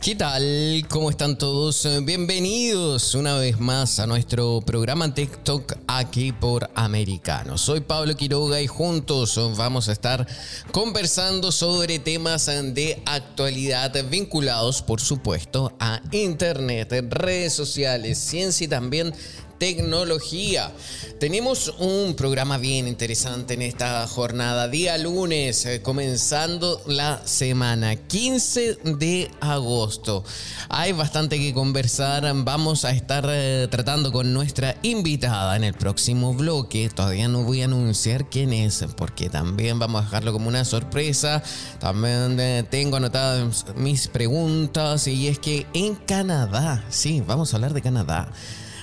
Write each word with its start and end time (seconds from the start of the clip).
¿Qué 0.00 0.14
tal? 0.14 0.86
¿Cómo 0.88 1.10
están 1.10 1.36
todos? 1.36 1.86
Bienvenidos 2.04 3.14
una 3.14 3.34
vez 3.34 3.60
más 3.60 4.00
a 4.00 4.06
nuestro 4.06 4.62
programa 4.62 5.12
TikTok 5.12 5.74
aquí 5.86 6.32
por 6.32 6.70
Americano. 6.74 7.58
Soy 7.58 7.80
Pablo 7.80 8.16
Quiroga 8.16 8.62
y 8.62 8.66
juntos 8.66 9.38
vamos 9.58 9.90
a 9.90 9.92
estar 9.92 10.26
conversando 10.72 11.52
sobre 11.52 11.98
temas 11.98 12.46
de 12.46 13.02
actualidad 13.04 13.92
vinculados, 14.08 14.80
por 14.80 15.02
supuesto, 15.02 15.74
a 15.78 16.00
Internet, 16.12 16.94
redes 17.10 17.52
sociales, 17.52 18.16
ciencia 18.16 18.64
y 18.64 18.68
también 18.68 19.12
tecnología. 19.60 20.72
Tenemos 21.20 21.74
un 21.78 22.14
programa 22.14 22.56
bien 22.56 22.88
interesante 22.88 23.52
en 23.52 23.60
esta 23.60 24.06
jornada, 24.06 24.68
día 24.68 24.96
lunes, 24.96 25.66
eh, 25.66 25.82
comenzando 25.82 26.80
la 26.86 27.20
semana, 27.26 27.94
15 27.94 28.78
de 28.96 29.30
agosto. 29.38 30.24
Hay 30.70 30.92
bastante 30.92 31.38
que 31.38 31.52
conversar, 31.52 32.24
vamos 32.36 32.86
a 32.86 32.90
estar 32.92 33.26
eh, 33.28 33.68
tratando 33.70 34.10
con 34.12 34.32
nuestra 34.32 34.76
invitada 34.82 35.56
en 35.56 35.64
el 35.64 35.74
próximo 35.74 36.32
bloque. 36.32 36.88
Todavía 36.88 37.28
no 37.28 37.42
voy 37.42 37.60
a 37.60 37.66
anunciar 37.66 38.30
quién 38.30 38.54
es, 38.54 38.86
porque 38.96 39.28
también 39.28 39.78
vamos 39.78 40.00
a 40.00 40.04
dejarlo 40.06 40.32
como 40.32 40.48
una 40.48 40.64
sorpresa. 40.64 41.42
También 41.80 42.40
eh, 42.40 42.64
tengo 42.70 42.96
anotadas 42.96 43.66
mis 43.76 44.08
preguntas 44.08 45.06
y 45.06 45.28
es 45.28 45.38
que 45.38 45.66
en 45.74 45.96
Canadá, 45.96 46.82
sí, 46.88 47.22
vamos 47.26 47.52
a 47.52 47.58
hablar 47.58 47.74
de 47.74 47.82
Canadá. 47.82 48.32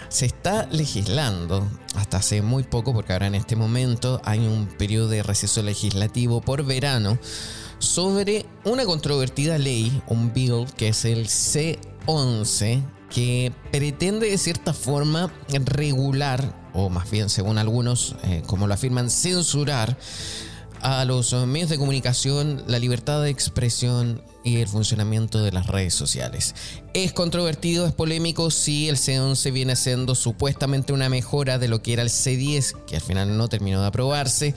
Se 0.10 0.26
está 0.26 0.68
legislando 0.72 1.68
hasta 1.96 2.18
hace 2.18 2.42
muy 2.42 2.64
poco, 2.64 2.94
porque 2.94 3.14
ahora 3.14 3.28
en 3.28 3.36
este 3.36 3.56
momento 3.56 4.22
hay 4.24 4.40
un 4.40 4.68
periodo 4.68 5.10
de 5.10 5.24
receso 5.24 5.62
legislativo 5.62 6.42
por 6.42 6.64
verano, 6.64 7.18
sobre 7.80 8.46
una 8.64 8.86
controvertida 8.86 9.58
ley, 9.58 10.02
un 10.08 10.34
bill 10.34 10.66
que 10.76 10.90
es 10.90 11.06
el 11.06 11.28
C11, 11.28 12.84
que 13.10 13.52
pretende 13.72 14.30
de 14.30 14.38
cierta 14.38 14.74
forma 14.74 15.32
regular, 15.50 16.70
o 16.74 16.90
más 16.90 17.10
bien 17.10 17.30
según 17.30 17.58
algunos, 17.58 18.16
eh, 18.24 18.44
como 18.48 18.68
lo 18.68 18.74
afirman, 18.74 19.10
censurar 19.10 19.98
a 20.82 21.06
los 21.06 21.34
medios 21.34 21.70
de 21.70 21.78
comunicación 21.78 22.64
la 22.68 22.80
libertad 22.80 23.22
de 23.22 23.30
expresión 23.30 24.22
y 24.48 24.62
el 24.62 24.68
funcionamiento 24.68 25.44
de 25.44 25.52
las 25.52 25.68
redes 25.68 25.94
sociales. 25.94 26.56
Es 26.94 27.12
controvertido, 27.12 27.86
es 27.86 27.94
polémico 27.94 28.50
si 28.50 28.88
el 28.88 28.96
C11 28.96 29.52
viene 29.52 29.76
siendo 29.76 30.16
supuestamente 30.16 30.94
una 30.94 31.10
mejora 31.10 31.60
de 31.60 31.68
lo 31.68 31.82
que 31.82 31.94
era 31.94 32.02
el 32.02 32.10
C10, 32.10 32.86
que 32.86 32.96
al 32.96 33.02
final 33.02 33.38
no 33.38 33.50
terminó 33.50 33.82
de 33.82 33.88
aprobarse. 33.88 34.56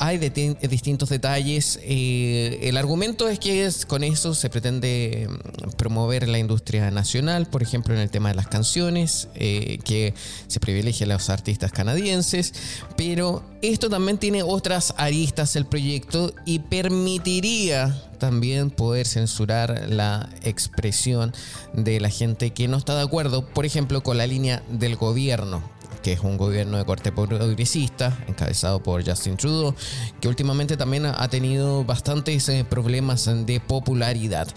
Hay 0.00 0.18
distintos 0.18 1.08
detalles. 1.08 1.80
Eh, 1.82 2.60
el 2.62 2.76
argumento 2.76 3.28
es 3.28 3.40
que 3.40 3.68
con 3.88 4.04
eso 4.04 4.32
se 4.32 4.48
pretende 4.48 5.28
mm, 5.28 5.70
promover 5.70 6.28
la 6.28 6.38
industria 6.38 6.92
nacional, 6.92 7.46
por 7.46 7.64
ejemplo, 7.64 7.94
en 7.94 8.00
el 8.00 8.08
tema 8.08 8.28
de 8.28 8.36
las 8.36 8.46
canciones, 8.46 9.26
eh, 9.34 9.80
que 9.84 10.14
se 10.46 10.60
privilegia 10.60 11.04
a 11.04 11.08
los 11.08 11.28
artistas 11.30 11.72
canadienses, 11.72 12.54
pero 12.96 13.42
esto 13.60 13.90
también 13.90 14.18
tiene 14.18 14.44
otras 14.44 14.94
aristas 14.98 15.56
el 15.56 15.66
proyecto 15.66 16.32
y 16.44 16.60
permitiría 16.60 18.00
también 18.18 18.70
poder 18.70 19.04
censurar 19.04 19.88
la 19.88 20.28
expresión 20.44 21.34
de 21.72 21.98
la 21.98 22.10
gente 22.10 22.50
que 22.50 22.68
no 22.68 22.76
está 22.76 22.94
de 22.94 23.02
acuerdo, 23.02 23.44
por 23.48 23.66
ejemplo, 23.66 24.04
con 24.04 24.16
la 24.16 24.28
línea 24.28 24.62
del 24.70 24.94
gobierno 24.94 25.77
que 26.08 26.14
es 26.14 26.20
un 26.20 26.38
gobierno 26.38 26.78
de 26.78 26.86
corte 26.86 27.12
progresista, 27.12 28.16
encabezado 28.28 28.82
por 28.82 29.06
Justin 29.06 29.36
Trudeau, 29.36 29.74
que 30.22 30.28
últimamente 30.28 30.78
también 30.78 31.04
ha 31.04 31.28
tenido 31.28 31.84
bastantes 31.84 32.48
eh, 32.48 32.64
problemas 32.66 33.28
de 33.44 33.60
popularidad. 33.60 34.48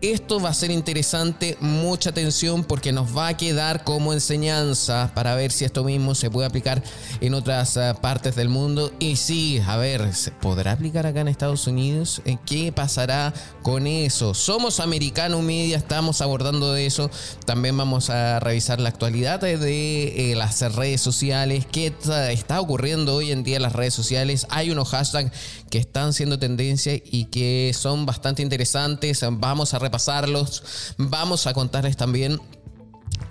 Esto 0.00 0.38
va 0.38 0.50
a 0.50 0.54
ser 0.54 0.70
interesante, 0.70 1.56
mucha 1.60 2.10
atención 2.10 2.62
porque 2.64 2.92
nos 2.92 3.16
va 3.16 3.28
a 3.28 3.36
quedar 3.36 3.84
como 3.84 4.12
enseñanza 4.12 5.10
para 5.14 5.34
ver 5.34 5.50
si 5.50 5.64
esto 5.64 5.82
mismo 5.82 6.14
se 6.14 6.30
puede 6.30 6.46
aplicar 6.46 6.82
en 7.20 7.32
otras 7.32 7.76
eh, 7.76 7.94
partes 8.00 8.36
del 8.36 8.48
mundo. 8.48 8.92
Y 8.98 9.16
sí, 9.16 9.62
a 9.66 9.76
ver, 9.76 10.14
¿se 10.14 10.30
podrá 10.30 10.72
aplicar 10.72 11.06
acá 11.06 11.20
en 11.20 11.28
Estados 11.28 11.66
Unidos? 11.66 12.20
Eh, 12.26 12.36
¿Qué 12.44 12.70
pasará 12.70 13.32
con 13.62 13.86
eso? 13.86 14.34
Somos 14.34 14.80
Americano 14.80 15.40
Media, 15.40 15.78
estamos 15.78 16.20
abordando 16.20 16.72
de 16.72 16.84
eso. 16.86 17.10
También 17.46 17.76
vamos 17.76 18.10
a 18.10 18.40
revisar 18.40 18.80
la 18.80 18.90
actualidad 18.90 19.40
de 19.40 20.32
eh, 20.32 20.34
las 20.36 20.60
redes 20.74 21.00
sociales, 21.00 21.66
qué 21.70 21.94
está 22.30 22.60
ocurriendo 22.60 23.14
hoy 23.14 23.32
en 23.32 23.42
día 23.42 23.56
en 23.56 23.62
las 23.62 23.72
redes 23.72 23.94
sociales. 23.94 24.46
Hay 24.50 24.70
unos 24.70 24.90
hashtags 24.90 25.32
que 25.70 25.78
están 25.78 26.12
siendo 26.12 26.38
tendencia 26.38 26.94
y 26.94 27.26
que 27.26 27.72
son 27.74 28.06
bastante 28.06 28.42
interesantes. 28.42 29.24
Vamos 29.30 29.74
a 29.74 29.78
pasarlos. 29.94 30.64
Vamos 30.98 31.46
a 31.46 31.54
contarles 31.54 31.96
también 31.96 32.40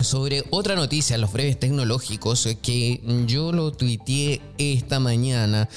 sobre 0.00 0.44
otra 0.48 0.74
noticia, 0.76 1.18
los 1.18 1.30
breves 1.30 1.60
tecnológicos, 1.60 2.48
que 2.62 3.02
yo 3.26 3.52
lo 3.52 3.70
tuiteé 3.70 4.40
esta 4.56 4.98
mañana 4.98 5.68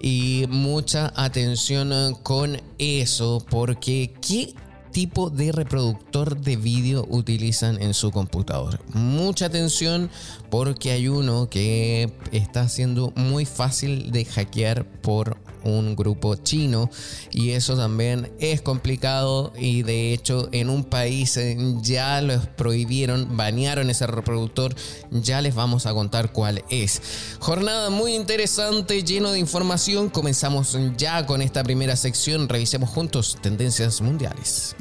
y 0.00 0.46
mucha 0.48 1.12
atención 1.14 2.14
con 2.22 2.58
eso, 2.78 3.44
porque 3.50 4.14
¿qué 4.26 4.54
tipo 4.92 5.28
de 5.28 5.52
reproductor 5.52 6.40
de 6.40 6.56
vídeo 6.56 7.06
utilizan 7.10 7.82
en 7.82 7.92
su 7.92 8.10
computador? 8.10 8.80
Mucha 8.94 9.44
atención 9.44 10.08
porque 10.48 10.92
hay 10.92 11.08
uno 11.08 11.50
que 11.50 12.14
está 12.32 12.66
siendo 12.66 13.12
muy 13.14 13.44
fácil 13.44 14.10
de 14.10 14.24
hackear 14.24 14.86
por 15.02 15.36
un 15.64 15.96
grupo 15.96 16.34
chino 16.36 16.90
y 17.30 17.50
eso 17.50 17.76
también 17.76 18.30
es 18.38 18.62
complicado 18.62 19.52
y 19.58 19.82
de 19.82 20.12
hecho 20.12 20.48
en 20.52 20.70
un 20.70 20.84
país 20.84 21.36
eh, 21.36 21.56
ya 21.82 22.20
los 22.20 22.46
prohibieron, 22.46 23.36
banearon 23.36 23.90
ese 23.90 24.06
reproductor, 24.06 24.74
ya 25.10 25.40
les 25.40 25.54
vamos 25.54 25.86
a 25.86 25.94
contar 25.94 26.32
cuál 26.32 26.64
es. 26.70 27.02
Jornada 27.38 27.90
muy 27.90 28.14
interesante, 28.14 29.02
lleno 29.02 29.32
de 29.32 29.38
información, 29.38 30.08
comenzamos 30.08 30.76
ya 30.96 31.26
con 31.26 31.42
esta 31.42 31.62
primera 31.62 31.96
sección, 31.96 32.48
revisemos 32.48 32.90
juntos 32.90 33.38
tendencias 33.40 34.00
mundiales. 34.00 34.74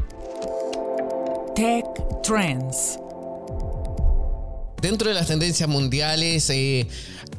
Tech 1.56 1.86
Trends. 2.24 3.00
Dentro 4.82 5.10
de 5.10 5.14
las 5.14 5.28
tendencias 5.28 5.68
mundiales, 5.68 6.50
eh, 6.50 6.88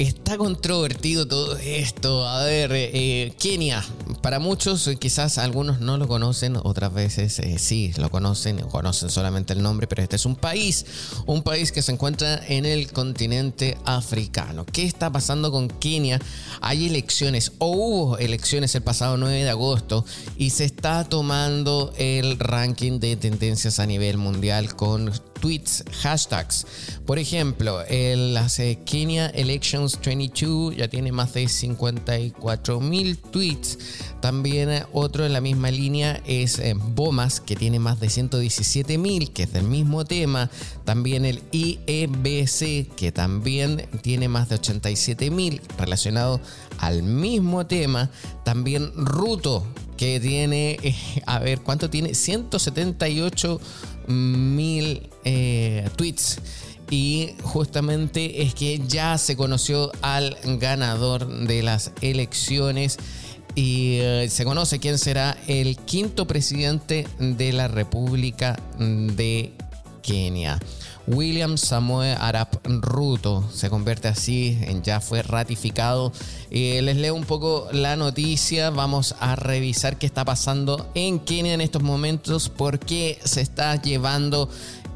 Está 0.00 0.38
controvertido 0.38 1.29
todo 1.29 1.58
esto. 1.58 2.26
A 2.26 2.44
ver, 2.44 2.70
eh, 2.73 3.35
Kenia. 3.38 3.85
Para 4.23 4.38
muchos, 4.38 4.88
eh, 4.88 4.97
quizás 4.97 5.37
algunos 5.37 5.81
no 5.81 5.99
lo 5.99 6.08
conocen, 6.08 6.56
otras 6.56 6.94
veces 6.94 7.38
eh, 7.38 7.58
sí 7.58 7.93
lo 7.99 8.11
conocen, 8.11 8.61
conocen 8.61 9.11
solamente 9.11 9.52
el 9.52 9.62
nombre, 9.62 9.87
pero 9.87 10.02
este 10.02 10.17
es 10.17 10.25
un 10.25 10.37
país, 10.37 10.87
un 11.26 11.43
país 11.43 11.70
que 11.70 11.82
se 11.82 11.93
encuentra 11.93 12.41
en 12.49 12.64
el 12.64 12.91
continente 12.91 13.76
africano. 13.85 14.64
¿Qué 14.64 14.85
está 14.85 15.12
pasando 15.12 15.52
con 15.52 15.69
Kenia? 15.69 16.19
Hay 16.62 16.87
elecciones, 16.87 17.52
o 17.58 17.67
hubo 17.69 18.17
elecciones 18.17 18.75
el 18.75 18.82
pasado 18.82 19.19
9 19.19 19.44
de 19.44 19.50
agosto, 19.50 20.06
y 20.38 20.49
se 20.49 20.64
está 20.64 21.05
tomando 21.05 21.93
el 21.99 22.38
ranking 22.38 23.00
de 23.00 23.17
tendencias 23.17 23.79
a 23.79 23.85
nivel 23.85 24.17
mundial 24.17 24.75
con 24.76 25.12
tweets, 25.40 25.84
hashtags. 26.02 26.66
Por 27.06 27.19
ejemplo, 27.19 27.82
el, 27.88 28.38
Kenya 28.84 29.26
Elections 29.28 29.98
22 30.00 30.76
ya 30.76 30.88
tiene 30.88 31.12
más 31.12 31.32
de 31.32 31.48
54 31.48 32.81
mil 32.81 33.19
tweets. 33.19 33.78
También 34.20 34.84
otro 34.92 35.25
en 35.25 35.32
la 35.32 35.40
misma 35.40 35.70
línea 35.70 36.20
es 36.26 36.58
eh, 36.58 36.75
Bomas, 36.76 37.40
que 37.40 37.56
tiene 37.56 37.78
más 37.78 37.98
de 38.00 38.10
117 38.10 38.98
mil, 38.98 39.32
que 39.32 39.44
es 39.44 39.52
del 39.52 39.64
mismo 39.64 40.04
tema. 40.04 40.50
También 40.84 41.25
el 41.25 41.42
IEBC, 41.52 42.94
que 42.94 43.12
también 43.12 43.88
tiene 44.02 44.28
más 44.28 44.48
de 44.48 44.56
87 44.56 45.31
mil 45.31 45.60
relacionado 45.78 46.40
al 46.78 47.02
mismo 47.02 47.66
tema. 47.66 48.10
También 48.44 48.92
Ruto, 48.94 49.64
que 49.96 50.19
tiene, 50.20 50.78
eh, 50.82 50.94
a 51.26 51.38
ver, 51.40 51.60
¿cuánto 51.60 51.90
tiene? 51.90 52.14
178 52.14 53.60
mil 54.11 55.09
eh, 55.25 55.89
tweets. 55.97 56.39
Y 56.91 57.35
justamente 57.43 58.43
es 58.43 58.55
que 58.55 58.81
ya 58.87 59.17
se 59.17 59.37
conoció 59.37 59.93
al 60.03 60.37
ganador 60.59 61.27
de 61.47 61.62
las 61.62 61.93
elecciones 62.01 62.99
y 63.55 63.99
eh, 64.01 64.29
se 64.29 64.45
conoce 64.45 64.81
quién 64.81 64.99
será 64.99 65.37
el 65.47 65.77
quinto 65.77 66.27
presidente 66.27 67.07
de 67.19 67.53
la 67.53 67.69
República 67.69 68.59
de 68.79 69.53
Kenia. 70.03 70.59
William 71.12 71.59
Samuel 71.59 72.17
Arap 72.21 72.65
Ruto 72.65 73.45
se 73.53 73.69
convierte 73.69 74.09
así, 74.09 74.59
en 74.62 74.83
ya 74.83 75.01
fue 75.01 75.23
ratificado. 75.23 76.12
Eh, 76.51 76.81
les 76.83 76.97
leo 76.97 77.15
un 77.15 77.25
poco 77.25 77.69
la 77.73 77.97
noticia, 77.97 78.71
vamos 78.71 79.17
a 79.19 79.35
revisar 79.35 79.99
qué 79.99 80.07
está 80.07 80.25
pasando 80.25 80.89
en 80.95 81.19
Kenia 81.19 81.55
en 81.55 81.61
estos 81.61 81.83
momentos, 81.83 82.49
por 82.49 82.79
qué 82.79 83.19
se 83.25 83.41
está 83.41 83.81
llevando 83.83 84.49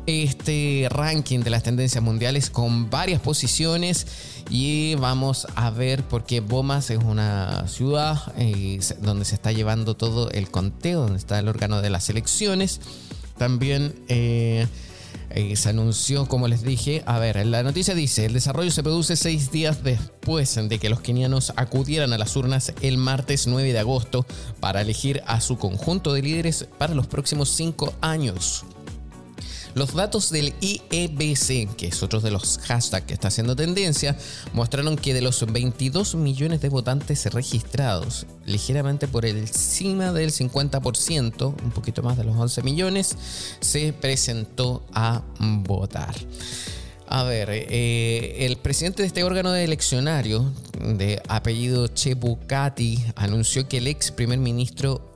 este 0.07 0.87
ranking 0.91 1.41
de 1.41 1.51
las 1.51 1.63
tendencias 1.63 2.05
mundiales 2.05 2.51
con 2.51 2.91
varias 2.91 3.21
posiciones 3.21 4.07
y 4.51 4.95
vamos 4.97 5.47
a 5.55 5.71
ver 5.71 6.03
por 6.05 6.25
qué 6.25 6.41
Bomas 6.41 6.91
es 6.91 6.99
una 6.99 7.67
ciudad 7.67 8.33
eh, 8.37 8.79
donde 9.01 9.25
se 9.25 9.35
está 9.35 9.51
llevando 9.51 9.97
todo 9.97 10.31
el 10.31 10.51
conteo, 10.51 11.01
donde 11.01 11.19
está 11.19 11.39
el 11.39 11.49
órgano 11.49 11.81
de 11.81 11.91
las 11.91 12.09
elecciones. 12.11 12.81
También 13.37 13.97
eh, 14.09 14.69
eh, 15.31 15.57
se 15.57 15.69
anunció, 15.69 16.27
como 16.27 16.49
les 16.49 16.63
dije, 16.63 17.03
a 17.07 17.19
ver, 17.19 17.45
la 17.47 17.63
noticia 17.63 17.95
dice, 17.95 18.27
el 18.27 18.33
desarrollo 18.33 18.71
se 18.71 18.83
produce 18.83 19.17
seis 19.17 19.51
días 19.51 19.83
después 19.83 20.59
de 20.69 20.79
que 20.79 20.89
los 20.89 21.01
kenianos 21.01 21.53
acudieran 21.57 22.13
a 22.13 22.19
las 22.19 22.37
urnas 22.37 22.73
el 22.83 22.99
martes 22.99 23.47
9 23.47 23.73
de 23.73 23.79
agosto 23.79 24.27
para 24.61 24.81
elegir 24.81 25.23
a 25.27 25.41
su 25.41 25.59
conjunto 25.59 26.13
de 26.13 26.23
líderes 26.23 26.67
para 26.79 26.95
los 26.95 27.07
próximos 27.07 27.51
cinco 27.51 27.93
años. 28.01 28.65
Los 29.75 29.95
datos 29.95 30.31
del 30.31 30.55
IEBC, 30.61 31.75
que 31.75 31.89
es 31.89 32.03
otro 32.05 32.21
de 32.21 32.31
los 32.31 32.59
hashtags 32.59 33.07
que 33.07 33.15
está 33.15 33.29
haciendo 33.29 33.57
tendencia, 33.57 34.17
mostraron 34.53 34.97
que 34.97 35.13
de 35.13 35.21
los 35.21 35.45
22 35.45 36.15
millones 36.15 36.61
de 36.61 36.69
votantes 36.69 37.27
registrados, 37.33 38.27
ligeramente 38.47 39.09
por 39.09 39.27
encima 39.27 40.13
del 40.13 40.31
50%, 40.31 41.55
un 41.61 41.71
poquito 41.73 42.05
más 42.05 42.17
de 42.17 42.23
los 42.23 42.37
11 42.37 42.63
millones, 42.63 43.17
se 43.59 43.93
presentó 43.93 44.85
a 44.93 45.23
votar. 45.41 46.15
A 47.09 47.25
ver, 47.25 47.49
eh, 47.51 48.47
el 48.47 48.57
presidente 48.57 49.03
de 49.03 49.09
este 49.09 49.25
órgano 49.25 49.51
de 49.51 49.65
eleccionario, 49.65 50.53
de 50.81 51.21
apellido 51.29 51.89
Chebukati, 51.89 53.05
anunció 53.17 53.69
que 53.69 53.79
el 53.79 53.89
ex 53.89 54.13
primer 54.13 54.39
ministro 54.39 55.14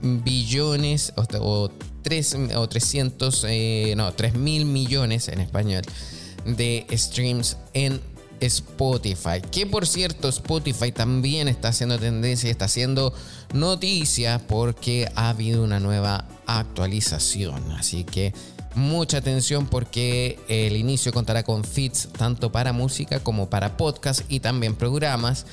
billones 0.00 1.12
o, 1.16 1.70
3 2.02 2.36
o 2.56 2.68
300, 2.68 3.46
eh, 3.48 3.94
no, 3.96 4.12
3 4.12 4.34
mil 4.34 4.64
millones 4.64 5.28
en 5.28 5.40
español 5.40 5.82
de 6.44 6.86
streams 6.92 7.56
en 7.74 8.00
Spotify. 8.40 9.40
Que 9.50 9.66
por 9.66 9.86
cierto, 9.86 10.28
Spotify 10.28 10.92
también 10.92 11.48
está 11.48 11.68
haciendo 11.68 11.98
tendencia 11.98 12.48
y 12.48 12.50
está 12.50 12.64
haciendo 12.66 13.12
noticia 13.52 14.40
porque 14.48 15.10
ha 15.14 15.30
habido 15.30 15.62
una 15.62 15.80
nueva 15.80 16.26
actualización. 16.46 17.70
Así 17.72 18.04
que 18.04 18.32
mucha 18.74 19.18
atención 19.18 19.66
porque 19.66 20.38
el 20.48 20.76
inicio 20.76 21.12
contará 21.12 21.42
con 21.42 21.64
feeds 21.64 22.08
tanto 22.16 22.52
para 22.52 22.72
música 22.72 23.20
como 23.20 23.50
para 23.50 23.76
podcast 23.76 24.22
y 24.28 24.40
también 24.40 24.74
programas. 24.74 25.46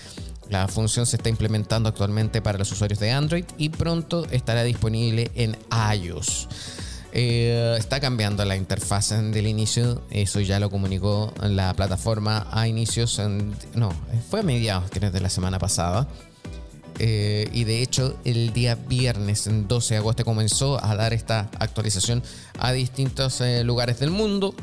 La 0.50 0.68
función 0.68 1.06
se 1.06 1.18
está 1.18 1.30
implementando 1.30 1.90
actualmente 1.90 2.42
para 2.42 2.58
los 2.58 2.72
usuarios 2.72 3.00
de 3.00 3.12
Android 3.12 3.46
y 3.58 3.70
pronto 3.70 4.26
estará 4.32 4.64
disponible 4.64 5.32
en 5.36 5.58
iOS. 5.94 6.48
Eh, 7.14 7.76
está 7.80 8.00
cambiando 8.00 8.46
la 8.46 8.56
interfaz 8.56 9.10
del 9.10 9.48
inicio, 9.48 10.04
eso 10.12 10.40
ya 10.40 10.60
lo 10.60 10.70
comunicó 10.70 11.34
la 11.42 11.74
plataforma 11.74 12.48
a 12.52 12.68
inicios, 12.68 13.20
no, 13.74 13.90
fue 14.30 14.42
a 14.42 14.44
mediados 14.44 14.92
de 14.92 15.20
la 15.20 15.30
semana 15.30 15.58
pasada. 15.58 16.08
Eh, 17.00 17.48
y 17.54 17.64
de 17.64 17.84
hecho 17.84 18.18
el 18.26 18.54
día 18.54 18.74
viernes 18.74 19.48
12 19.48 19.94
de 19.94 19.98
agosto 20.00 20.26
comenzó 20.26 20.84
a 20.84 20.96
dar 20.96 21.14
esta 21.14 21.48
actualización 21.60 22.24
a 22.58 22.72
distintos 22.72 23.40
eh, 23.42 23.64
lugares 23.64 24.00
del 24.00 24.10
mundo 24.10 24.56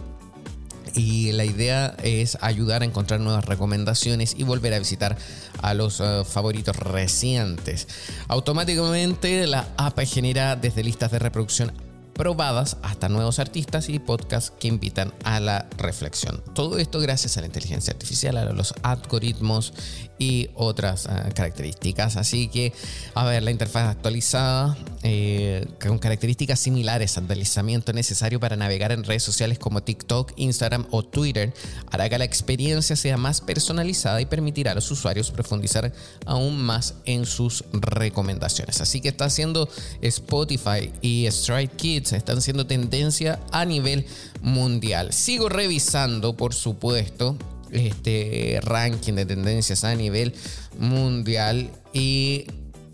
y 0.95 1.33
la 1.33 1.45
idea 1.45 1.95
es 2.03 2.39
ayudar 2.41 2.83
a 2.83 2.85
encontrar 2.85 3.21
nuevas 3.21 3.45
recomendaciones 3.45 4.35
y 4.39 4.45
volver 4.45 4.75
a 4.75 4.79
visitar 4.79 5.17
a 5.63 5.75
los 5.75 6.03
favoritos 6.27 6.77
recientes. 6.77 7.89
Automáticamente 8.29 9.47
la 9.47 9.69
app 9.77 9.99
genera 10.01 10.57
desde 10.57 10.85
listas 10.85 11.11
de 11.11 11.19
reproducción 11.19 11.73
probadas 12.15 12.77
hasta 12.83 13.09
nuevos 13.09 13.41
artistas 13.41 13.89
y 13.89 13.99
podcasts 13.99 14.53
que 14.59 14.69
invitan 14.69 15.13
a 15.25 15.41
la 15.41 15.69
reflexión. 15.77 16.43
Todo 16.55 16.79
esto 16.79 17.01
gracias 17.01 17.37
a 17.37 17.41
la 17.41 17.49
inteligencia 17.49 17.93
artificial, 17.93 18.37
a 18.37 18.53
los 18.53 18.73
algoritmos 18.83 19.75
y 20.19 20.51
otras 20.55 21.07
ah, 21.07 21.29
características. 21.35 22.17
Así 22.17 22.49
que, 22.49 22.73
a 23.15 23.25
ver, 23.25 23.43
la 23.43 23.51
interfaz 23.51 23.89
actualizada 23.89 24.77
eh, 25.03 25.67
con 25.81 25.99
características 25.99 26.59
similares 26.59 27.19
al 27.19 27.27
deslizamiento 27.27 27.93
necesario 27.93 28.41
para 28.41 28.57
navegar 28.57 28.93
en 28.93 29.05
redes 29.05 29.23
sociales 29.23 29.59
como 29.59 29.83
TikTok, 29.83 30.33
Instagram 30.37 30.87
o 30.91 31.03
Twitter 31.03 31.53
hará 31.91 32.09
que 32.09 32.19
la 32.19 32.25
experiencia 32.25 32.97
sea 32.97 33.17
más 33.17 33.41
personalizada 33.41 34.21
y 34.21 34.27
permitirá 34.27 34.73
a 34.73 34.75
los 34.75 34.91
usuarios 34.91 35.31
profundizar 35.31 35.93
aún 36.27 36.61
más 36.61 36.95
en 37.05 37.27
sus 37.27 37.65
recomendaciones. 37.73 38.81
Así 38.81 39.01
que 39.01 39.09
está 39.09 39.27
haciendo 39.27 39.69
Spotify 40.01 40.91
y 41.03 41.27
Strike 41.27 41.77
Kids, 41.77 42.13
están 42.13 42.41
siendo 42.41 42.67
tendencia 42.67 43.41
a 43.51 43.65
nivel 43.65 44.07
mundial. 44.43 45.13
Sigo 45.13 45.49
revisando, 45.49 46.37
por 46.37 46.55
supuesto, 46.55 47.37
este 47.75 48.61
ranking 48.63 49.15
de 49.15 49.27
tendencias 49.27 49.85
a 49.85 49.95
nivel 49.95 50.35
mundial. 50.79 51.71
Y 51.93 52.47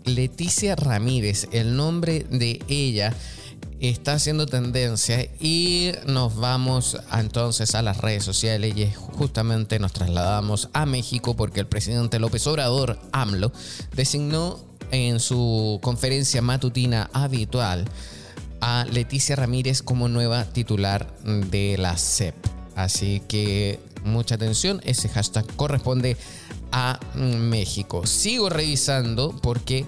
Leticia 0.05 0.75
Ramírez, 0.75 1.47
el 1.51 1.75
nombre 1.75 2.25
de 2.29 2.59
ella 2.67 3.15
está 3.79 4.13
haciendo 4.13 4.45
tendencia. 4.45 5.27
Y 5.39 5.91
nos 6.05 6.35
vamos 6.35 6.97
entonces 7.13 7.75
a 7.75 7.81
las 7.81 7.97
redes 7.97 8.23
sociales. 8.23 8.75
Y 8.75 8.91
justamente 8.93 9.79
nos 9.79 9.93
trasladamos 9.93 10.69
a 10.73 10.85
México 10.85 11.35
porque 11.35 11.59
el 11.59 11.67
presidente 11.67 12.19
López 12.19 12.45
Obrador, 12.47 12.99
AMLO, 13.11 13.51
designó 13.95 14.59
en 14.91 15.19
su 15.19 15.79
conferencia 15.81 16.41
matutina 16.41 17.09
habitual 17.13 17.85
a 18.59 18.85
Leticia 18.91 19.35
Ramírez 19.35 19.81
como 19.81 20.07
nueva 20.07 20.45
titular 20.45 21.11
de 21.23 21.77
la 21.77 21.97
CEP. 21.97 22.35
Así 22.75 23.21
que 23.27 23.79
mucha 24.03 24.35
atención, 24.35 24.81
ese 24.83 25.09
hashtag 25.09 25.45
corresponde 25.55 26.17
a 26.71 26.99
México. 27.15 28.05
Sigo 28.05 28.49
revisando 28.49 29.35
porque 29.41 29.85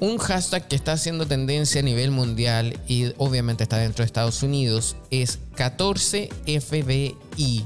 un 0.00 0.18
hashtag 0.18 0.68
que 0.68 0.76
está 0.76 0.92
haciendo 0.92 1.26
tendencia 1.26 1.80
a 1.80 1.84
nivel 1.84 2.10
mundial 2.10 2.78
y 2.88 3.12
obviamente 3.16 3.62
está 3.62 3.78
dentro 3.78 4.02
de 4.02 4.06
Estados 4.06 4.42
Unidos 4.42 4.96
es 5.10 5.38
14FBI. 5.56 7.64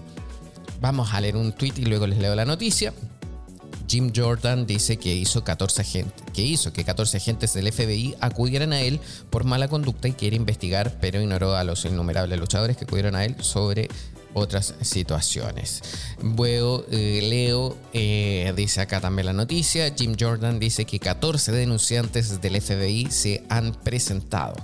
Vamos 0.80 1.12
a 1.12 1.20
leer 1.20 1.36
un 1.36 1.52
tweet 1.52 1.72
y 1.76 1.86
luego 1.86 2.06
les 2.06 2.18
leo 2.18 2.34
la 2.34 2.44
noticia. 2.44 2.92
Jim 3.88 4.12
Jordan 4.14 4.66
dice 4.66 4.98
que 4.98 5.14
hizo 5.14 5.42
14 5.42 5.80
agentes, 5.80 6.22
que 6.34 6.42
hizo 6.42 6.74
que 6.74 6.84
14 6.84 7.16
agentes 7.16 7.54
del 7.54 7.72
FBI 7.72 8.16
acudieran 8.20 8.74
a 8.74 8.82
él 8.82 9.00
por 9.30 9.44
mala 9.44 9.68
conducta 9.68 10.08
y 10.08 10.12
quiere 10.12 10.36
investigar, 10.36 10.98
pero 11.00 11.22
ignoró 11.22 11.56
a 11.56 11.64
los 11.64 11.86
innumerables 11.86 12.38
luchadores 12.38 12.76
que 12.76 12.84
acudieron 12.84 13.16
a 13.16 13.24
él 13.24 13.36
sobre 13.40 13.88
otras 14.34 14.74
situaciones. 14.80 15.82
Luego, 16.22 16.84
eh, 16.90 17.20
Leo 17.22 17.76
eh, 17.92 18.52
dice 18.56 18.80
acá 18.80 19.00
también 19.00 19.26
la 19.26 19.32
noticia, 19.32 19.92
Jim 19.96 20.16
Jordan 20.18 20.58
dice 20.58 20.84
que 20.84 20.98
14 20.98 21.52
denunciantes 21.52 22.40
del 22.40 22.60
FBI 22.60 23.08
se 23.10 23.42
han 23.48 23.72
presentado. 23.72 24.54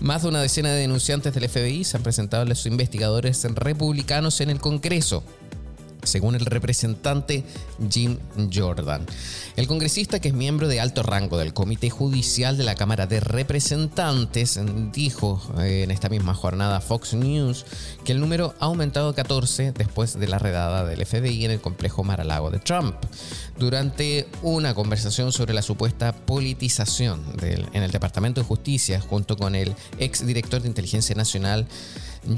Más 0.00 0.22
de 0.22 0.28
una 0.28 0.42
decena 0.42 0.70
de 0.70 0.80
denunciantes 0.80 1.34
del 1.34 1.48
FBI 1.48 1.84
se 1.84 1.96
han 1.96 2.02
presentado 2.02 2.42
a 2.42 2.46
los 2.46 2.66
investigadores 2.66 3.44
republicanos 3.54 4.40
en 4.40 4.50
el 4.50 4.60
Congreso 4.60 5.22
según 6.02 6.34
el 6.34 6.46
representante 6.46 7.44
Jim 7.90 8.18
Jordan. 8.52 9.06
El 9.56 9.66
congresista, 9.66 10.20
que 10.20 10.28
es 10.28 10.34
miembro 10.34 10.68
de 10.68 10.80
alto 10.80 11.02
rango 11.02 11.38
del 11.38 11.52
Comité 11.52 11.90
Judicial 11.90 12.56
de 12.56 12.64
la 12.64 12.74
Cámara 12.74 13.06
de 13.06 13.20
Representantes, 13.20 14.58
dijo 14.92 15.40
eh, 15.58 15.82
en 15.84 15.90
esta 15.90 16.08
misma 16.08 16.34
jornada 16.34 16.78
a 16.78 16.80
Fox 16.80 17.14
News 17.14 17.64
que 18.04 18.12
el 18.12 18.20
número 18.20 18.54
ha 18.60 18.66
aumentado 18.66 19.10
a 19.10 19.14
14 19.14 19.72
después 19.72 20.18
de 20.18 20.28
la 20.28 20.38
redada 20.38 20.84
del 20.84 21.04
FBI 21.04 21.44
en 21.44 21.50
el 21.50 21.60
complejo 21.60 22.04
Mar-a-Lago 22.04 22.50
de 22.50 22.58
Trump. 22.58 22.96
Durante 23.58 24.28
una 24.42 24.74
conversación 24.74 25.32
sobre 25.32 25.54
la 25.54 25.62
supuesta 25.62 26.12
politización 26.12 27.22
en 27.42 27.82
el 27.82 27.90
Departamento 27.90 28.40
de 28.40 28.46
Justicia, 28.46 29.00
junto 29.00 29.36
con 29.36 29.54
el 29.54 29.74
ex 29.98 30.26
director 30.26 30.62
de 30.62 30.68
Inteligencia 30.68 31.14
Nacional, 31.14 31.66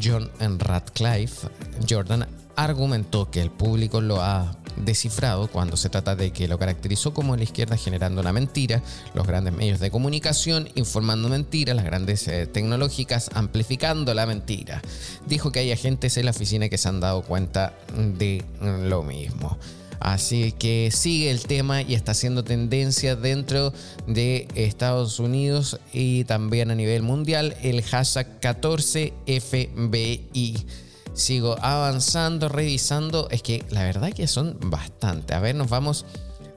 John 0.02 0.30
Radcliffe, 0.58 1.48
Jordan 1.88 2.26
argumentó 2.56 3.30
que 3.30 3.40
el 3.40 3.50
público 3.50 4.00
lo 4.00 4.20
ha 4.20 4.56
descifrado 4.76 5.48
cuando 5.48 5.76
se 5.76 5.88
trata 5.88 6.16
de 6.16 6.32
que 6.32 6.48
lo 6.48 6.58
caracterizó 6.58 7.14
como 7.14 7.36
la 7.36 7.44
izquierda 7.44 7.76
generando 7.76 8.20
una 8.20 8.32
mentira, 8.32 8.82
los 9.14 9.26
grandes 9.26 9.54
medios 9.54 9.80
de 9.80 9.90
comunicación 9.90 10.68
informando 10.74 11.28
mentiras, 11.28 11.76
las 11.76 11.84
grandes 11.84 12.26
eh, 12.28 12.46
tecnológicas 12.46 13.30
amplificando 13.34 14.14
la 14.14 14.26
mentira. 14.26 14.82
Dijo 15.26 15.52
que 15.52 15.60
hay 15.60 15.72
agentes 15.72 16.16
en 16.16 16.24
la 16.24 16.32
oficina 16.32 16.68
que 16.68 16.78
se 16.78 16.88
han 16.88 17.00
dado 17.00 17.22
cuenta 17.22 17.74
de 17.96 18.44
lo 18.60 19.02
mismo. 19.02 19.58
Así 20.00 20.52
que 20.52 20.90
sigue 20.92 21.30
el 21.30 21.42
tema 21.42 21.82
y 21.82 21.94
está 21.94 22.12
haciendo 22.12 22.44
tendencia 22.44 23.16
dentro 23.16 23.72
de 24.06 24.48
Estados 24.54 25.18
Unidos 25.18 25.80
y 25.92 26.24
también 26.24 26.70
a 26.70 26.74
nivel 26.74 27.02
mundial 27.02 27.56
el 27.62 27.82
hashtag 27.82 28.40
14FBI 28.40 30.64
sigo 31.14 31.56
avanzando, 31.62 32.48
revisando. 32.48 33.28
Es 33.30 33.42
que 33.42 33.64
la 33.70 33.84
verdad 33.84 34.12
que 34.12 34.26
son 34.26 34.58
bastante. 34.60 35.34
A 35.34 35.40
ver, 35.40 35.54
nos 35.54 35.70
vamos 35.70 36.04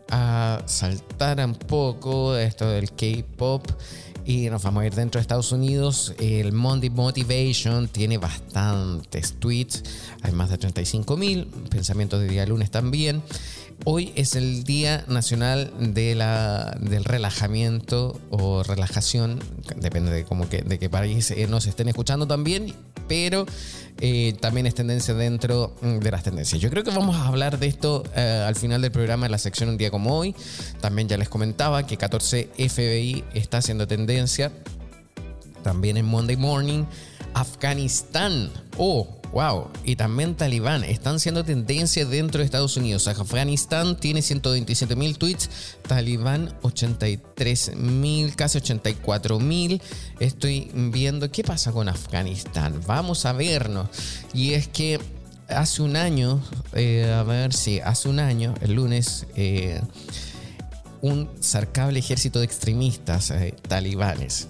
a 0.10 0.62
saltar 0.65 1.44
un 1.46 1.56
poco 1.56 2.36
esto 2.36 2.70
del 2.70 2.91
K-pop 2.91 3.65
y 4.28 4.50
nos 4.50 4.62
vamos 4.62 4.84
a 4.84 4.86
ir 4.86 4.94
dentro 4.94 5.20
de 5.20 5.22
Estados 5.22 5.54
Unidos. 5.54 6.14
El 6.20 6.52
Monday 6.52 6.90
Motivation 6.90 7.88
tiene 7.88 8.18
bastantes 8.18 9.36
tweets, 9.40 9.84
hay 10.22 10.34
más 10.34 10.50
de 10.50 10.58
35 10.58 11.16
mil. 11.16 11.46
Pensamientos 11.70 12.20
de 12.20 12.28
día 12.28 12.46
lunes 12.46 12.70
también. 12.70 13.24
Hoy 13.86 14.12
es 14.16 14.36
el 14.36 14.66
Día 14.66 15.06
Nacional 15.08 15.72
de 15.80 16.14
la, 16.14 16.78
del 16.82 17.06
Relajamiento 17.06 18.20
o 18.30 18.64
Relajación, 18.64 19.40
depende 19.78 20.12
de, 20.12 20.26
cómo 20.26 20.50
que, 20.50 20.62
de 20.62 20.78
qué 20.78 20.90
país 20.90 21.32
eh, 21.32 21.48
nos 21.48 21.66
estén 21.68 21.88
escuchando 21.88 22.28
también, 22.28 22.74
pero 23.08 23.46
eh, 24.00 24.36
también 24.40 24.68
es 24.68 24.76
tendencia 24.76 25.14
dentro 25.14 25.76
mm, 25.82 25.98
de 26.00 26.12
las 26.12 26.24
tendencias. 26.24 26.62
Yo 26.62 26.70
creo 26.70 26.84
que 26.84 26.92
vamos 26.92 27.16
a 27.16 27.28
hablar 27.28 27.58
de 27.58 27.68
esto 27.68 28.04
eh, 28.16 28.44
al 28.46 28.56
final 28.56 28.82
del 28.82 28.92
programa 28.92 29.26
en 29.26 29.32
la 29.32 29.38
sección 29.38 29.70
Un 29.70 29.78
día 29.78 29.90
como 29.90 30.16
hoy. 30.18 30.36
También 30.82 31.08
ya 31.08 31.18
les 31.18 31.30
comentaba 31.30 31.86
que 31.86 31.98
14 31.98 32.50
FBI 32.58 33.24
está 33.34 33.58
haciendo 33.58 33.88
tendencia. 33.88 34.52
También 35.64 35.98
en 35.98 36.06
Monday 36.06 36.38
Morning, 36.38 36.84
Afganistán. 37.34 38.52
Oh, 38.78 39.17
Wow, 39.32 39.70
y 39.84 39.96
también 39.96 40.36
Talibán 40.36 40.84
están 40.84 41.20
siendo 41.20 41.44
tendencia 41.44 42.06
dentro 42.06 42.40
de 42.40 42.46
Estados 42.46 42.78
Unidos. 42.78 43.08
Afganistán 43.08 43.98
tiene 43.98 44.22
127 44.22 44.96
mil 44.96 45.18
tweets, 45.18 45.50
Talibán 45.88 46.56
83 46.62 47.76
mil, 47.76 48.36
casi 48.36 48.60
84 48.60 49.40
mil. 49.40 49.82
Estoy 50.20 50.72
viendo 50.74 51.30
qué 51.30 51.44
pasa 51.44 51.72
con 51.72 51.90
Afganistán. 51.90 52.82
Vamos 52.88 53.26
a 53.26 53.34
vernos. 53.34 53.90
Y 54.34 54.54
es 54.54 54.68
que 54.68 55.00
hace 55.50 55.82
un 55.82 55.98
año, 55.98 56.42
eh, 56.74 57.14
a 57.14 57.24
ver 57.24 57.54
si 57.54 57.80
hace 57.80 58.10
un 58.10 58.20
año, 58.20 58.54
el 58.62 58.74
lunes, 58.74 59.28
eh, 59.36 59.82
un 61.02 61.30
sarcable 61.42 62.00
ejército 62.00 62.40
de 62.40 62.46
extremistas 62.46 63.32
eh, 63.32 63.54
talibanes 63.68 64.48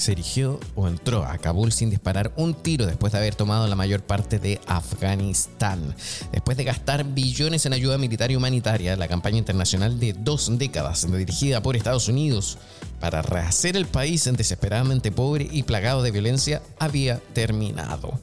se 0.00 0.12
erigió 0.12 0.58
o 0.74 0.88
entró 0.88 1.24
a 1.24 1.36
Kabul 1.38 1.72
sin 1.72 1.90
disparar 1.90 2.32
un 2.36 2.54
tiro 2.54 2.86
después 2.86 3.12
de 3.12 3.18
haber 3.18 3.34
tomado 3.34 3.66
la 3.66 3.76
mayor 3.76 4.02
parte 4.02 4.38
de 4.38 4.60
Afganistán. 4.66 5.94
Después 6.32 6.56
de 6.56 6.64
gastar 6.64 7.04
billones 7.04 7.66
en 7.66 7.74
ayuda 7.74 7.98
militar 7.98 8.30
y 8.30 8.36
humanitaria, 8.36 8.96
la 8.96 9.08
campaña 9.08 9.38
internacional 9.38 10.00
de 10.00 10.14
dos 10.14 10.56
décadas 10.58 11.06
dirigida 11.10 11.62
por 11.62 11.76
Estados 11.76 12.08
Unidos 12.08 12.58
para 12.98 13.22
rehacer 13.22 13.76
el 13.76 13.86
país 13.86 14.28
desesperadamente 14.36 15.12
pobre 15.12 15.48
y 15.50 15.64
plagado 15.64 16.02
de 16.02 16.10
violencia 16.10 16.62
había 16.78 17.18
terminado. 17.34 18.18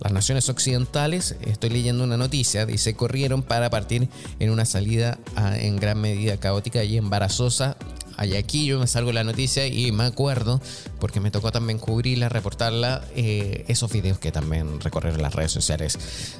Las 0.00 0.12
naciones 0.12 0.48
occidentales, 0.48 1.36
estoy 1.42 1.70
leyendo 1.70 2.04
una 2.04 2.16
noticia, 2.16 2.66
dice, 2.66 2.94
corrieron 2.94 3.42
para 3.42 3.70
partir 3.70 4.08
en 4.38 4.50
una 4.50 4.64
salida 4.64 5.18
ah, 5.36 5.56
en 5.58 5.76
gran 5.76 6.00
medida 6.00 6.36
caótica 6.36 6.84
y 6.84 6.96
embarazosa 6.96 7.76
aquí 8.16 8.66
yo 8.66 8.78
me 8.78 8.86
salgo 8.86 9.12
la 9.12 9.24
noticia 9.24 9.66
y 9.66 9.92
me 9.92 10.04
acuerdo, 10.04 10.60
porque 10.98 11.20
me 11.20 11.30
tocó 11.30 11.52
también 11.52 11.78
cubrirla, 11.78 12.28
reportarla, 12.28 13.04
eh, 13.14 13.64
esos 13.68 13.92
videos 13.92 14.18
que 14.18 14.32
también 14.32 14.80
recorrieron 14.80 15.22
las 15.22 15.34
redes 15.34 15.52
sociales, 15.52 15.98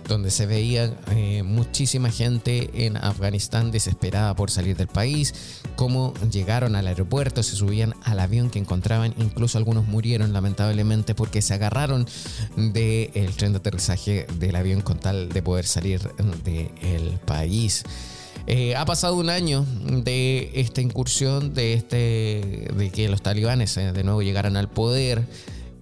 donde 0.08 0.30
se 0.30 0.46
veía 0.46 0.94
eh, 1.10 1.42
muchísima 1.42 2.10
gente 2.10 2.86
en 2.86 2.96
Afganistán 2.96 3.70
desesperada 3.70 4.34
por 4.34 4.50
salir 4.50 4.76
del 4.76 4.88
país, 4.88 5.34
cómo 5.76 6.14
llegaron 6.30 6.76
al 6.76 6.86
aeropuerto, 6.86 7.42
se 7.42 7.56
subían 7.56 7.94
al 8.04 8.20
avión 8.20 8.50
que 8.50 8.58
encontraban, 8.58 9.14
incluso 9.18 9.58
algunos 9.58 9.86
murieron 9.86 10.32
lamentablemente 10.32 11.14
porque 11.14 11.42
se 11.42 11.54
agarraron 11.54 12.06
del 12.56 13.36
tren 13.36 13.52
de 13.52 13.58
aterrizaje 13.58 14.26
del 14.38 14.56
avión 14.56 14.80
con 14.80 14.98
tal 14.98 15.28
de 15.28 15.42
poder 15.42 15.66
salir 15.66 16.00
del 16.44 17.18
país. 17.24 17.84
Eh, 18.46 18.76
ha 18.76 18.84
pasado 18.84 19.16
un 19.16 19.28
año 19.28 19.66
de 19.84 20.52
esta 20.54 20.80
incursión, 20.80 21.52
de, 21.52 21.74
este, 21.74 22.68
de 22.76 22.90
que 22.92 23.08
los 23.08 23.20
talibanes 23.20 23.76
eh, 23.76 23.92
de 23.92 24.04
nuevo 24.04 24.22
llegaran 24.22 24.56
al 24.56 24.70
poder 24.70 25.26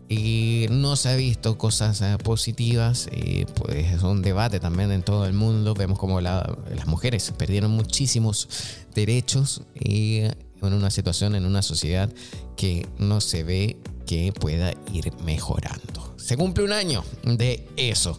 y 0.09 0.66
no 0.71 0.97
se 0.97 1.11
ha 1.11 1.16
visto 1.16 1.59
cosas 1.59 2.00
eh, 2.00 2.16
positivas. 2.23 3.09
pues 3.54 3.92
es 3.92 4.02
un 4.02 4.23
debate 4.23 4.61
también 4.61 4.92
en 4.92 5.02
todo 5.02 5.26
el 5.26 5.35
mundo. 5.35 5.75
Vemos 5.75 5.99
como 5.99 6.21
las 6.23 6.47
mujeres 6.87 7.33
perdieron 7.37 7.71
muchísimos 7.71 8.49
derechos 8.94 9.62
y 9.78 10.21
en 10.62 10.73
una 10.73 10.90
situación, 10.90 11.35
en 11.35 11.44
una 11.44 11.61
sociedad 11.61 12.11
que 12.56 12.87
no 12.99 13.21
se 13.21 13.42
ve 13.44 13.76
que 14.06 14.33
pueda 14.33 14.73
ir 14.92 15.12
mejorando. 15.25 16.14
Se 16.16 16.37
cumple 16.38 16.64
un 16.64 16.73
año 16.73 17.04
de 17.25 17.66
eso. 17.76 18.18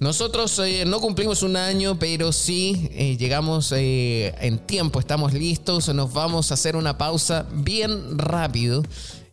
Nosotros 0.00 0.58
eh, 0.60 0.84
no 0.86 0.98
cumplimos 0.98 1.42
un 1.42 1.56
año, 1.56 1.98
pero 1.98 2.32
sí 2.32 2.88
eh, 2.92 3.18
llegamos 3.18 3.70
eh, 3.76 4.34
en 4.40 4.58
tiempo, 4.58 4.98
estamos 4.98 5.34
listos, 5.34 5.94
nos 5.94 6.14
vamos 6.14 6.50
a 6.50 6.54
hacer 6.54 6.74
una 6.74 6.96
pausa 6.96 7.46
bien 7.52 8.18
rápido. 8.18 8.82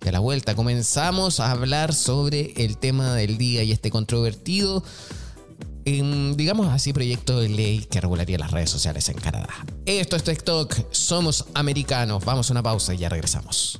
Y 0.05 0.09
a 0.09 0.11
la 0.11 0.19
vuelta 0.19 0.55
comenzamos 0.55 1.39
a 1.39 1.51
hablar 1.51 1.93
sobre 1.93 2.51
el 2.57 2.77
tema 2.77 3.15
del 3.15 3.37
día 3.37 3.63
y 3.63 3.71
este 3.71 3.89
controvertido, 3.89 4.83
digamos 5.85 6.67
así, 6.67 6.91
proyecto 6.91 7.39
de 7.39 7.47
ley 7.47 7.87
que 7.89 8.01
regularía 8.01 8.37
las 8.37 8.51
redes 8.51 8.69
sociales 8.69 9.07
en 9.07 9.15
Canadá. 9.15 9.65
Esto 9.85 10.17
es 10.17 10.23
TikTok, 10.23 10.75
somos 10.91 11.45
americanos. 11.53 12.25
Vamos 12.25 12.49
a 12.49 12.53
una 12.53 12.61
pausa 12.61 12.93
y 12.93 12.97
ya 12.97 13.09
regresamos. 13.09 13.79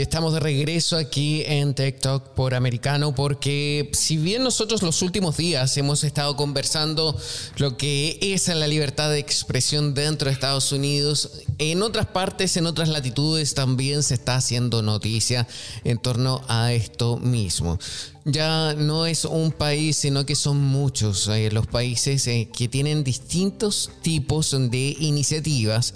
ya 0.00 0.04
estamos 0.04 0.32
de 0.32 0.40
regreso 0.40 0.96
aquí 0.96 1.42
en 1.44 1.74
TikTok 1.74 2.28
por 2.30 2.54
Americano 2.54 3.14
porque 3.14 3.90
si 3.92 4.16
bien 4.16 4.42
nosotros 4.42 4.82
los 4.82 5.02
últimos 5.02 5.36
días 5.36 5.76
hemos 5.76 6.04
estado 6.04 6.36
conversando 6.36 7.14
lo 7.58 7.76
que 7.76 8.18
es 8.22 8.48
la 8.48 8.66
libertad 8.66 9.10
de 9.10 9.18
expresión 9.18 9.92
dentro 9.92 10.28
de 10.28 10.32
Estados 10.32 10.72
Unidos, 10.72 11.42
en 11.58 11.82
otras 11.82 12.06
partes, 12.06 12.56
en 12.56 12.64
otras 12.64 12.88
latitudes 12.88 13.52
también 13.52 14.02
se 14.02 14.14
está 14.14 14.36
haciendo 14.36 14.80
noticia 14.80 15.46
en 15.84 15.98
torno 15.98 16.40
a 16.48 16.72
esto 16.72 17.18
mismo. 17.18 17.78
Ya 18.24 18.72
no 18.72 19.04
es 19.04 19.26
un 19.26 19.52
país, 19.52 19.98
sino 19.98 20.24
que 20.24 20.34
son 20.34 20.62
muchos 20.62 21.28
eh, 21.28 21.50
los 21.52 21.66
países 21.66 22.26
eh, 22.26 22.48
que 22.50 22.68
tienen 22.68 23.04
distintos 23.04 23.90
tipos 24.00 24.52
de 24.52 24.96
iniciativas 24.98 25.92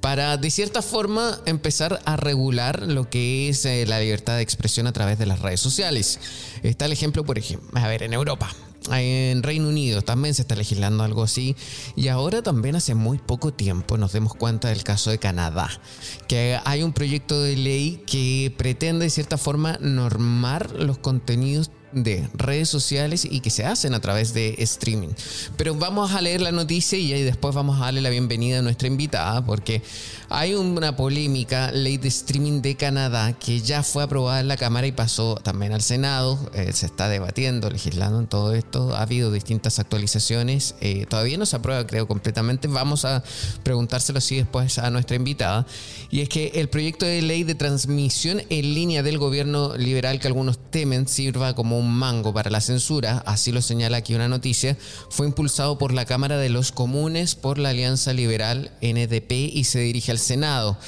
para 0.00 0.36
de 0.36 0.50
cierta 0.50 0.82
forma 0.82 1.40
empezar 1.46 2.00
a 2.04 2.16
regular 2.16 2.82
lo 2.82 3.08
que 3.08 3.48
es 3.48 3.64
eh, 3.64 3.84
la 3.86 4.00
libertad 4.00 4.36
de 4.36 4.42
expresión 4.42 4.86
a 4.86 4.92
través 4.92 5.18
de 5.18 5.26
las 5.26 5.40
redes 5.40 5.60
sociales. 5.60 6.20
Está 6.62 6.86
el 6.86 6.92
ejemplo, 6.92 7.24
por 7.24 7.38
ejemplo, 7.38 7.68
a 7.78 7.88
ver, 7.88 8.02
en 8.02 8.12
Europa. 8.12 8.48
En 8.90 9.42
Reino 9.42 9.68
Unido 9.68 10.02
también 10.02 10.34
se 10.34 10.42
está 10.42 10.54
legislando 10.54 11.02
algo 11.02 11.24
así 11.24 11.56
y 11.96 12.08
ahora 12.08 12.42
también 12.42 12.76
hace 12.76 12.94
muy 12.94 13.18
poco 13.18 13.52
tiempo 13.52 13.96
nos 13.96 14.12
demos 14.12 14.34
cuenta 14.34 14.68
del 14.68 14.84
caso 14.84 15.10
de 15.10 15.18
Canadá, 15.18 15.68
que 16.28 16.58
hay 16.64 16.84
un 16.84 16.92
proyecto 16.92 17.42
de 17.42 17.56
ley 17.56 18.02
que 18.06 18.54
pretende 18.56 19.06
de 19.06 19.10
cierta 19.10 19.38
forma 19.38 19.78
normar 19.80 20.70
los 20.72 20.98
contenidos 20.98 21.70
de 21.96 22.28
redes 22.34 22.68
sociales 22.68 23.26
y 23.28 23.40
que 23.40 23.50
se 23.50 23.64
hacen 23.64 23.94
a 23.94 24.00
través 24.00 24.34
de 24.34 24.54
streaming. 24.58 25.08
Pero 25.56 25.74
vamos 25.74 26.12
a 26.12 26.20
leer 26.20 26.42
la 26.42 26.52
noticia 26.52 26.98
y 26.98 27.22
después 27.22 27.54
vamos 27.54 27.80
a 27.80 27.86
darle 27.86 28.02
la 28.02 28.10
bienvenida 28.10 28.58
a 28.58 28.62
nuestra 28.62 28.86
invitada 28.86 29.44
porque 29.44 29.82
hay 30.28 30.54
una 30.54 30.94
polémica 30.94 31.72
ley 31.72 31.96
de 31.96 32.08
streaming 32.08 32.60
de 32.60 32.76
Canadá 32.76 33.32
que 33.32 33.60
ya 33.60 33.82
fue 33.82 34.02
aprobada 34.02 34.40
en 34.40 34.48
la 34.48 34.56
Cámara 34.56 34.86
y 34.86 34.92
pasó 34.92 35.36
también 35.36 35.72
al 35.72 35.80
Senado. 35.82 36.38
Eh, 36.52 36.72
se 36.72 36.86
está 36.86 37.08
debatiendo, 37.08 37.70
legislando 37.70 38.20
en 38.20 38.26
todo 38.26 38.52
esto. 38.52 38.94
Ha 38.94 39.02
habido 39.02 39.32
distintas 39.32 39.78
actualizaciones. 39.78 40.74
Eh, 40.80 41.06
todavía 41.08 41.38
no 41.38 41.46
se 41.46 41.56
aprueba, 41.56 41.86
creo, 41.86 42.06
completamente. 42.06 42.68
Vamos 42.68 43.04
a 43.06 43.24
preguntárselo 43.62 44.18
así 44.18 44.36
después 44.36 44.78
a 44.78 44.90
nuestra 44.90 45.16
invitada. 45.16 45.66
Y 46.10 46.20
es 46.20 46.28
que 46.28 46.52
el 46.56 46.68
proyecto 46.68 47.06
de 47.06 47.22
ley 47.22 47.44
de 47.44 47.54
transmisión 47.54 48.42
en 48.50 48.74
línea 48.74 49.02
del 49.02 49.18
gobierno 49.18 49.76
liberal 49.76 50.20
que 50.20 50.26
algunos 50.26 50.58
temen 50.70 51.08
sirva 51.08 51.54
como 51.54 51.78
un 51.78 51.85
mango 51.86 52.32
para 52.32 52.50
la 52.50 52.60
censura, 52.60 53.22
así 53.26 53.52
lo 53.52 53.62
señala 53.62 53.98
aquí 53.98 54.14
una 54.14 54.28
noticia, 54.28 54.76
fue 55.10 55.26
impulsado 55.26 55.78
por 55.78 55.92
la 55.92 56.04
Cámara 56.04 56.36
de 56.36 56.48
los 56.48 56.72
Comunes 56.72 57.34
por 57.34 57.58
la 57.58 57.70
Alianza 57.70 58.12
Liberal 58.12 58.70
NDP 58.82 59.32
y 59.32 59.64
se 59.64 59.80
dirige 59.80 60.12
al 60.12 60.18
Senado. 60.18 60.78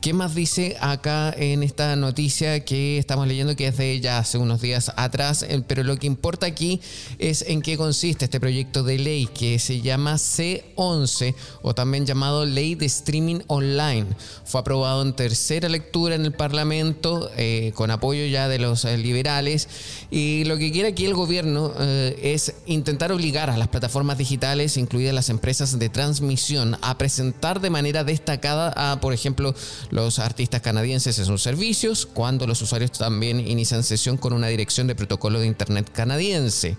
¿Qué 0.00 0.12
más 0.12 0.36
dice 0.36 0.76
acá 0.80 1.34
en 1.36 1.64
esta 1.64 1.96
noticia 1.96 2.64
que 2.64 2.98
estamos 2.98 3.26
leyendo 3.26 3.56
que 3.56 3.66
es 3.66 3.76
de 3.76 3.98
ya 3.98 4.18
hace 4.18 4.38
unos 4.38 4.60
días 4.60 4.92
atrás? 4.94 5.42
Eh, 5.42 5.60
pero 5.66 5.82
lo 5.82 5.96
que 5.96 6.06
importa 6.06 6.46
aquí 6.46 6.80
es 7.18 7.42
en 7.42 7.62
qué 7.62 7.76
consiste 7.76 8.26
este 8.26 8.38
proyecto 8.38 8.84
de 8.84 8.96
ley 8.96 9.26
que 9.26 9.58
se 9.58 9.80
llama 9.80 10.14
C11 10.14 11.34
o 11.62 11.74
también 11.74 12.06
llamado 12.06 12.46
Ley 12.46 12.76
de 12.76 12.86
Streaming 12.86 13.40
Online. 13.48 14.06
Fue 14.44 14.60
aprobado 14.60 15.02
en 15.02 15.16
tercera 15.16 15.68
lectura 15.68 16.14
en 16.14 16.24
el 16.24 16.32
Parlamento 16.32 17.28
eh, 17.36 17.72
con 17.74 17.90
apoyo 17.90 18.24
ya 18.26 18.46
de 18.46 18.60
los 18.60 18.84
eh, 18.84 18.98
liberales 18.98 19.68
y 20.12 20.44
lo 20.44 20.58
que 20.58 20.70
quiere 20.70 20.90
aquí 20.90 21.06
el 21.06 21.14
gobierno 21.14 21.72
es 21.78 22.54
intentar 22.66 23.10
obligar 23.10 23.50
a 23.50 23.58
las 23.58 23.68
plataformas 23.68 24.16
digitales, 24.16 24.76
incluidas 24.76 25.14
las 25.14 25.28
empresas 25.28 25.78
de 25.78 25.88
transmisión, 25.88 26.76
a 26.82 26.96
presentar 26.98 27.60
de 27.60 27.70
manera 27.70 28.04
destacada 28.04 28.72
a, 28.76 29.00
por 29.00 29.12
ejemplo, 29.12 29.54
los 29.90 30.18
artistas 30.18 30.60
canadienses 30.60 31.18
en 31.18 31.24
sus 31.24 31.42
servicios, 31.42 32.06
cuando 32.06 32.46
los 32.46 32.60
usuarios 32.62 32.92
también 32.92 33.40
inician 33.40 33.82
sesión 33.82 34.16
con 34.16 34.32
una 34.32 34.48
dirección 34.48 34.86
de 34.86 34.94
protocolo 34.94 35.40
de 35.40 35.46
Internet 35.46 35.90
canadiense. 35.92 36.76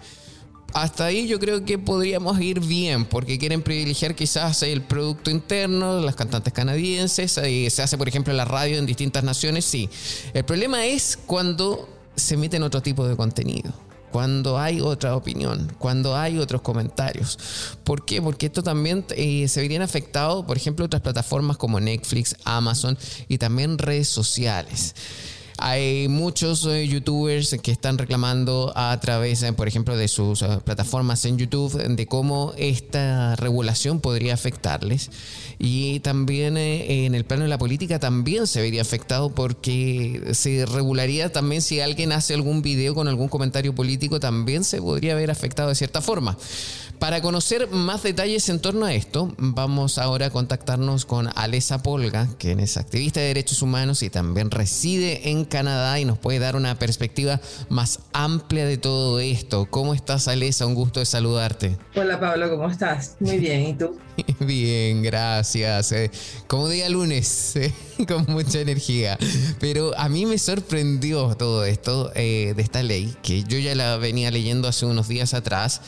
Hasta 0.74 1.06
ahí 1.06 1.28
yo 1.28 1.39
creo 1.39 1.65
que 1.65 1.80
podríamos 1.80 2.39
ir 2.39 2.60
bien, 2.60 3.06
porque 3.06 3.39
quieren 3.39 3.63
privilegiar 3.63 4.13
quizás 4.13 4.62
el 4.62 4.84
producto 4.84 5.32
interno, 5.32 6.00
las 6.00 6.15
cantantes 6.15 6.54
canadienses, 6.54 7.32
se 7.32 7.82
hace 7.82 7.98
por 7.98 8.08
ejemplo 8.08 8.34
la 8.34 8.45
radio 8.45 8.78
en 8.78 8.86
distintas 8.86 9.24
naciones, 9.24 9.65
sí. 9.65 9.89
El 10.34 10.45
problema 10.45 10.86
es 10.86 11.17
cuando 11.26 11.89
se 12.15 12.38
meten 12.38 12.62
otro 12.62 12.82
tipo 12.82 13.08
de 13.08 13.15
contenido 13.15 13.74
cuando 14.12 14.58
hay 14.58 14.82
otra 14.82 15.15
opinión, 15.15 15.72
cuando 15.78 16.15
hay 16.15 16.38
otros 16.38 16.62
comentarios. 16.62 17.38
¿Por 17.84 18.06
qué? 18.06 18.22
Porque 18.22 18.48
esto 18.48 18.63
también 18.63 19.06
eh, 19.15 19.48
se 19.48 19.62
verían 19.62 19.82
afectados, 19.82 20.45
por 20.45 20.58
ejemplo, 20.58 20.86
otras 20.86 21.02
plataformas 21.02 21.58
como 21.58 21.80
Netflix, 21.80 22.36
Amazon 22.43 22.98
y 23.28 23.38
también 23.38 23.78
redes 23.78 24.08
sociales. 24.08 24.95
Hay 25.62 26.08
muchos 26.08 26.65
eh, 26.65 26.88
youtubers 26.88 27.58
que 27.62 27.72
están 27.72 27.98
reclamando 27.98 28.72
a 28.76 28.98
través, 29.02 29.43
eh, 29.43 29.52
por 29.52 29.67
ejemplo, 29.67 29.98
de 29.98 30.08
sus 30.08 30.43
plataformas 30.63 31.26
en 31.26 31.38
YouTube 31.38 31.76
de 31.78 32.08
cómo 32.08 32.54
esta 32.58 33.36
regulación 33.36 34.00
podría 34.00 34.34
afectarles. 34.34 35.12
Y 35.60 36.00
también 36.00 36.56
eh, 36.56 37.06
en 37.06 37.13
el 37.13 37.26
plano 37.26 37.43
de 37.43 37.50
la 37.50 37.58
política 37.58 38.00
también 38.00 38.48
se 38.48 38.62
vería 38.62 38.82
afectado 38.82 39.30
porque 39.30 40.30
se 40.32 40.65
regularía 40.65 41.34
también 41.34 41.62
si 41.62 41.82
alguien 41.82 42.13
hace 42.13 42.34
algún 42.34 42.62
video 42.62 42.95
con 42.95 43.10
algún 43.10 43.28
comentario 43.28 43.76
político, 43.76 44.22
también 44.22 44.63
se 44.63 44.82
podría 44.82 45.15
ver 45.15 45.30
afectado 45.30 45.67
de 45.67 45.76
cierta 45.76 46.02
forma. 46.02 46.38
Para 47.00 47.22
conocer 47.22 47.69
más 47.69 48.04
detalles 48.04 48.50
en 48.50 48.60
torno 48.60 48.86
a 48.86 48.93
esto, 48.93 49.34
vamos 49.38 49.98
ahora 49.98 50.26
a 50.26 50.30
contactarnos 50.32 51.06
con 51.06 51.30
Alesa 51.36 51.82
Polga, 51.82 52.28
quien 52.38 52.60
es 52.60 52.76
activista 52.76 53.22
de 53.22 53.28
derechos 53.28 53.62
humanos 53.62 54.04
y 54.04 54.10
también 54.10 54.52
reside 54.52 55.30
en 55.30 55.45
Canadá 55.50 56.00
y 56.00 56.06
nos 56.06 56.18
puede 56.18 56.40
dar 56.40 56.56
una 56.56 56.80
perspectiva 56.80 57.42
más 57.68 58.00
amplia 58.14 58.66
de 58.66 58.78
todo 58.78 59.20
esto. 59.20 59.68
¿Cómo 59.70 59.94
estás, 59.94 60.28
Alesa? 60.28 60.66
Un 60.66 60.76
gusto 60.76 61.02
de 61.02 61.06
saludarte. 61.06 61.78
Hola, 61.96 62.20
Pablo, 62.20 62.50
¿cómo 62.50 62.70
estás? 62.70 63.18
Muy 63.20 63.38
bien, 63.38 63.62
¿y 63.68 63.74
tú? 63.74 63.98
Bien, 64.40 65.02
gracias. 65.02 65.92
Eh, 65.92 66.12
como 66.48 66.68
día 66.70 66.90
lunes, 66.90 67.56
eh, 67.56 67.74
con 68.08 68.26
mucha 68.28 68.60
energía. 68.60 69.18
Pero 69.60 69.98
a 69.98 70.08
mí 70.08 70.26
me 70.26 70.38
sorprendió 70.38 71.36
todo 71.36 71.66
esto 71.66 72.12
eh, 72.16 72.54
de 72.56 72.62
esta 72.62 72.84
ley, 72.84 73.16
que 73.22 73.44
yo 73.44 73.58
ya 73.58 73.76
la 73.76 73.98
venía 73.98 74.32
leyendo 74.32 74.68
hace 74.68 74.86
unos 74.86 75.08
días 75.08 75.34
atrás 75.34 75.82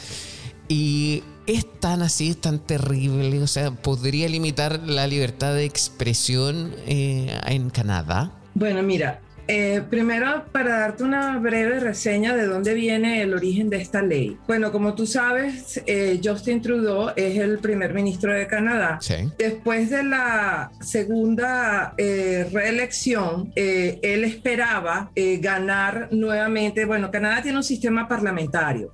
Y 0.68 1.24
es 1.48 1.66
tan 1.80 2.02
así, 2.02 2.30
es 2.30 2.38
tan 2.40 2.60
terrible, 2.60 3.42
o 3.42 3.48
sea, 3.48 3.72
¿podría 3.72 4.30
limitar 4.30 4.80
la 4.86 5.08
libertad 5.08 5.54
de 5.54 5.66
expresión 5.66 6.74
eh, 6.86 7.38
en 7.48 7.70
Canadá? 7.70 8.32
Bueno, 8.54 8.84
mira, 8.84 9.22
eh, 9.48 9.82
primero, 9.90 10.46
para 10.52 10.80
darte 10.80 11.04
una 11.04 11.38
breve 11.38 11.80
reseña 11.80 12.36
de 12.36 12.46
dónde 12.46 12.74
viene 12.74 13.22
el 13.22 13.34
origen 13.34 13.70
de 13.70 13.82
esta 13.82 14.02
ley. 14.02 14.38
Bueno, 14.48 14.72
como 14.72 14.96
tú 14.96 15.06
sabes, 15.06 15.82
eh, 15.86 16.20
Justin 16.24 16.62
Trudeau 16.62 17.12
es 17.16 17.38
el 17.38 17.60
primer 17.60 17.94
ministro 17.94 18.34
de 18.34 18.48
Canadá. 18.48 19.00
Después 19.38 19.90
de 19.90 20.04
la 20.04 20.72
segunda 20.82 21.94
eh, 21.98 22.48
reelección, 22.52 23.52
él 23.56 24.24
esperaba 24.24 25.12
ganar 25.16 26.10
nuevamente. 26.12 26.86
Bueno, 26.86 27.12
Canadá 27.12 27.42
tiene 27.42 27.58
un 27.58 27.64
sistema 27.64 28.08
parlamentario 28.08 28.92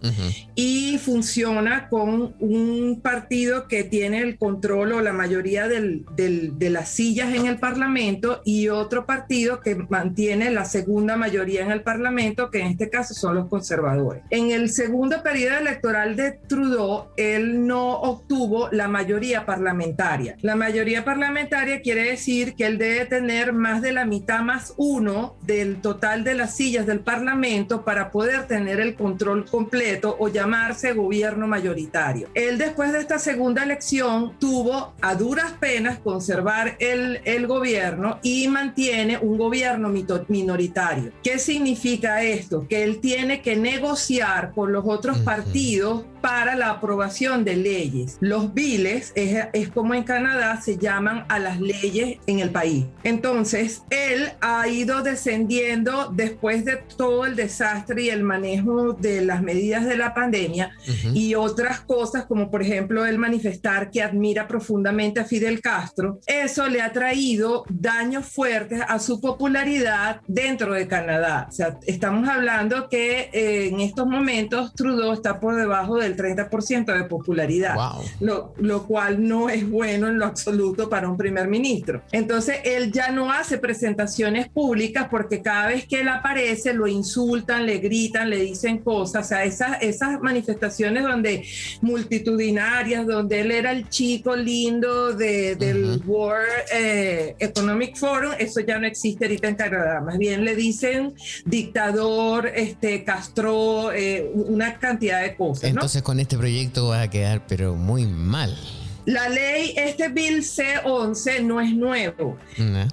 y 0.55 0.97
funciona 0.97 1.87
con 1.89 2.35
un 2.39 2.99
partido 3.01 3.67
que 3.67 3.83
tiene 3.83 4.19
el 4.21 4.37
control 4.37 4.93
o 4.93 5.01
la 5.01 5.13
mayoría 5.13 5.67
de 5.67 6.69
las 6.69 6.89
sillas 6.89 7.33
en 7.33 7.45
el 7.47 7.59
Parlamento 7.59 8.41
y 8.45 8.69
otro 8.69 9.05
partido 9.05 9.59
que 9.61 9.75
mantiene 9.75 10.36
la 10.39 10.65
segunda 10.65 11.17
mayoría 11.17 11.61
en 11.61 11.71
el 11.71 11.81
Parlamento, 11.81 12.49
que 12.49 12.59
en 12.59 12.67
este 12.67 12.89
caso 12.89 13.13
son 13.13 13.35
los 13.35 13.47
conservadores. 13.47 14.23
En 14.29 14.51
el 14.51 14.69
segundo 14.69 15.21
periodo 15.23 15.57
electoral 15.57 16.15
de 16.15 16.31
Trudeau, 16.31 17.07
él 17.17 17.65
no 17.65 17.91
obtuvo 18.01 18.69
la 18.71 18.87
mayoría 18.87 19.45
parlamentaria. 19.45 20.37
La 20.41 20.55
mayoría 20.55 21.03
parlamentaria 21.03 21.81
quiere 21.81 22.03
decir 22.03 22.55
que 22.55 22.65
él 22.65 22.77
debe 22.77 23.05
tener 23.05 23.53
más 23.53 23.81
de 23.81 23.91
la 23.91 24.05
mitad 24.05 24.41
más 24.41 24.73
uno 24.77 25.35
del 25.43 25.81
total 25.81 26.23
de 26.23 26.35
las 26.35 26.55
sillas 26.55 26.85
del 26.85 26.99
Parlamento 26.99 27.83
para 27.83 28.11
poder 28.11 28.47
tener 28.47 28.79
el 28.79 28.95
control 28.95 29.45
completo 29.45 30.15
o 30.19 30.29
llamarse 30.29 30.93
gobierno 30.93 31.47
mayoritario. 31.47 32.29
Él 32.33 32.57
después 32.57 32.91
de 32.93 32.99
esta 32.99 33.19
segunda 33.19 33.63
elección 33.63 34.37
tuvo 34.39 34.93
a 35.01 35.15
duras 35.15 35.53
penas 35.59 35.99
conservar 35.99 36.75
el, 36.79 37.21
el 37.25 37.47
gobierno 37.47 38.19
y 38.21 38.47
mantiene 38.47 39.17
un 39.17 39.37
gobierno 39.37 39.89
minoritario. 40.27 41.11
¿Qué 41.23 41.39
significa 41.39 42.21
esto? 42.23 42.67
Que 42.67 42.83
él 42.83 42.99
tiene 42.99 43.41
que 43.41 43.55
negociar 43.55 44.51
con 44.53 44.71
los 44.71 44.83
otros 44.85 45.17
partidos 45.19 46.03
para 46.21 46.55
la 46.55 46.71
aprobación 46.71 47.43
de 47.45 47.55
leyes. 47.55 48.17
Los 48.19 48.53
biles 48.53 49.13
es, 49.15 49.69
como 49.69 49.93
en 49.93 50.03
Canadá 50.03 50.59
se 50.61 50.77
llaman 50.77 51.25
a 51.29 51.39
las 51.39 51.61
leyes 51.61 52.17
en 52.27 52.39
el 52.39 52.49
país. 52.49 52.85
Entonces, 53.03 53.83
él 53.89 54.31
ha 54.41 54.67
ido 54.67 55.03
descendiendo 55.03 56.11
después 56.13 56.65
de 56.65 56.77
todo 56.97 57.25
el 57.25 57.35
desastre 57.35 58.03
y 58.03 58.09
el 58.09 58.23
manejo 58.23 58.93
de 58.93 59.21
las 59.21 59.41
medidas 59.41 59.85
de 59.85 59.97
la 59.97 60.13
pandemia 60.13 60.71
y 61.13 61.35
otras 61.35 61.81
cosas 61.81 62.25
como 62.25 62.49
por 62.49 62.61
ejemplo 62.61 63.05
el 63.05 63.17
manifestar 63.17 63.91
que 63.91 64.01
admira 64.01 64.47
profundamente 64.47 65.19
a 65.19 65.25
Fidel 65.25 65.61
Castro. 65.61 66.19
Eso 66.25 66.67
le 66.67 66.81
ha 66.81 66.91
traído 66.91 67.63
daños 67.69 68.25
fuertes 68.25 68.81
a 68.87 68.99
su 68.99 69.21
popularidad 69.21 70.16
dentro 70.27 70.73
de 70.73 70.87
Canadá. 70.87 71.47
O 71.49 71.51
sea, 71.51 71.77
estamos 71.85 72.27
hablando 72.27 72.89
que 72.89 73.29
eh, 73.33 73.67
en 73.67 73.81
estos 73.81 74.07
momentos 74.07 74.73
Trudeau 74.73 75.13
está 75.13 75.39
por 75.39 75.55
debajo 75.55 75.97
del 75.97 76.15
30% 76.15 76.97
de 76.97 77.03
popularidad, 77.03 77.75
lo, 78.19 78.53
lo, 78.57 78.87
cual 78.87 79.27
no 79.27 79.49
es 79.49 79.69
bueno 79.69 80.07
en 80.07 80.19
lo 80.19 80.25
absoluto 80.25 80.89
para 80.89 81.09
un 81.09 81.17
primer 81.17 81.47
ministro. 81.47 82.01
Entonces, 82.11 82.57
él 82.63 82.91
ya 82.91 83.11
no 83.11 83.31
hace 83.31 83.57
presentaciones 83.57 84.49
públicas 84.49 85.07
porque 85.09 85.41
cada 85.41 85.67
vez 85.67 85.87
que 85.87 86.01
él 86.01 86.09
aparece 86.09 86.73
lo 86.73 86.87
insultan, 86.87 87.65
le 87.65 87.79
gritan, 87.79 88.29
le 88.29 88.37
dicen 88.37 88.79
cosas, 88.79 89.25
o 89.25 89.29
sea, 89.29 89.43
esas, 89.43 89.81
esas 89.81 90.19
manifestaciones 90.21 91.03
donde 91.03 91.43
multitudinarias, 91.81 93.05
donde 93.05 93.41
él 93.41 93.51
era 93.51 93.71
el 93.71 93.89
chico 93.89 94.35
lindo 94.35 95.13
de, 95.13 95.55
del 95.55 96.01
World 96.05 96.47
eh, 96.73 97.35
Economic 97.39 97.95
Forum, 97.95 98.33
eso 98.37 98.61
ya 98.61 98.79
no 98.79 98.87
existe 98.87 99.25
ahorita 99.25 99.47
en 99.47 99.55
Canadá, 99.55 100.01
más 100.07 100.17
bien 100.17 100.45
le 100.45 100.55
dicen 100.55 101.15
dictador, 101.43 102.47
este, 102.47 103.03
Castro, 103.03 103.91
eh, 103.91 104.31
una 104.33 104.79
cantidad 104.79 105.21
de 105.21 105.35
cosas. 105.35 105.65
Entonces 105.65 106.01
con 106.01 106.21
este 106.21 106.37
proyecto 106.37 106.87
va 106.87 107.01
a 107.01 107.09
quedar 107.09 107.45
pero 107.45 107.75
muy 107.75 108.05
mal. 108.05 108.57
La 109.03 109.29
ley, 109.29 109.73
este 109.77 110.09
Bill 110.09 110.43
C11 110.43 111.41
no 111.43 111.61
es 111.61 111.73
nuevo. 111.73 112.37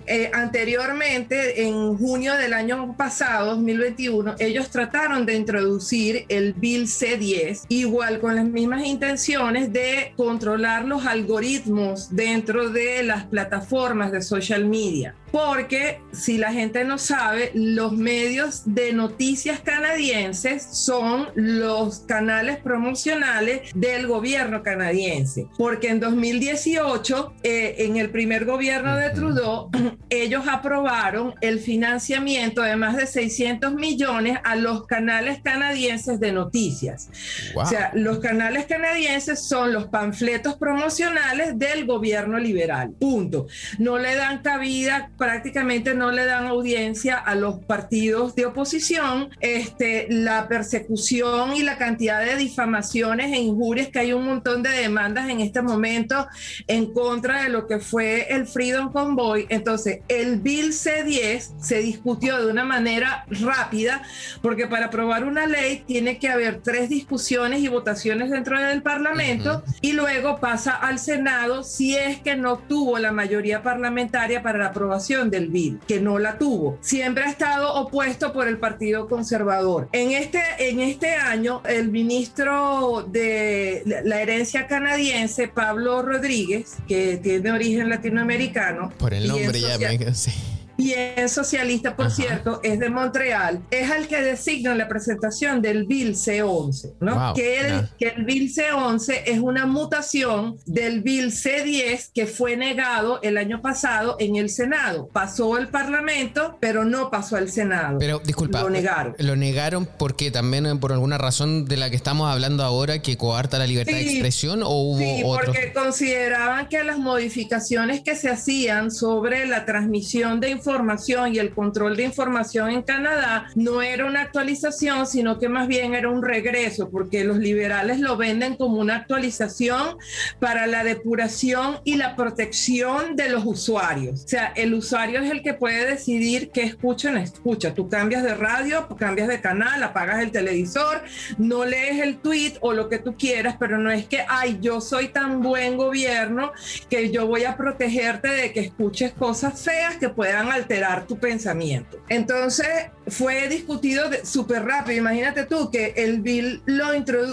Eh, 0.07 0.31
anteriormente, 0.33 1.66
en 1.66 1.96
junio 1.96 2.37
del 2.37 2.53
año 2.53 2.96
pasado, 2.96 3.57
2021, 3.57 4.37
ellos 4.38 4.70
trataron 4.70 5.27
de 5.27 5.35
introducir 5.35 6.24
el 6.29 6.53
Bill 6.55 6.87
C10, 6.87 7.66
igual 7.68 8.20
con 8.20 8.37
las 8.37 8.44
mismas 8.44 8.85
intenciones 8.85 9.72
de 9.72 10.12
controlar 10.16 10.85
los 10.85 11.05
algoritmos 11.05 12.14
dentro 12.14 12.70
de 12.70 13.03
las 13.03 13.24
plataformas 13.24 14.12
de 14.12 14.22
social 14.22 14.66
media 14.66 15.16
porque 15.35 15.99
si 16.12 16.38
la 16.38 16.53
gente 16.53 16.85
no 16.85 16.97
sabe, 16.97 17.51
los 17.55 17.90
medios 17.90 18.62
de 18.66 18.92
noticias 18.92 19.59
canadienses 19.59 20.62
son 20.62 21.27
los 21.35 22.03
canales 22.07 22.59
promocionales 22.59 23.62
del 23.75 24.07
gobierno 24.07 24.62
canadiense, 24.62 25.49
porque 25.59 25.88
en 25.88 25.99
2018, 25.99 27.35
eh, 27.42 27.75
en 27.79 27.97
el 27.97 28.11
primer 28.11 28.44
gobierno 28.44 28.97
de 28.97 29.11
Trudeau, 29.11 29.73
ellos 30.09 30.44
aprobaron 30.47 31.35
el 31.40 31.59
financiamiento 31.59 32.62
de 32.62 32.77
más 32.77 32.97
de 32.97 33.09
600 33.09 33.75
millones 33.75 34.38
a 34.44 34.55
los 34.55 34.87
canales 34.87 35.40
canadienses 35.42 36.20
de 36.20 36.31
noticias. 36.31 37.09
O 37.57 37.66
sea, 37.66 37.90
los 37.94 38.20
canales 38.20 38.66
canadienses 38.66 39.49
son 39.49 39.73
los 39.73 39.88
panfletos 39.88 40.55
promocionales 40.55 41.59
del 41.59 41.87
gobierno 41.87 42.38
liberal. 42.38 42.92
Punto. 43.01 43.49
No 43.81 43.99
le 43.99 44.14
dan 44.14 44.40
cabida 44.40 45.11
prácticamente 45.25 45.95
no 45.95 46.11
le 46.11 46.27
dan 46.27 46.47
audiencia 46.49 47.17
a 47.17 47.35
los 47.35 47.65
partidos 47.65 48.35
de 48.35 48.45
oposición, 48.45 49.31
este, 49.41 50.07
la 50.11 50.49
persecución 50.49 51.57
y 51.57 51.63
la 51.63 51.79
cantidad 51.79 52.23
de 52.23 52.37
difamaciones 52.37 53.33
e 53.33 53.39
injurias 53.39 53.89
que 53.89 54.01
hay 54.01 54.13
un 54.13 54.27
montón 54.27 54.63
de 54.63 54.69
demandas 54.69 55.31
en 55.31 55.41
este 55.41 55.63
momento 55.63 56.29
en 56.67 56.93
contra 56.93 57.45
de 57.45 57.49
lo 57.49 57.67
que 57.67 57.79
fue 57.79 58.35
el 58.35 58.47
Freedom 58.47 58.93
Convoy. 58.93 59.47
Entonces, 59.49 60.01
el 60.09 60.41
Bill 60.41 60.73
C10 60.73 61.59
se 61.59 61.79
discutió 61.79 62.45
de 62.45 62.53
una 62.53 62.67
manera 62.67 63.25
rápida 63.31 64.03
porque 64.43 64.67
para 64.67 64.87
aprobar 64.87 65.25
una 65.25 65.47
ley 65.47 65.85
tiene 65.87 66.19
que 66.19 66.29
haber 66.29 66.61
tres 66.61 66.91
discusiones 66.91 67.63
y 67.63 67.69
votaciones 67.69 68.31
dentro 68.31 68.61
del 68.61 68.83
Parlamento 68.83 69.65
y 69.81 69.95
luego 69.95 70.39
pasa 70.39 70.73
al 70.73 70.99
Senado 70.99 71.65
si 71.65 71.97
es 71.97 72.19
que 72.19 72.37
no 72.37 72.59
tuvo 72.59 72.99
la 72.99 73.11
mayoría 73.11 73.63
parlamentaria 73.63 74.43
para 74.43 74.59
la 74.59 74.67
aprobación 74.67 75.13
del 75.22 75.48
bill, 75.48 75.81
que 75.87 76.00
no 76.00 76.18
la 76.18 76.38
tuvo. 76.38 76.79
Siempre 76.81 77.24
ha 77.24 77.31
estado 77.31 77.74
opuesto 77.74 78.33
por 78.33 78.48
el 78.48 78.59
Partido 78.59 79.09
Conservador. 79.09 79.88
En 79.92 80.11
este, 80.11 80.40
en 80.59 80.81
este 80.81 81.14
año, 81.14 81.62
el 81.64 81.90
ministro 81.90 83.07
de 83.09 83.83
la 84.05 84.20
herencia 84.20 84.66
canadiense, 84.66 85.48
Pablo 85.48 86.03
Rodríguez, 86.03 86.77
que 86.88 87.18
tiene 87.18 87.53
origen 87.53 87.88
latinoamericano. 87.88 88.92
Por 88.98 89.14
el 89.14 89.29
nombre 89.29 89.61
ya 89.61 89.79
me 89.79 89.98
bien 90.77 91.29
socialista, 91.29 91.97
por 91.97 92.11
cierto, 92.11 92.61
es 92.63 92.79
de 92.79 92.89
Montreal, 92.89 93.63
es 93.71 93.91
el 93.91 94.09
que 94.09 94.21
designa 94.21 94.75
la 94.75 94.89
presentación 94.89 95.63
del 95.63 95.85
Bill 95.85 96.15
C11, 96.15 96.95
¿no? 97.01 97.35
que, 97.35 97.61
el, 97.61 97.89
que 97.99 98.09
el 98.09 98.25
Bill 98.25 98.53
C11 98.53 99.23
es 99.27 99.39
una 99.39 99.67
mutación 99.67 100.57
del 100.67 101.03
Bill 101.03 101.31
C10 101.31 102.11
que 102.15 102.27
fue 102.27 102.57
negado 102.57 103.21
el 103.23 103.39
año 103.39 103.63
pasado 103.63 104.17
en 104.19 104.37
el 104.37 104.51
Senado. 104.51 105.09
Pasó 105.13 105.57
el 105.59 105.69
Parlamento, 105.69 106.59
pero 106.61 106.85
no 106.85 107.11
pasó 107.11 107.37
al 107.37 107.51
Senado. 107.51 107.99
Pero 107.99 108.21
disculpa, 108.25 108.63
lo 108.63 108.71
negaron. 108.71 109.15
Lo 109.19 109.37
negaron 109.37 109.89
porque 109.99 110.31
también 110.31 110.79
por 110.81 110.93
alguna 110.93 111.19
razón 111.19 111.65
de 111.67 111.77
la 111.77 111.91
que 111.91 111.97
estamos 111.97 112.31
hablando 112.31 112.65
ahora 112.65 113.01
que 113.01 113.17
coarta 113.17 113.59
la 113.59 113.67
libertad 113.67 113.95
de 113.95 114.03
expresión 114.03 114.63
o 114.63 114.71
hubo 114.71 114.99
sí, 114.99 115.23
porque 115.23 115.73
consideraban 115.73 116.69
que 116.69 116.83
las 116.85 116.99
modificaciones 116.99 118.01
que 118.01 118.17
se 118.17 118.31
hacían 118.31 118.91
sobre 118.91 119.47
la 119.47 119.65
transmisión 119.65 120.41
de 120.41 120.51
información 120.51 120.63
información 120.64 121.35
y 121.35 121.38
el 121.38 121.50
control 121.50 121.96
de 121.96 122.05
información 122.05 122.70
en 122.70 122.83
Canadá 122.83 123.48
no 123.55 123.83
era 123.83 124.07
una 124.07 124.22
actualización, 124.22 125.07
sino 125.07 125.38
que 125.38 125.48
más 125.48 125.68
bien 125.68 125.94
era 125.94 126.09
un 126.09 126.22
regreso, 126.22 126.90
porque 126.90 127.24
los 127.24 127.38
liberales 127.38 128.00
lo 128.00 128.16
venden 128.16 128.57
como 128.57 128.79
una 128.79 128.96
actualización 128.96 129.98
para 130.40 130.66
la 130.66 130.85
depuración 130.85 131.81
y 131.85 131.96
la 131.96 132.16
protección 132.16 133.16
de 133.16 133.29
los 133.29 133.44
usuarios. 133.44 134.24
O 134.24 134.29
sea, 134.29 134.53
el 134.57 134.74
usuario 134.74 135.20
es 135.20 135.31
el 135.31 135.42
que 135.42 135.55
puede 135.55 135.87
decidir 135.87 136.50
qué 136.50 136.62
escucha 136.62 137.11
no 137.11 137.18
escucha. 137.18 137.74
Tú 137.74 137.88
cambias 137.88 138.22
de 138.22 138.35
radio, 138.35 138.88
cambias 138.98 139.29
de 139.29 139.40
canal, 139.40 139.83
apagas 139.83 140.22
el 140.22 140.31
televisor, 140.31 141.03
no 141.38 141.64
lees 141.64 142.00
el 142.00 142.18
tweet 142.18 142.55
o 142.61 142.72
lo 142.72 142.88
que 142.88 142.98
tú 142.98 143.16
quieras, 143.16 143.57
pero 143.59 143.79
no 143.79 143.90
es 143.90 144.07
que, 144.07 144.24
ay, 144.29 144.59
yo 144.61 144.81
soy 144.81 145.09
tan 145.09 145.42
buen 145.42 145.77
gobierno 145.77 146.53
que 146.88 147.11
yo 147.11 147.27
voy 147.27 147.44
a 147.44 147.57
protegerte 147.57 148.29
de 148.29 148.53
que 148.53 148.61
escuches 148.61 149.12
cosas 149.12 149.62
feas 149.62 149.96
que 149.96 150.09
puedan 150.09 150.48
alterar 150.55 151.07
tu 151.07 151.19
pensamiento. 151.19 152.03
Entonces, 152.09 152.90
fue 153.07 153.49
discutido 153.49 154.05
súper 154.23 154.64
rápido. 154.64 154.99
Imagínate 154.99 155.45
tú 155.45 155.71
que 155.71 155.95
el 155.97 156.21
bill 156.21 156.62
lo, 156.67 156.88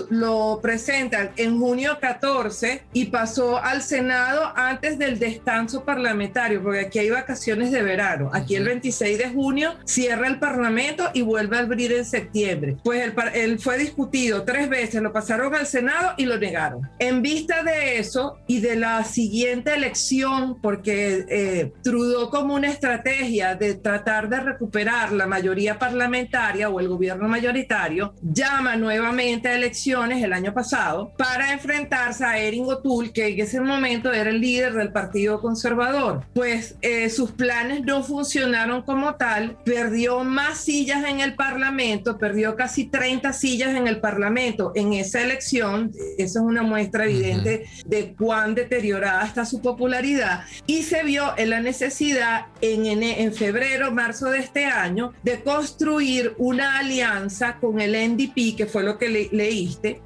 lo 0.09 0.59
presentan 0.61 1.31
en 1.37 1.59
junio 1.59 1.97
14 1.99 2.83
y 2.93 3.05
pasó 3.05 3.57
al 3.57 3.81
Senado 3.81 4.51
antes 4.55 4.97
del 4.97 5.19
descanso 5.19 5.83
parlamentario, 5.83 6.61
porque 6.61 6.81
aquí 6.81 6.99
hay 6.99 7.09
vacaciones 7.09 7.71
de 7.71 7.81
verano. 7.83 8.29
Aquí 8.33 8.55
el 8.55 8.65
26 8.65 9.17
de 9.17 9.29
junio 9.29 9.75
cierra 9.85 10.27
el 10.27 10.39
Parlamento 10.39 11.09
y 11.13 11.21
vuelve 11.21 11.57
a 11.57 11.61
abrir 11.61 11.91
en 11.93 12.05
septiembre. 12.05 12.77
Pues 12.83 13.03
él, 13.03 13.13
él 13.33 13.59
fue 13.59 13.77
discutido 13.77 14.43
tres 14.43 14.69
veces, 14.69 15.01
lo 15.01 15.13
pasaron 15.13 15.53
al 15.55 15.67
Senado 15.67 16.13
y 16.17 16.25
lo 16.25 16.37
negaron. 16.37 16.89
En 16.99 17.21
vista 17.21 17.63
de 17.63 17.97
eso 17.97 18.39
y 18.47 18.59
de 18.59 18.75
la 18.75 19.03
siguiente 19.03 19.73
elección, 19.73 20.61
porque 20.61 21.25
eh, 21.29 21.71
Trudeau 21.83 22.29
como 22.29 22.55
una 22.55 22.69
estrategia 22.69 23.55
de 23.55 23.75
tratar 23.75 24.29
de 24.29 24.39
recuperar 24.39 25.11
la 25.11 25.27
mayoría 25.27 25.60
parlamentaria 25.77 26.69
o 26.69 26.79
el 26.79 26.87
gobierno 26.87 27.27
mayoritario, 27.27 28.13
llama 28.21 28.75
nuevamente 28.75 29.47
a 29.47 29.55
elecciones 29.55 30.23
el 30.23 30.33
año 30.33 30.53
pasado 30.53 31.11
para 31.17 31.53
enfrentarse 31.53 32.23
a 32.25 32.37
Erin 32.37 32.65
O'Toole, 32.65 33.11
que 33.11 33.27
en 33.27 33.39
ese 33.39 33.61
momento 33.61 34.11
era 34.11 34.29
el 34.29 34.41
líder 34.41 34.73
del 34.73 34.91
Partido 34.91 35.41
Conservador. 35.41 36.25
Pues 36.33 36.75
eh, 36.81 37.09
sus 37.09 37.31
planes 37.31 37.83
no 37.83 38.03
funcionaron 38.03 38.81
como 38.81 39.15
tal, 39.15 39.57
perdió 39.63 40.23
más 40.23 40.59
sillas 40.59 41.05
en 41.05 41.19
el 41.19 41.35
Parlamento, 41.35 42.17
perdió 42.17 42.55
casi 42.55 42.85
30 42.85 43.33
sillas 43.33 43.75
en 43.75 43.87
el 43.87 43.99
Parlamento 43.99 44.71
en 44.75 44.93
esa 44.93 45.21
elección, 45.21 45.91
eso 46.17 46.39
es 46.39 46.45
una 46.45 46.63
muestra 46.63 47.05
evidente 47.05 47.65
de 47.85 48.13
cuán 48.17 48.55
deteriorada 48.55 49.25
está 49.25 49.45
su 49.45 49.61
popularidad, 49.61 50.45
y 50.65 50.83
se 50.83 51.03
vio 51.03 51.33
en 51.37 51.49
la 51.49 51.59
necesidad 51.59 52.47
en, 52.61 52.85
en, 52.85 53.33
febrero, 53.33 53.91
marzo 53.91 54.29
de 54.29 54.39
este 54.39 54.65
año 54.65 55.13
de 55.23 55.37
construir 55.55 56.33
una 56.37 56.79
alianza 56.79 57.57
con 57.59 57.79
el 57.79 57.91
NDP, 57.91 58.55
que 58.55 58.65
fue 58.65 58.83
lo 58.83 58.97
que 58.97 59.29
leíste. 59.31 60.01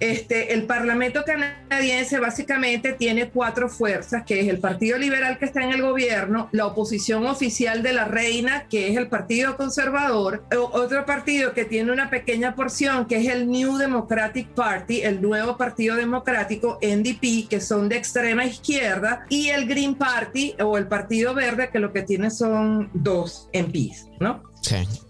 este, 0.00 0.54
el 0.54 0.64
Parlamento 0.64 1.24
canadiense 1.24 2.20
básicamente 2.20 2.92
tiene 2.92 3.28
cuatro 3.28 3.68
fuerzas, 3.68 4.24
que 4.24 4.40
es 4.40 4.48
el 4.48 4.58
Partido 4.58 4.98
Liberal 4.98 5.38
que 5.38 5.46
está 5.46 5.62
en 5.62 5.70
el 5.70 5.82
gobierno, 5.82 6.48
la 6.52 6.66
oposición 6.66 7.26
oficial 7.26 7.82
de 7.82 7.92
la 7.92 8.04
reina, 8.04 8.66
que 8.68 8.88
es 8.88 8.96
el 8.96 9.08
Partido 9.08 9.56
Conservador, 9.56 10.44
otro 10.72 11.04
partido 11.04 11.54
que 11.54 11.64
tiene 11.64 11.92
una 11.92 12.10
pequeña 12.10 12.54
porción, 12.54 13.06
que 13.06 13.16
es 13.16 13.28
el 13.28 13.48
New 13.48 13.76
Democratic 13.76 14.48
Party, 14.48 15.02
el 15.02 15.20
nuevo 15.20 15.56
Partido 15.56 15.96
Democrático, 15.96 16.78
NDP, 16.80 17.48
que 17.48 17.60
son 17.60 17.88
de 17.88 17.96
extrema 17.96 18.44
izquierda, 18.44 19.26
y 19.28 19.48
el 19.48 19.66
Green 19.66 19.94
Party 19.94 20.54
o 20.60 20.78
el 20.78 20.86
Partido 20.86 21.34
Verde, 21.34 21.70
que 21.70 21.78
lo 21.78 21.92
que 21.92 22.02
tiene 22.02 22.30
son 22.30 22.90
dos 22.94 23.48
MPs, 23.52 24.08
¿no? 24.20 24.53
Okay. 24.66 25.03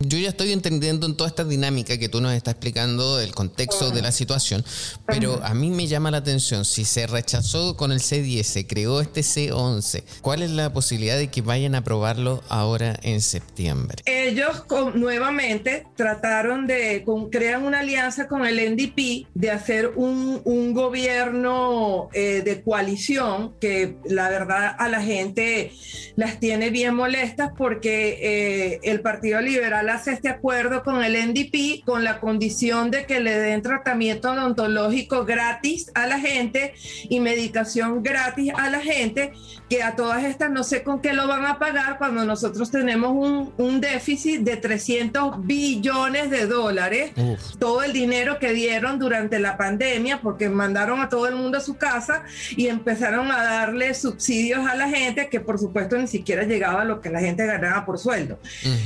Yo 0.00 0.18
ya 0.18 0.30
estoy 0.30 0.52
entendiendo 0.52 1.06
en 1.06 1.16
toda 1.16 1.28
esta 1.28 1.44
dinámica 1.44 1.98
que 1.98 2.08
tú 2.08 2.20
nos 2.20 2.32
estás 2.32 2.54
explicando 2.54 3.20
el 3.20 3.34
contexto 3.34 3.90
de 3.90 4.02
la 4.02 4.12
situación, 4.12 4.64
pero 5.06 5.40
a 5.44 5.54
mí 5.54 5.70
me 5.70 5.86
llama 5.86 6.10
la 6.10 6.18
atención, 6.18 6.64
si 6.64 6.84
se 6.84 7.06
rechazó 7.06 7.76
con 7.76 7.92
el 7.92 8.00
C10, 8.00 8.42
se 8.42 8.66
creó 8.66 9.00
este 9.00 9.20
C11, 9.20 10.02
¿cuál 10.20 10.42
es 10.42 10.50
la 10.50 10.72
posibilidad 10.72 11.16
de 11.16 11.28
que 11.28 11.42
vayan 11.42 11.74
a 11.74 11.78
aprobarlo 11.78 12.42
ahora 12.48 12.98
en 13.02 13.20
septiembre? 13.20 14.02
Ellos 14.06 14.64
nuevamente 14.94 15.86
trataron 15.96 16.66
de, 16.66 17.04
crear 17.30 17.62
una 17.62 17.80
alianza 17.80 18.28
con 18.28 18.46
el 18.46 18.74
NDP 18.74 19.28
de 19.34 19.50
hacer 19.50 19.92
un, 19.96 20.42
gobierno 20.72 22.08
eh, 22.12 22.42
de 22.44 22.62
coalición 22.62 23.54
que 23.60 23.96
la 24.04 24.30
verdad 24.30 24.74
a 24.78 24.88
la 24.88 25.02
gente 25.02 25.72
las 26.16 26.40
tiene 26.40 26.70
bien 26.70 26.94
molestas 26.94 27.50
porque 27.56 28.18
eh, 28.22 28.80
el 28.82 29.00
partido 29.00 29.21
Partido 29.22 29.40
Liberal 29.40 29.88
hace 29.88 30.14
este 30.14 30.28
acuerdo 30.28 30.82
con 30.82 31.04
el 31.04 31.12
NDP 31.12 31.84
con 31.84 32.02
la 32.02 32.18
condición 32.18 32.90
de 32.90 33.06
que 33.06 33.20
le 33.20 33.38
den 33.38 33.62
tratamiento 33.62 34.32
odontológico 34.32 35.24
gratis 35.24 35.92
a 35.94 36.08
la 36.08 36.18
gente 36.18 36.74
y 37.08 37.20
medicación 37.20 38.02
gratis 38.02 38.52
a 38.56 38.68
la 38.68 38.80
gente, 38.80 39.32
que 39.70 39.84
a 39.84 39.94
todas 39.94 40.24
estas 40.24 40.50
no 40.50 40.64
sé 40.64 40.82
con 40.82 41.00
qué 41.00 41.12
lo 41.12 41.28
van 41.28 41.46
a 41.46 41.60
pagar 41.60 41.98
cuando 41.98 42.24
nosotros 42.24 42.72
tenemos 42.72 43.12
un, 43.12 43.52
un 43.58 43.80
déficit 43.80 44.40
de 44.40 44.56
300 44.56 45.46
billones 45.46 46.28
de 46.28 46.48
dólares, 46.48 47.12
todo 47.60 47.84
el 47.84 47.92
dinero 47.92 48.40
que 48.40 48.52
dieron 48.52 48.98
durante 48.98 49.38
la 49.38 49.56
pandemia, 49.56 50.20
porque 50.20 50.48
mandaron 50.48 51.00
a 51.00 51.08
todo 51.08 51.28
el 51.28 51.36
mundo 51.36 51.58
a 51.58 51.60
su 51.60 51.76
casa 51.76 52.24
y 52.56 52.66
empezaron 52.66 53.30
a 53.30 53.44
darle 53.44 53.94
subsidios 53.94 54.66
a 54.66 54.74
la 54.74 54.88
gente 54.88 55.28
que 55.28 55.38
por 55.38 55.60
supuesto 55.60 55.96
ni 55.96 56.08
siquiera 56.08 56.42
llegaba 56.42 56.82
a 56.82 56.84
lo 56.84 57.00
que 57.00 57.08
la 57.08 57.20
gente 57.20 57.46
ganaba 57.46 57.86
por 57.86 58.00
sueldo. 58.00 58.40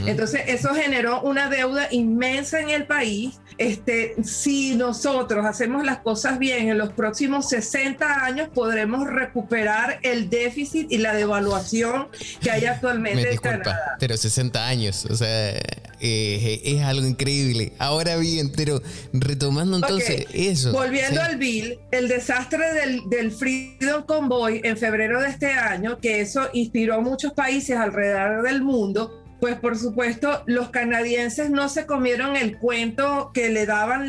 Entonces, 0.04 0.25
entonces, 0.26 0.54
eso 0.60 0.74
generó 0.74 1.22
una 1.22 1.48
deuda 1.48 1.86
inmensa 1.92 2.60
en 2.60 2.70
el 2.70 2.84
país. 2.84 3.38
Este, 3.58 4.16
si 4.24 4.74
nosotros 4.74 5.46
hacemos 5.46 5.84
las 5.84 5.98
cosas 5.98 6.40
bien, 6.40 6.68
en 6.68 6.78
los 6.78 6.92
próximos 6.92 7.48
60 7.48 8.24
años 8.24 8.48
podremos 8.52 9.06
recuperar 9.06 10.00
el 10.02 10.28
déficit 10.28 10.90
y 10.90 10.98
la 10.98 11.14
devaluación 11.14 12.08
que 12.40 12.50
hay 12.50 12.64
actualmente 12.64 13.22
Me 13.22 13.30
disculpa, 13.30 13.54
en 13.54 13.62
Canadá. 13.62 13.96
Pero 14.00 14.16
60 14.16 14.66
años, 14.66 15.06
o 15.08 15.14
sea, 15.14 15.54
eh, 16.00 16.60
es 16.64 16.82
algo 16.82 17.06
increíble. 17.06 17.72
Ahora 17.78 18.16
bien, 18.16 18.50
pero 18.50 18.82
retomando 19.12 19.76
entonces 19.76 20.26
eso. 20.34 20.72
Volviendo 20.72 21.22
al 21.22 21.36
bill, 21.36 21.78
el 21.92 22.08
desastre 22.08 22.74
del, 22.74 23.08
del 23.08 23.30
Freedom 23.30 24.02
Convoy 24.04 24.60
en 24.64 24.76
febrero 24.76 25.20
de 25.20 25.28
este 25.28 25.52
año, 25.52 25.98
que 25.98 26.20
eso 26.20 26.48
inspiró 26.52 26.96
a 26.96 27.00
muchos 27.00 27.32
países 27.32 27.76
alrededor 27.76 28.42
del 28.42 28.62
mundo, 28.62 29.22
pues 29.40 29.56
por 29.56 29.76
supuesto, 29.76 30.42
los 30.46 30.70
canadienses 30.70 31.50
no 31.50 31.68
se 31.68 31.86
comieron 31.86 32.36
el 32.36 32.58
cuento 32.58 33.30
que 33.34 33.50
le 33.50 33.66
daban 33.66 34.08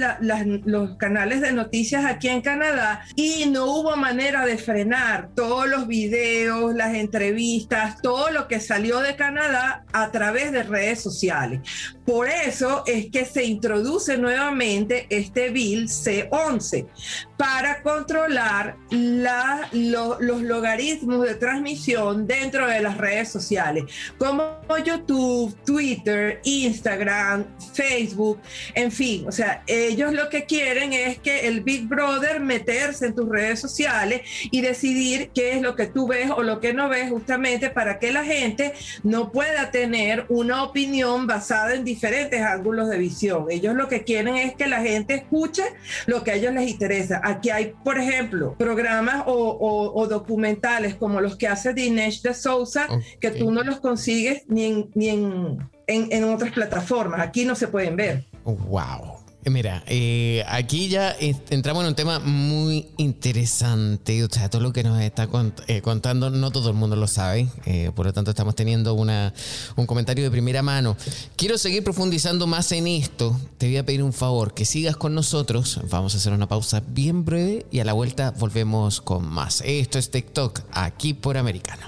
los 0.66 0.98
canales 0.98 1.42
de 1.42 1.52
noticias 1.52 2.06
aquí 2.06 2.30
en 2.30 2.42
Canadá 2.42 3.02
y 3.16 3.46
no 3.48 3.66
hubo 3.66 3.96
manera 3.98 4.46
de 4.46 4.58
frenar 4.58 5.30
todos 5.36 5.68
los 5.68 5.88
videos, 5.88 6.74
las 6.74 6.96
entrevistas, 6.96 8.02
todo 8.02 8.32
lo 8.32 8.48
que 8.48 8.60
salió 8.60 9.00
de 9.00 9.16
Canadá 9.16 9.84
a 9.92 10.12
través 10.12 10.52
de 10.52 10.64
redes 10.64 11.02
sociales. 11.02 11.62
Por 12.06 12.30
eso 12.30 12.84
es 12.86 13.12
que 13.12 13.26
se 13.26 13.44
introduce 13.44 14.18
nuevamente 14.18 15.08
este 15.10 15.50
bill 15.50 15.90
C11 15.90 16.88
para 17.36 17.84
controlar 17.84 18.78
los 18.92 20.42
logaritmos 20.42 21.22
de 21.24 21.36
transmisión 21.36 22.26
dentro 22.26 22.68
de 22.68 22.82
las 22.82 22.98
redes 22.98 23.30
sociales, 23.30 23.84
como 24.18 24.62
YouTube, 24.84 25.17
Twitter, 25.66 26.40
Instagram, 26.44 27.46
Facebook, 27.74 28.40
en 28.74 28.92
fin, 28.92 29.28
o 29.28 29.32
sea, 29.32 29.64
ellos 29.68 30.14
lo 30.14 30.30
que 30.30 30.46
quieren 30.46 30.94
es 30.94 31.20
que 31.20 31.48
el 31.48 31.62
Big 31.62 31.88
Brother 31.88 32.40
meterse 32.40 33.08
en 33.08 33.16
tus 33.16 33.30
redes 33.30 33.60
sociales 33.60 34.22
y 34.52 34.62
decidir 34.62 35.32
qué 35.34 35.54
es 35.54 35.62
lo 35.62 35.76
que 35.76 35.88
tú 35.88 36.08
ves 36.08 36.30
o 36.32 36.44
lo 36.44 36.60
que 36.60 36.74
no 36.74 36.90
ves, 36.90 37.10
justamente 37.10 37.70
para 37.70 38.00
que 38.00 38.12
la 38.12 38.24
gente 38.24 38.74
no 39.04 39.32
pueda 39.32 39.72
tener 39.72 40.26
una 40.30 40.64
opinión 40.64 41.28
basada 41.28 41.74
en 41.74 41.84
diferentes 41.84 42.42
ángulos 42.42 42.90
de 42.90 42.98
visión. 42.98 43.46
Ellos 43.50 43.76
lo 43.76 43.88
que 43.88 44.04
quieren 44.04 44.36
es 44.36 44.56
que 44.56 44.68
la 44.68 44.82
gente 44.82 45.16
escuche 45.16 45.64
lo 46.06 46.24
que 46.24 46.32
a 46.32 46.36
ellos 46.36 46.54
les 46.54 46.70
interesa. 46.70 47.22
Aquí 47.24 47.50
hay, 47.50 47.74
por 47.84 47.98
ejemplo, 48.00 48.56
programas 48.58 49.24
o, 49.26 50.08
documentales 50.08 50.96
como 50.96 51.22
los 51.22 51.36
que 51.36 51.48
hace 51.48 51.74
Dinesh 51.74 52.22
de 52.22 52.34
Sousa, 52.34 52.88
que 53.20 53.32
tú 53.32 53.52
no 53.52 53.64
los 53.64 53.80
consigues 53.80 54.44
ni 54.48 54.66
en, 54.66 54.90
ni 54.96 55.07
en, 55.10 55.70
en 55.88 56.24
otras 56.24 56.52
plataformas. 56.52 57.22
Aquí 57.22 57.46
no 57.46 57.56
se 57.56 57.68
pueden 57.68 57.96
ver. 57.96 58.26
Wow. 58.44 59.18
Mira, 59.50 59.82
eh, 59.88 60.44
aquí 60.50 60.90
ya 60.90 61.16
entramos 61.20 61.84
en 61.84 61.90
un 61.90 61.96
tema 61.96 62.20
muy 62.20 62.88
interesante. 62.98 64.24
O 64.24 64.28
sea, 64.30 64.50
todo 64.50 64.62
lo 64.62 64.74
que 64.74 64.84
nos 64.84 65.02
está 65.02 65.30
eh, 65.68 65.82
contando, 65.82 66.30
no 66.30 66.52
todo 66.52 66.70
el 66.70 66.76
mundo 66.76 66.96
lo 66.96 67.08
sabe. 67.08 67.48
Eh, 67.66 67.92
por 67.96 68.06
lo 68.06 68.14
tanto, 68.14 68.32
estamos 68.32 68.56
teniendo 68.56 68.94
una, 68.94 69.34
un 69.76 69.86
comentario 69.86 70.24
de 70.24 70.32
primera 70.32 70.62
mano. 70.62 70.98
Quiero 71.38 71.58
seguir 71.58 71.84
profundizando 71.84 72.46
más 72.46 72.72
en 72.74 72.88
esto. 72.88 73.40
Te 73.58 73.68
voy 73.68 73.78
a 73.78 73.86
pedir 73.86 74.04
un 74.04 74.14
favor, 74.14 74.54
que 74.54 74.66
sigas 74.66 74.98
con 74.98 75.16
nosotros. 75.16 75.80
Vamos 75.90 76.14
a 76.14 76.18
hacer 76.18 76.34
una 76.34 76.48
pausa 76.48 76.84
bien 76.86 77.24
breve 77.24 77.66
y 77.72 77.80
a 77.80 77.86
la 77.86 77.94
vuelta 77.94 78.32
volvemos 78.32 79.00
con 79.00 79.26
más. 79.28 79.62
Esto 79.66 79.98
es 79.98 80.12
TikTok, 80.12 80.62
aquí 80.72 81.14
por 81.14 81.38
Americano. 81.38 81.88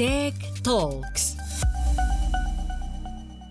Tech 0.00 0.62
Talks. 0.62 1.36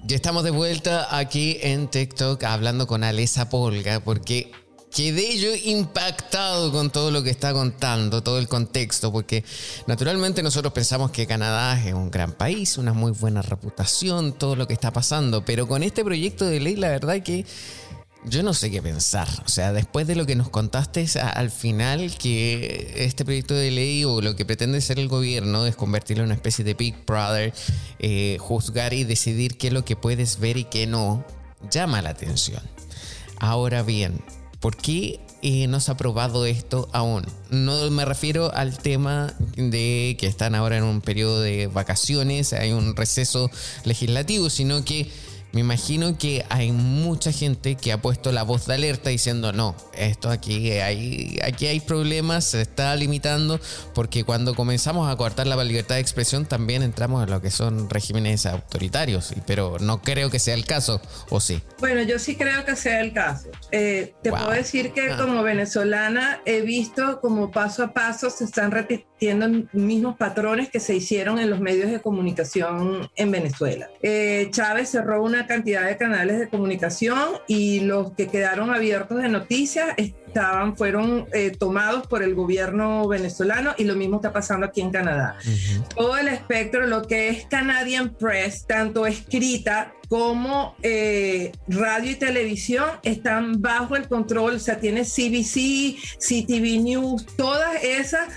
Ya 0.08 0.16
estamos 0.16 0.44
de 0.44 0.50
vuelta 0.50 1.16
aquí 1.16 1.60
en 1.62 1.88
TikTok 1.88 2.44
hablando 2.44 2.88
con 2.88 3.04
Alesa 3.04 3.50
Polga 3.50 4.00
porque 4.00 4.52
quedé 4.92 5.38
yo 5.38 5.54
impactado 5.54 6.72
con 6.72 6.90
todo 6.90 7.12
lo 7.12 7.22
que 7.22 7.30
está 7.30 7.54
contando, 7.54 8.24
todo 8.24 8.40
el 8.40 8.48
contexto, 8.48 9.12
porque 9.12 9.44
naturalmente 9.86 10.42
nosotros 10.42 10.74
pensamos 10.74 11.12
que 11.12 11.28
Canadá 11.28 11.80
es 11.86 11.94
un 11.94 12.10
gran 12.10 12.32
país, 12.32 12.80
una 12.80 12.94
muy 12.94 13.12
buena 13.12 13.44
reputación, 13.44 14.34
todo 14.34 14.56
lo 14.56 14.68
que 14.68 14.74
está 14.74 14.92
pasando, 14.92 15.46
pero 15.46 15.68
con 15.68 15.84
este 15.84 16.04
proyecto 16.04 16.46
de 16.46 16.60
ley 16.60 16.78
la 16.78 16.90
verdad 16.90 17.22
que 17.22 17.46
yo 18.26 18.44
no 18.44 18.54
sé 18.54 18.70
qué 18.70 18.82
pensar. 18.82 19.28
O 19.46 19.50
sea, 19.50 19.72
después 19.74 20.08
de 20.08 20.16
lo 20.16 20.26
que 20.26 20.36
nos 20.36 20.50
contaste 20.50 21.06
al 21.20 21.52
final, 21.52 22.16
que 22.18 22.94
este 22.98 23.26
proyecto 23.26 23.54
de 23.54 23.72
ley 23.72 24.04
o 24.06 24.22
lo 24.22 24.36
que 24.36 24.46
pretende 24.46 24.82
ser 24.82 25.00
el 25.00 25.08
gobierno 25.08 25.66
es 25.66 25.76
convertirlo 25.76 26.24
en 26.24 26.28
una 26.28 26.36
especie 26.36 26.66
de 26.66 26.74
Big 26.74 27.06
Brother, 27.06 27.54
eh, 28.00 28.38
juzgar 28.40 28.94
y 28.94 29.04
decidir 29.04 29.58
qué 29.58 29.68
es 29.68 29.74
lo 29.74 29.86
que 29.86 29.96
puedes 29.96 30.40
ver 30.40 30.58
y 30.58 30.66
qué 30.66 30.88
no, 30.88 31.26
llama 31.72 32.02
la 32.02 32.10
atención. 32.10 32.62
Ahora 33.40 33.84
bien, 33.84 34.22
¿por 34.60 34.76
qué 34.76 35.22
eh, 35.42 35.68
no 35.68 35.80
se 35.80 35.92
ha 35.92 35.94
aprobado 35.94 36.46
esto 36.46 36.90
aún? 36.92 37.26
No 37.50 37.90
me 37.90 38.04
refiero 38.04 38.54
al 38.54 38.78
tema 38.78 39.34
de 39.56 40.18
que 40.20 40.28
están 40.28 40.56
ahora 40.56 40.78
en 40.78 40.84
un 40.84 41.00
periodo 41.00 41.40
de 41.40 41.68
vacaciones, 41.68 42.52
hay 42.52 42.74
un 42.74 42.98
receso 42.98 43.50
legislativo, 43.86 44.50
sino 44.50 44.84
que 44.84 45.10
me 45.52 45.62
imagino 45.62 46.18
que 46.18 46.46
hay 46.50 46.72
mucha 46.72 47.32
gente 47.32 47.76
que 47.76 47.92
ha 47.92 48.02
puesto 48.02 48.32
la 48.32 48.44
voz 48.44 48.68
de 48.68 48.76
alerta 48.76 49.10
diciendo, 49.10 49.52
no, 49.52 49.76
esto 49.98 50.30
aquí 50.30 50.72
hay, 50.72 51.40
aquí 51.44 51.68
hay 51.68 51.80
problemas, 51.80 52.46
se 52.46 52.62
está 52.62 52.96
limitando, 52.96 53.60
porque 53.94 54.24
cuando 54.24 54.56
comenzamos 54.56 55.12
a 55.12 55.16
cortar 55.16 55.48
la 55.48 55.62
libertad 55.64 55.96
de 55.96 56.02
expresión 56.02 56.46
también 56.46 56.84
entramos 56.84 57.24
en 57.24 57.30
lo 57.30 57.42
que 57.42 57.52
son 57.52 57.90
regímenes 57.90 58.46
autoritarios, 58.46 59.34
pero 59.46 59.78
no 59.80 60.02
creo 60.02 60.30
que 60.30 60.40
sea 60.40 60.54
el 60.54 60.66
caso, 60.66 61.02
¿o 61.30 61.40
sí? 61.40 61.62
Bueno, 61.80 62.02
yo 62.04 62.20
sí 62.20 62.36
creo 62.36 62.66
que 62.66 62.76
sea 62.76 63.02
el 63.02 63.14
caso. 63.14 63.50
Eh, 63.72 64.14
te 64.22 64.32
puedo 64.32 64.52
decir 64.52 64.94
que 64.94 65.12
ah. 65.12 65.18
como 65.18 65.44
venezolana 65.44 66.42
he 66.46 66.62
visto 66.62 67.20
como 67.22 67.52
paso 67.52 67.84
a 67.84 67.94
paso 67.94 68.30
se 68.30 68.46
están 68.46 68.72
repitiendo 68.72 69.10
mismos 69.74 70.16
patrones 70.18 70.70
que 70.70 70.80
se 70.80 70.96
hicieron 70.96 71.40
en 71.40 71.50
los 71.50 71.60
medios 71.60 71.92
de 71.92 72.02
comunicación 72.02 73.10
en 73.16 73.32
Venezuela. 73.32 73.90
Eh, 74.02 74.48
Chávez 74.52 74.90
cerró 74.90 75.24
una 75.24 75.39
cantidad 75.48 75.86
de 75.86 75.98
canales 75.98 76.40
de 76.40 76.50
comunicación 76.50 77.20
y 77.48 77.82
los 77.82 78.12
que 78.14 78.28
quedaron 78.28 78.70
abiertos 78.74 79.22
de 79.22 79.30
noticias 79.30 79.88
estaban, 80.30 80.78
fueron 80.78 81.28
eh, 81.34 81.52
tomados 81.52 82.08
por 82.08 82.24
el 82.24 82.34
gobierno 82.34 83.08
venezolano 83.08 83.74
y 83.78 83.84
lo 83.84 83.96
mismo 83.96 84.16
está 84.18 84.32
pasando 84.32 84.66
aquí 84.66 84.82
en 84.82 84.92
Canadá. 84.92 85.38
Todo 85.96 86.18
el 86.18 86.28
espectro, 86.30 86.88
lo 86.88 87.02
que 87.04 87.30
es 87.30 87.46
Canadian 87.46 88.10
Press, 88.10 88.66
tanto 88.66 89.06
escrita 89.06 89.94
como 90.10 90.76
eh, 90.82 91.52
radio 91.68 92.12
y 92.12 92.16
televisión 92.16 92.90
están 93.04 93.62
bajo 93.62 93.96
el 93.96 94.08
control, 94.08 94.56
o 94.56 94.60
sea, 94.60 94.80
tiene 94.80 95.04
CBC, 95.04 95.96
CTV 96.18 96.82
News, 96.82 97.28
todas 97.38 97.84
esas, 97.84 98.28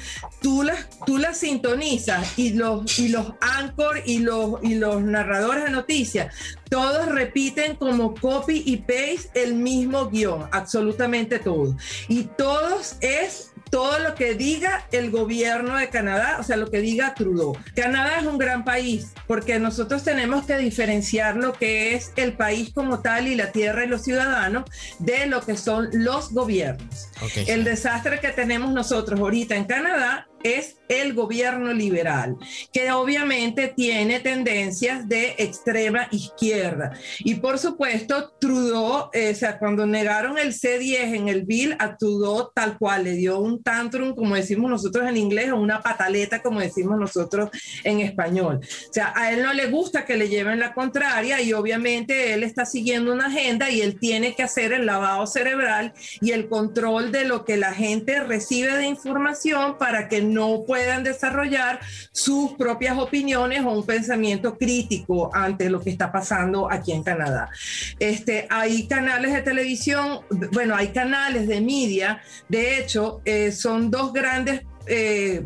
tú 0.42 0.62
las, 0.62 0.86
tú 1.06 1.16
las 1.16 1.38
sintonizas 1.38 2.38
y 2.38 2.52
los, 2.52 2.98
y 2.98 3.08
los 3.08 3.32
anchor 3.40 4.02
y 4.04 4.18
los, 4.18 4.62
y 4.62 4.74
los 4.74 5.02
narradores 5.02 5.64
de 5.64 5.70
noticias, 5.70 6.34
todos 6.68 7.06
repiten 7.06 7.76
como 7.76 8.14
copy 8.14 8.62
y 8.66 8.76
paste 8.78 9.42
el 9.42 9.54
mismo 9.54 10.10
guion, 10.10 10.48
absolutamente 10.52 11.38
todo. 11.38 11.74
Y 12.08 12.24
todos 12.24 12.96
es 13.00 13.52
todo 13.72 13.98
lo 14.00 14.14
que 14.14 14.34
diga 14.34 14.86
el 14.92 15.10
gobierno 15.10 15.78
de 15.78 15.88
Canadá, 15.88 16.36
o 16.38 16.42
sea, 16.42 16.58
lo 16.58 16.70
que 16.70 16.82
diga 16.82 17.14
Trudeau. 17.14 17.56
Canadá 17.74 18.18
es 18.20 18.26
un 18.26 18.36
gran 18.36 18.64
país 18.64 19.12
porque 19.26 19.58
nosotros 19.58 20.04
tenemos 20.04 20.44
que 20.44 20.58
diferenciar 20.58 21.36
lo 21.36 21.54
que 21.54 21.94
es 21.94 22.12
el 22.16 22.34
país 22.34 22.70
como 22.74 23.00
tal 23.00 23.28
y 23.28 23.34
la 23.34 23.50
tierra 23.50 23.86
y 23.86 23.88
los 23.88 24.02
ciudadanos 24.02 24.64
de 24.98 25.24
lo 25.26 25.40
que 25.40 25.56
son 25.56 25.88
los 25.92 26.32
gobiernos. 26.32 27.08
el 27.46 27.64
desastre 27.64 28.20
que 28.20 28.28
tenemos 28.28 28.72
nosotros 28.72 29.18
ahorita 29.18 29.56
en 29.56 29.64
Canadá 29.64 30.28
es 30.42 30.76
el 30.88 31.14
gobierno 31.14 31.72
liberal, 31.72 32.36
que 32.72 32.90
obviamente 32.92 33.72
tiene 33.74 34.20
tendencias 34.20 35.08
de 35.08 35.34
extrema 35.38 36.08
izquierda. 36.10 36.92
Y 37.20 37.36
por 37.36 37.58
supuesto, 37.58 38.34
Trudeau, 38.38 39.08
eh, 39.12 39.30
o 39.32 39.34
sea, 39.34 39.58
cuando 39.58 39.86
negaron 39.86 40.38
el 40.38 40.52
C10 40.52 41.14
en 41.14 41.28
el 41.28 41.44
bill, 41.44 41.76
a 41.78 41.96
Trudeau 41.96 42.50
tal 42.54 42.78
cual 42.78 43.04
le 43.04 43.12
dio 43.12 43.38
un 43.38 43.62
tantrum, 43.62 44.14
como 44.14 44.34
decimos 44.34 44.70
nosotros 44.70 45.08
en 45.08 45.16
inglés, 45.16 45.50
o 45.50 45.56
una 45.56 45.80
pataleta, 45.80 46.42
como 46.42 46.60
decimos 46.60 46.98
nosotros 46.98 47.50
en 47.84 48.00
español. 48.00 48.60
O 48.62 48.92
sea, 48.92 49.12
a 49.16 49.32
él 49.32 49.42
no 49.42 49.52
le 49.52 49.66
gusta 49.66 50.04
que 50.04 50.16
le 50.16 50.28
lleven 50.28 50.60
la 50.60 50.74
contraria 50.74 51.40
y 51.40 51.52
obviamente 51.52 52.34
él 52.34 52.42
está 52.42 52.66
siguiendo 52.66 53.12
una 53.12 53.26
agenda 53.26 53.70
y 53.70 53.80
él 53.80 53.98
tiene 53.98 54.34
que 54.34 54.42
hacer 54.42 54.72
el 54.72 54.86
lavado 54.86 55.26
cerebral 55.26 55.94
y 56.20 56.32
el 56.32 56.48
control 56.48 57.12
de 57.12 57.24
lo 57.24 57.44
que 57.44 57.56
la 57.56 57.72
gente 57.72 58.20
recibe 58.20 58.76
de 58.76 58.86
información 58.86 59.78
para 59.78 60.08
que 60.08 60.20
no 60.32 60.64
puedan 60.66 61.04
desarrollar 61.04 61.80
sus 62.12 62.52
propias 62.52 62.98
opiniones 62.98 63.62
o 63.64 63.70
un 63.70 63.86
pensamiento 63.86 64.56
crítico 64.56 65.30
ante 65.34 65.70
lo 65.70 65.80
que 65.80 65.90
está 65.90 66.10
pasando 66.10 66.70
aquí 66.70 66.92
en 66.92 67.02
Canadá. 67.02 67.50
Este, 67.98 68.46
hay 68.50 68.86
canales 68.86 69.32
de 69.32 69.42
televisión, 69.42 70.20
bueno, 70.52 70.74
hay 70.74 70.88
canales 70.88 71.46
de 71.46 71.60
media, 71.60 72.22
de 72.48 72.78
hecho, 72.78 73.20
eh, 73.24 73.52
son 73.52 73.90
dos 73.90 74.12
grandes... 74.12 74.62
Eh, 74.86 75.44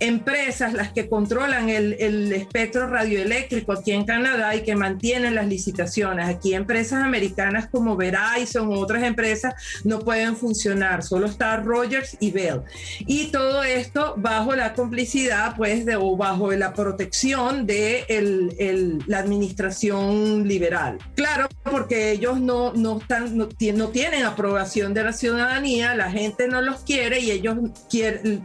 empresas 0.00 0.72
las 0.72 0.92
que 0.92 1.08
controlan 1.08 1.68
el, 1.68 1.96
el 1.98 2.32
espectro 2.32 2.86
radioeléctrico 2.86 3.72
aquí 3.72 3.92
en 3.92 4.04
Canadá 4.04 4.54
y 4.54 4.62
que 4.62 4.74
mantienen 4.76 5.34
las 5.34 5.46
licitaciones. 5.46 6.28
Aquí 6.28 6.54
empresas 6.54 7.02
americanas 7.02 7.68
como 7.70 7.96
Verizon 7.96 8.68
u 8.68 8.74
otras 8.74 9.02
empresas 9.02 9.54
no 9.84 10.00
pueden 10.00 10.36
funcionar, 10.36 11.02
solo 11.02 11.26
está 11.26 11.56
Rogers 11.56 12.16
y 12.20 12.30
Bell. 12.30 12.62
Y 13.00 13.26
todo 13.26 13.62
esto 13.62 14.14
bajo 14.16 14.54
la 14.54 14.74
complicidad, 14.74 15.54
pues, 15.56 15.84
de, 15.84 15.96
o 15.96 16.16
bajo 16.16 16.52
la 16.52 16.72
protección 16.72 17.66
de 17.66 18.04
el, 18.08 19.02
la 19.06 19.18
administración 19.18 20.46
liberal. 20.46 20.98
Claro, 21.14 21.48
porque 21.62 22.10
ellos 22.12 22.40
no, 22.40 22.72
no, 22.72 22.98
están, 22.98 23.36
no, 23.36 23.48
tienen 23.48 24.24
aprobación 24.24 24.94
de 24.94 25.04
la 25.04 25.12
ciudadanía, 25.12 25.94
la 25.94 26.10
gente 26.10 26.48
no 26.48 26.60
los 26.60 26.80
quiere 26.80 27.20
y 27.20 27.30
ellos 27.30 27.56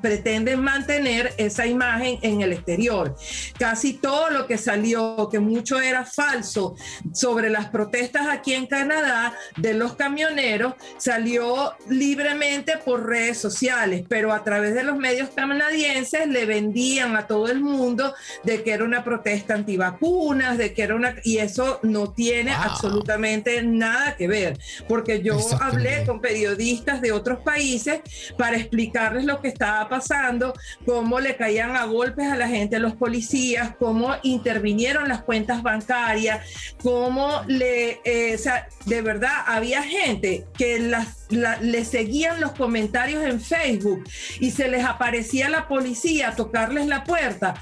pretenden 0.01 0.61
mantener 0.61 1.33
esa 1.41 1.65
imagen 1.65 2.19
en 2.21 2.41
el 2.41 2.53
exterior. 2.53 3.15
Casi 3.57 3.93
todo 3.93 4.29
lo 4.29 4.47
que 4.47 4.57
salió, 4.57 5.29
que 5.31 5.39
mucho 5.39 5.79
era 5.79 6.05
falso 6.05 6.75
sobre 7.13 7.49
las 7.49 7.67
protestas 7.69 8.27
aquí 8.29 8.53
en 8.53 8.67
Canadá 8.67 9.33
de 9.57 9.73
los 9.73 9.95
camioneros, 9.95 10.73
salió 10.97 11.73
libremente 11.89 12.77
por 12.77 13.07
redes 13.07 13.37
sociales, 13.37 14.05
pero 14.07 14.33
a 14.33 14.43
través 14.43 14.73
de 14.73 14.83
los 14.83 14.97
medios 14.97 15.29
canadienses 15.29 16.27
le 16.27 16.45
vendían 16.45 17.15
a 17.15 17.27
todo 17.27 17.47
el 17.47 17.59
mundo 17.59 18.13
de 18.43 18.63
que 18.63 18.71
era 18.71 18.83
una 18.83 19.03
protesta 19.03 19.53
antivacunas, 19.53 20.57
de 20.57 20.73
que 20.73 20.83
era 20.83 20.95
una... 20.95 21.15
Y 21.23 21.37
eso 21.37 21.79
no 21.83 22.11
tiene 22.11 22.51
absolutamente 22.51 23.61
nada 23.63 24.15
que 24.15 24.27
ver, 24.27 24.59
porque 24.87 25.21
yo 25.21 25.37
hablé 25.59 26.05
con 26.05 26.21
periodistas 26.21 27.01
de 27.01 27.11
otros 27.11 27.39
países 27.39 28.01
para 28.37 28.57
explicarles 28.57 29.25
lo 29.25 29.41
que 29.41 29.47
estaba 29.47 29.87
pasando, 29.89 30.53
cómo 30.85 31.19
le 31.19 31.30
caían 31.35 31.75
a 31.75 31.85
golpes 31.85 32.27
a 32.27 32.35
la 32.35 32.47
gente, 32.47 32.79
los 32.79 32.93
policías, 32.93 33.75
cómo 33.77 34.15
intervinieron 34.23 35.07
las 35.07 35.23
cuentas 35.23 35.63
bancarias, 35.63 36.45
cómo 36.81 37.41
le... 37.47 37.99
Eh, 38.03 38.35
o 38.35 38.37
sea, 38.37 38.67
de 38.85 39.01
verdad, 39.01 39.33
había 39.45 39.83
gente 39.83 40.45
que 40.57 40.79
las, 40.79 41.27
le 41.29 41.85
seguían 41.85 42.39
los 42.39 42.51
comentarios 42.51 43.23
en 43.23 43.39
Facebook 43.39 44.03
y 44.39 44.51
se 44.51 44.67
les 44.67 44.83
aparecía 44.83 45.49
la 45.49 45.67
policía 45.67 46.33
tocarles 46.35 46.87
la 46.87 47.03
puerta 47.03 47.53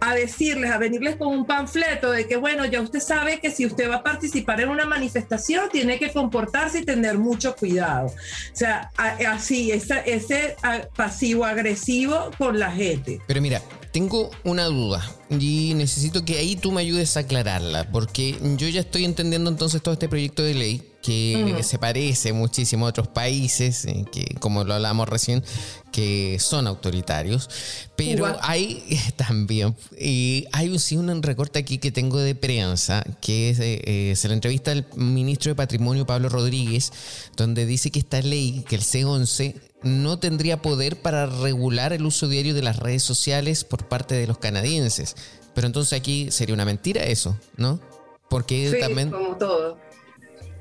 a 0.00 0.14
decirles, 0.14 0.70
a 0.70 0.78
venirles 0.78 1.16
con 1.16 1.28
un 1.28 1.44
panfleto 1.44 2.10
de 2.10 2.26
que, 2.26 2.36
bueno, 2.36 2.64
ya 2.64 2.80
usted 2.80 3.00
sabe 3.00 3.40
que 3.40 3.50
si 3.50 3.66
usted 3.66 3.90
va 3.90 3.96
a 3.96 4.02
participar 4.02 4.60
en 4.60 4.68
una 4.68 4.86
manifestación, 4.86 5.68
tiene 5.70 5.98
que 5.98 6.12
comportarse 6.12 6.80
y 6.80 6.84
tener 6.84 7.18
mucho 7.18 7.54
cuidado. 7.56 8.06
O 8.06 8.56
sea, 8.56 8.90
así, 8.96 9.70
ese, 9.70 10.02
ese 10.06 10.56
pasivo 10.96 11.44
agresivo 11.44 12.30
con 12.38 12.58
la 12.58 12.70
gente. 12.70 13.20
Pero 13.26 13.40
mira, 13.40 13.62
tengo 13.92 14.30
una 14.44 14.64
duda 14.64 15.04
y 15.30 15.72
necesito 15.74 16.24
que 16.24 16.38
ahí 16.38 16.56
tú 16.56 16.72
me 16.72 16.80
ayudes 16.80 17.16
a 17.16 17.20
aclararla, 17.20 17.90
porque 17.90 18.36
yo 18.56 18.68
ya 18.68 18.80
estoy 18.80 19.04
entendiendo 19.04 19.50
entonces 19.50 19.82
todo 19.82 19.94
este 19.94 20.08
proyecto 20.08 20.42
de 20.42 20.54
ley 20.54 20.82
que 21.08 21.62
se 21.62 21.78
parece 21.78 22.34
muchísimo 22.34 22.84
a 22.84 22.90
otros 22.90 23.08
países, 23.08 23.86
eh, 23.86 24.04
que 24.12 24.34
como 24.40 24.62
lo 24.64 24.74
hablamos 24.74 25.08
recién, 25.08 25.42
que 25.90 26.36
son 26.38 26.66
autoritarios, 26.66 27.48
pero 27.96 28.36
hay 28.42 28.84
también, 29.16 29.74
y 29.98 30.46
hay 30.52 30.68
un, 30.68 30.78
sí, 30.78 30.98
un 30.98 31.22
recorte 31.22 31.58
aquí 31.58 31.78
que 31.78 31.90
tengo 31.90 32.18
de 32.18 32.34
prensa, 32.34 33.02
que 33.22 33.48
es, 33.48 33.58
eh, 33.58 34.12
se 34.16 34.28
la 34.28 34.34
entrevista 34.34 34.72
al 34.72 34.86
ministro 34.96 35.50
de 35.50 35.54
Patrimonio 35.54 36.04
Pablo 36.04 36.28
Rodríguez, 36.28 36.92
donde 37.36 37.64
dice 37.64 37.90
que 37.90 38.00
esta 38.00 38.20
ley, 38.20 38.62
que 38.68 38.76
el 38.76 38.82
C11, 38.82 39.54
no 39.82 40.18
tendría 40.18 40.60
poder 40.60 41.00
para 41.00 41.24
regular 41.24 41.94
el 41.94 42.04
uso 42.04 42.28
diario 42.28 42.52
de 42.52 42.62
las 42.62 42.76
redes 42.76 43.02
sociales 43.02 43.64
por 43.64 43.88
parte 43.88 44.14
de 44.14 44.26
los 44.26 44.36
canadienses. 44.36 45.16
Pero 45.54 45.68
entonces 45.68 45.98
aquí 45.98 46.30
sería 46.30 46.54
una 46.54 46.66
mentira 46.66 47.04
eso, 47.04 47.38
¿no? 47.56 47.80
Porque 48.28 48.70
sí, 48.72 48.80
también... 48.80 49.10
Como 49.10 49.36
todo. 49.36 49.87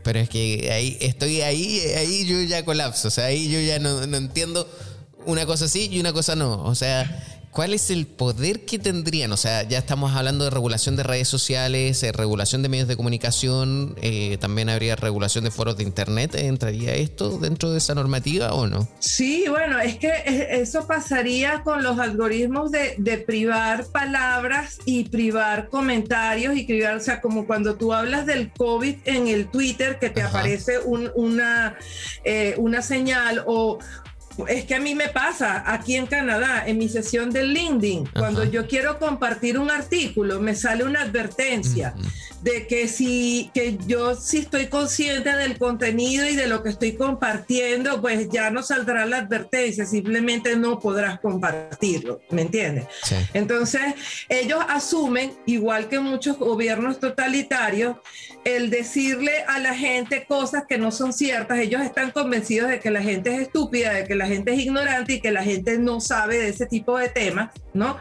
Pero 0.07 0.19
es 0.19 0.29
que 0.29 0.71
ahí 0.71 0.97
estoy 1.01 1.41
ahí, 1.41 1.81
ahí 1.97 2.25
yo 2.25 2.41
ya 2.43 2.63
colapso. 2.63 3.09
O 3.09 3.11
sea, 3.11 3.25
ahí 3.25 3.51
yo 3.51 3.59
ya 3.59 3.77
no, 3.77 4.07
no 4.07 4.15
entiendo 4.15 4.65
una 5.25 5.45
cosa 5.45 5.67
sí 5.67 5.89
y 5.91 5.99
una 5.99 6.13
cosa 6.13 6.33
no. 6.33 6.63
O 6.63 6.75
sea, 6.75 7.36
¿Cuál 7.51 7.73
es 7.73 7.89
el 7.89 8.05
poder 8.05 8.65
que 8.65 8.77
tendrían? 8.77 9.31
O 9.31 9.37
sea, 9.37 9.63
ya 9.63 9.79
estamos 9.79 10.15
hablando 10.15 10.43
de 10.43 10.51
regulación 10.51 10.95
de 10.95 11.03
redes 11.03 11.27
sociales, 11.27 12.03
eh, 12.03 12.11
regulación 12.11 12.61
de 12.61 12.69
medios 12.69 12.87
de 12.87 12.95
comunicación, 12.95 13.95
eh, 14.01 14.37
también 14.39 14.69
habría 14.69 14.95
regulación 14.95 15.43
de 15.43 15.51
foros 15.51 15.77
de 15.77 15.83
Internet. 15.83 16.35
¿Entraría 16.35 16.93
esto 16.93 17.37
dentro 17.39 17.71
de 17.71 17.79
esa 17.79 17.95
normativa 17.95 18.53
o 18.53 18.67
no? 18.67 18.87
Sí, 18.99 19.45
bueno, 19.49 19.79
es 19.79 19.97
que 19.97 20.11
eso 20.51 20.85
pasaría 20.85 21.63
con 21.63 21.83
los 21.83 21.99
algoritmos 21.99 22.71
de, 22.71 22.95
privar 23.25 23.87
palabras 23.87 24.77
y 24.85 25.05
privar 25.05 25.69
comentarios 25.69 26.55
y 26.55 26.63
privar, 26.63 26.95
o 26.95 26.99
sea, 26.99 27.19
como 27.19 27.47
cuando 27.47 27.75
tú 27.75 27.93
hablas 27.93 28.25
del 28.25 28.51
COVID 28.51 28.95
en 29.05 29.27
el 29.27 29.47
Twitter, 29.47 29.97
que 29.99 30.09
te 30.09 30.21
aparece 30.21 30.79
una, 30.79 31.75
eh, 32.23 32.53
una 32.57 32.81
señal 32.81 33.43
o, 33.47 33.79
es 34.47 34.65
que 34.65 34.75
a 34.75 34.79
mí 34.79 34.93
me 34.93 35.07
pasa 35.09 35.63
aquí 35.65 35.95
en 35.95 36.05
Canadá, 36.05 36.63
en 36.67 36.77
mi 36.77 36.89
sesión 36.89 37.31
de 37.31 37.43
LinkedIn, 37.43 38.09
cuando 38.13 38.43
yo 38.43 38.67
quiero 38.67 38.99
compartir 38.99 39.57
un 39.57 39.71
artículo, 39.71 40.39
me 40.39 40.55
sale 40.55 40.83
una 40.83 41.01
advertencia 41.01 41.95
de 42.41 42.67
que 42.67 42.87
si 42.87 43.49
que 43.53 43.77
yo 43.87 44.15
sí 44.15 44.39
estoy 44.39 44.67
consciente 44.67 45.35
del 45.35 45.57
contenido 45.57 46.27
y 46.27 46.35
de 46.35 46.47
lo 46.47 46.63
que 46.63 46.69
estoy 46.69 46.93
compartiendo, 46.93 48.01
pues 48.01 48.29
ya 48.29 48.51
no 48.51 48.63
saldrá 48.63 49.05
la 49.05 49.17
advertencia, 49.17 49.85
simplemente 49.85 50.55
no 50.55 50.79
podrás 50.79 51.19
compartirlo, 51.19 52.21
¿me 52.29 52.43
entiendes? 52.43 52.85
Entonces, 53.33 53.81
ellos 54.29 54.59
asumen, 54.69 55.33
igual 55.45 55.89
que 55.89 55.99
muchos 55.99 56.37
gobiernos 56.37 56.99
totalitarios, 56.99 57.97
el 58.43 58.69
decirle 58.69 59.43
a 59.47 59.59
la 59.59 59.73
gente 59.73 60.25
cosas 60.25 60.63
que 60.67 60.77
no 60.77 60.91
son 60.91 61.13
ciertas, 61.13 61.59
ellos 61.59 61.81
están 61.81 62.11
convencidos 62.11 62.69
de 62.69 62.79
que 62.79 62.91
la 62.91 63.01
gente 63.01 63.33
es 63.33 63.41
estúpida, 63.41 63.93
de 63.93 64.05
que 64.05 64.15
la 64.15 64.27
gente 64.27 64.53
es 64.53 64.59
ignorante 64.59 65.13
y 65.13 65.21
que 65.21 65.31
la 65.31 65.43
gente 65.43 65.77
no 65.77 65.99
sabe 65.99 66.37
de 66.37 66.49
ese 66.49 66.65
tipo 66.65 66.97
de 66.97 67.09
temas, 67.09 67.51
¿no? 67.77 67.97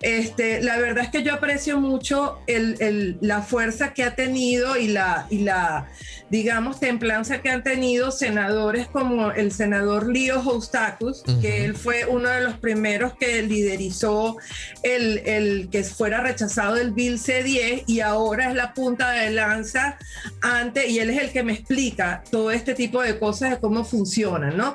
Este, 0.00 0.60
la 0.62 0.78
verdad 0.78 1.04
es 1.04 1.10
que 1.10 1.22
yo 1.22 1.34
aprecio 1.34 1.80
mucho 1.80 2.40
el, 2.46 3.18
la 3.20 3.42
fuerza 3.42 3.94
que 3.94 4.04
ha 4.04 4.14
tenido 4.14 4.76
y 4.76 4.88
la, 4.88 5.26
y 5.30 5.38
la, 5.38 5.88
digamos, 6.30 6.80
templanza 6.80 7.40
que 7.42 7.50
han 7.50 7.62
tenido 7.62 8.10
senadores 8.10 8.88
como 8.88 9.32
el 9.32 9.52
senador 9.52 10.08
Leo 10.08 10.40
Hostakus, 10.40 11.22
que 11.40 11.64
él 11.64 11.76
fue 11.76 12.06
uno 12.06 12.28
de 12.28 12.42
los 12.42 12.54
primeros 12.58 13.14
que 13.14 13.42
liderizó 13.42 14.36
el, 14.82 15.18
el 15.18 15.68
que 15.70 15.84
fuera 15.84 16.20
rechazado 16.20 16.76
el 16.76 16.92
Bill 16.92 17.18
C-10 17.18 17.84
y 17.86 18.00
ahora 18.00 18.48
es 18.48 18.54
la 18.54 18.74
punta 18.74 19.10
de 19.12 19.30
lanza 19.30 19.98
ante, 20.40 20.88
y 20.88 20.98
él 20.98 21.10
es 21.10 21.22
el 21.22 21.32
que 21.32 21.42
me 21.42 21.52
explica 21.52 22.22
todo 22.30 22.50
este 22.50 22.74
tipo 22.74 23.02
de 23.02 23.18
cosas 23.18 23.50
de 23.50 23.58
cómo 23.58 23.84
funcionan, 23.84 24.56
¿no? 24.56 24.74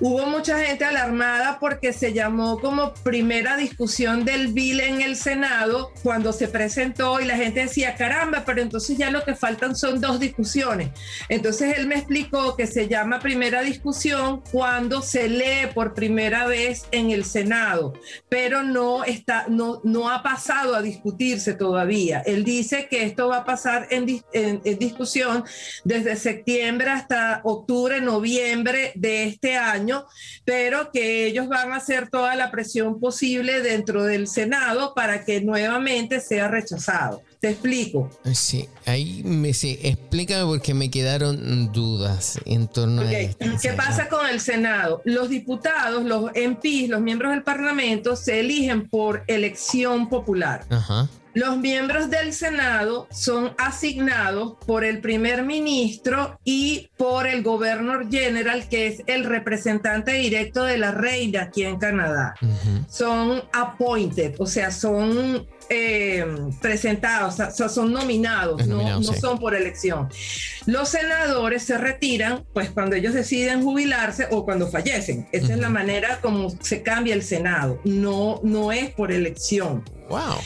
Hubo 0.00 0.26
mucha 0.26 0.58
gente 0.60 0.84
alarmada 0.84 1.58
porque 1.58 1.92
se 1.92 2.12
llamó 2.12 2.58
como 2.58 2.94
primera 2.94 3.56
discusión 3.56 3.81
del 3.82 4.52
bill 4.52 4.78
en 4.78 5.02
el 5.02 5.16
Senado 5.16 5.92
cuando 6.04 6.32
se 6.32 6.46
presentó 6.46 7.20
y 7.20 7.24
la 7.24 7.36
gente 7.36 7.62
decía, 7.62 7.96
caramba, 7.96 8.44
pero 8.46 8.62
entonces 8.62 8.96
ya 8.96 9.10
lo 9.10 9.24
que 9.24 9.34
faltan 9.34 9.74
son 9.74 10.00
dos 10.00 10.20
discusiones. 10.20 10.90
Entonces 11.28 11.76
él 11.76 11.88
me 11.88 11.96
explicó 11.96 12.56
que 12.56 12.68
se 12.68 12.86
llama 12.86 13.18
primera 13.18 13.60
discusión 13.62 14.40
cuando 14.52 15.02
se 15.02 15.28
lee 15.28 15.66
por 15.74 15.94
primera 15.94 16.46
vez 16.46 16.84
en 16.92 17.10
el 17.10 17.24
Senado, 17.24 17.94
pero 18.28 18.62
no 18.62 19.02
está, 19.02 19.46
no, 19.48 19.80
no 19.82 20.08
ha 20.08 20.22
pasado 20.22 20.76
a 20.76 20.82
discutirse 20.82 21.54
todavía. 21.54 22.22
Él 22.24 22.44
dice 22.44 22.86
que 22.88 23.02
esto 23.02 23.28
va 23.28 23.38
a 23.38 23.44
pasar 23.44 23.88
en, 23.90 24.22
en 24.32 24.78
discusión 24.78 25.44
desde 25.82 26.14
septiembre 26.14 26.88
hasta 26.90 27.40
octubre, 27.42 28.00
noviembre 28.00 28.92
de 28.94 29.24
este 29.24 29.56
año 29.56 30.06
pero 30.44 30.90
que 30.90 31.26
ellos 31.26 31.48
van 31.48 31.72
a 31.72 31.76
hacer 31.76 32.08
toda 32.08 32.34
la 32.36 32.50
presión 32.50 33.00
posible 33.00 33.60
dentro 33.72 34.04
del 34.04 34.28
Senado 34.28 34.94
para 34.94 35.24
que 35.24 35.40
nuevamente 35.40 36.20
sea 36.20 36.48
rechazado. 36.48 37.22
Te 37.40 37.50
explico. 37.50 38.10
Sí, 38.32 38.68
ahí 38.86 39.22
me 39.24 39.52
sí, 39.52 39.78
explícame 39.82 40.44
porque 40.44 40.74
me 40.74 40.90
quedaron 40.90 41.72
dudas 41.72 42.38
en 42.44 42.68
torno 42.68 43.02
a 43.02 43.12
esto. 43.12 43.46
¿Qué 43.60 43.72
pasa 43.72 44.08
con 44.08 44.28
el 44.28 44.40
Senado? 44.40 45.02
Los 45.04 45.28
diputados, 45.28 46.04
los 46.04 46.30
MPs, 46.32 46.88
los 46.88 47.00
miembros 47.00 47.32
del 47.32 47.42
Parlamento 47.42 48.14
se 48.14 48.40
eligen 48.40 48.88
por 48.88 49.24
elección 49.26 50.08
popular. 50.08 50.64
Ajá. 50.70 51.08
Los 51.34 51.56
miembros 51.56 52.10
del 52.10 52.32
Senado 52.34 53.08
son 53.10 53.54
asignados 53.56 54.54
por 54.66 54.84
el 54.84 55.00
primer 55.00 55.42
ministro 55.44 56.38
y 56.44 56.90
por 56.96 57.26
el 57.26 57.42
gobernador 57.42 58.10
general, 58.10 58.68
que 58.68 58.86
es 58.86 59.02
el 59.06 59.24
representante 59.24 60.12
directo 60.12 60.64
de 60.64 60.76
la 60.76 60.92
reina 60.92 61.42
aquí 61.42 61.64
en 61.64 61.78
Canadá. 61.78 62.34
Son 62.88 63.42
appointed, 63.52 64.34
o 64.38 64.46
sea, 64.46 64.70
son 64.70 65.46
eh, 65.70 66.26
presentados, 66.60 67.40
o 67.40 67.50
sea, 67.50 67.68
son 67.68 67.92
nominados, 67.92 68.66
no, 68.66 69.00
no 69.00 69.12
son 69.14 69.38
por 69.38 69.54
elección. 69.54 70.10
Los 70.66 70.90
senadores 70.90 71.62
se 71.62 71.78
retiran, 71.78 72.44
pues 72.52 72.70
cuando 72.70 72.94
ellos 72.94 73.14
deciden 73.14 73.62
jubilarse 73.62 74.26
o 74.30 74.44
cuando 74.44 74.68
fallecen. 74.68 75.26
Esa 75.32 75.54
es 75.54 75.58
la 75.58 75.70
manera 75.70 76.20
como 76.20 76.50
se 76.50 76.82
cambia 76.82 77.14
el 77.14 77.22
Senado. 77.22 77.80
No, 77.84 78.40
no 78.42 78.70
es 78.70 78.90
por 78.90 79.12
elección. 79.12 79.82
Wow. 80.10 80.36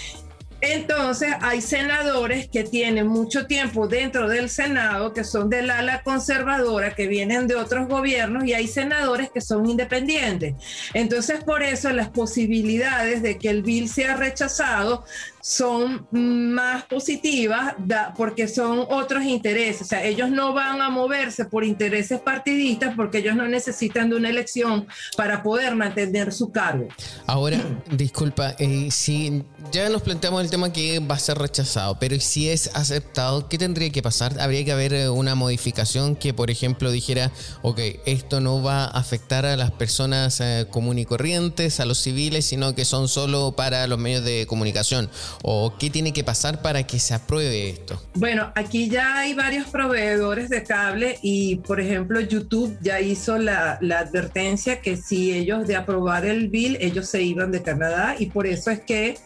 Entonces 0.60 1.34
hay 1.42 1.60
senadores 1.60 2.48
que 2.48 2.64
tienen 2.64 3.06
mucho 3.06 3.46
tiempo 3.46 3.86
dentro 3.88 4.28
del 4.28 4.48
Senado, 4.48 5.12
que 5.12 5.22
son 5.22 5.50
del 5.50 5.70
ala 5.70 6.02
conservadora, 6.02 6.94
que 6.94 7.06
vienen 7.06 7.46
de 7.46 7.56
otros 7.56 7.88
gobiernos, 7.88 8.44
y 8.44 8.54
hay 8.54 8.66
senadores 8.66 9.30
que 9.30 9.40
son 9.40 9.66
independientes. 9.66 10.54
Entonces 10.94 11.44
por 11.44 11.62
eso 11.62 11.90
las 11.90 12.08
posibilidades 12.08 13.22
de 13.22 13.38
que 13.38 13.50
el 13.50 13.62
bill 13.62 13.88
sea 13.88 14.16
rechazado 14.16 15.04
son 15.46 16.08
más 16.10 16.86
positivas 16.86 17.76
porque 18.16 18.48
son 18.48 18.84
otros 18.90 19.22
intereses. 19.22 19.82
O 19.82 19.84
sea, 19.84 20.02
ellos 20.02 20.28
no 20.28 20.52
van 20.52 20.80
a 20.80 20.90
moverse 20.90 21.44
por 21.44 21.62
intereses 21.62 22.18
partidistas 22.18 22.94
porque 22.96 23.18
ellos 23.18 23.36
no 23.36 23.46
necesitan 23.46 24.10
de 24.10 24.16
una 24.16 24.28
elección 24.28 24.88
para 25.16 25.44
poder 25.44 25.76
mantener 25.76 26.32
su 26.32 26.50
cargo. 26.50 26.88
Ahora, 27.28 27.60
disculpa, 27.92 28.56
eh, 28.58 28.88
si 28.90 29.44
ya 29.70 29.88
nos 29.88 30.02
planteamos 30.02 30.42
el 30.42 30.50
tema 30.50 30.72
que 30.72 30.98
va 30.98 31.14
a 31.14 31.20
ser 31.20 31.38
rechazado, 31.38 31.96
pero 32.00 32.18
si 32.18 32.48
es 32.48 32.70
aceptado, 32.74 33.48
¿qué 33.48 33.56
tendría 33.56 33.90
que 33.90 34.02
pasar? 34.02 34.40
¿Habría 34.40 34.64
que 34.64 34.72
haber 34.72 34.94
eh, 34.94 35.08
una 35.10 35.36
modificación 35.36 36.16
que, 36.16 36.34
por 36.34 36.50
ejemplo, 36.50 36.90
dijera, 36.90 37.30
ok, 37.62 37.78
esto 38.04 38.40
no 38.40 38.64
va 38.64 38.86
a 38.86 38.88
afectar 38.88 39.46
a 39.46 39.56
las 39.56 39.70
personas 39.70 40.40
eh, 40.40 40.66
comunes 40.70 41.02
y 41.02 41.06
corrientes, 41.06 41.78
a 41.78 41.84
los 41.84 41.98
civiles, 41.98 42.46
sino 42.46 42.74
que 42.74 42.84
son 42.84 43.06
solo 43.06 43.54
para 43.54 43.86
los 43.86 44.00
medios 44.00 44.24
de 44.24 44.46
comunicación? 44.48 45.08
¿O 45.42 45.76
qué 45.78 45.90
tiene 45.90 46.12
que 46.12 46.24
pasar 46.24 46.62
para 46.62 46.86
que 46.86 46.98
se 46.98 47.14
apruebe 47.14 47.70
esto? 47.70 48.02
Bueno, 48.14 48.52
aquí 48.54 48.88
ya 48.88 49.18
hay 49.18 49.34
varios 49.34 49.66
proveedores 49.68 50.48
de 50.48 50.62
cable 50.62 51.18
y, 51.22 51.56
por 51.56 51.80
ejemplo, 51.80 52.20
YouTube 52.20 52.76
ya 52.80 53.00
hizo 53.00 53.38
la, 53.38 53.78
la 53.80 54.00
advertencia 54.00 54.80
que 54.80 54.96
si 54.96 55.32
ellos 55.32 55.66
de 55.66 55.76
aprobar 55.76 56.24
el 56.24 56.48
bill, 56.48 56.78
ellos 56.80 57.08
se 57.08 57.22
iban 57.22 57.52
de 57.52 57.62
Canadá 57.62 58.16
y 58.18 58.26
por 58.26 58.46
eso 58.46 58.70
es 58.70 58.80
que 58.80 59.18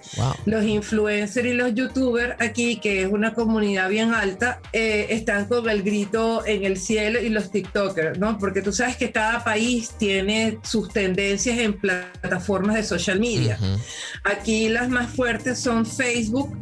los 0.45 0.65
influencers 0.65 1.47
y 1.47 1.53
los 1.53 1.75
youtubers 1.75 2.37
aquí, 2.41 2.77
que 2.77 3.03
es 3.03 3.09
una 3.09 3.35
comunidad 3.35 3.89
bien 3.89 4.15
alta, 4.15 4.61
eh, 4.73 5.07
están 5.11 5.47
con 5.47 5.69
el 5.69 5.83
grito 5.83 6.45
en 6.47 6.65
el 6.65 6.77
cielo 6.77 7.21
y 7.21 7.29
los 7.29 7.51
TikTokers, 7.51 8.19
¿no? 8.19 8.39
Porque 8.39 8.63
tú 8.63 8.73
sabes 8.73 8.97
que 8.97 9.11
cada 9.11 9.43
país 9.45 9.91
tiene 9.99 10.59
sus 10.63 10.93
tendencias 10.93 11.59
en 11.59 11.79
plataformas 11.79 12.77
de 12.77 12.83
social 12.83 13.21
media. 13.21 13.59
Aquí 14.25 14.69
las 14.69 14.89
más 14.89 15.11
fuertes 15.11 15.59
son 15.59 15.87
Facebook, 15.91 16.57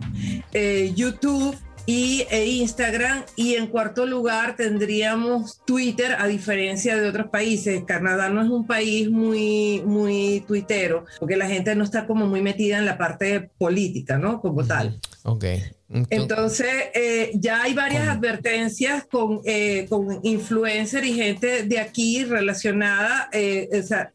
eh, 0.53 0.93
YouTube, 0.95 1.57
y 1.89 2.26
e 2.31 2.45
Instagram 2.45 3.24
y 3.35 3.55
en 3.55 3.68
cuarto 3.68 4.05
lugar 4.05 4.57
tendríamos 4.57 5.62
Twitter 5.64 6.16
a 6.18 6.26
diferencia 6.26 6.95
de 6.99 7.09
otros 7.09 7.29
países. 7.31 7.83
Canadá 7.87 8.29
no 8.29 8.43
es 8.43 8.51
un 8.51 8.66
país 8.66 9.11
muy 9.11 9.83
muy 9.87 10.45
tuitero 10.47 11.07
porque 11.18 11.39
la 11.39 11.47
gente 11.47 11.74
no 11.74 11.85
está 11.85 12.07
como 12.07 12.26
muy 12.26 12.43
metida 12.43 12.76
en 12.76 12.85
la 12.85 12.99
parte 12.99 13.49
política, 13.57 14.18
¿no? 14.18 14.43
Como 14.43 14.66
tal. 14.66 15.01
Ok. 15.22 15.47
Entonces, 15.91 16.68
eh, 16.93 17.30
ya 17.34 17.62
hay 17.62 17.72
varias 17.72 18.09
advertencias 18.09 19.07
con, 19.11 19.41
eh, 19.45 19.86
con 19.89 20.20
influencers 20.22 21.07
y 21.07 21.14
gente 21.14 21.62
de 21.62 21.78
aquí 21.78 22.24
relacionada 22.24 23.30
eh, 23.32 23.70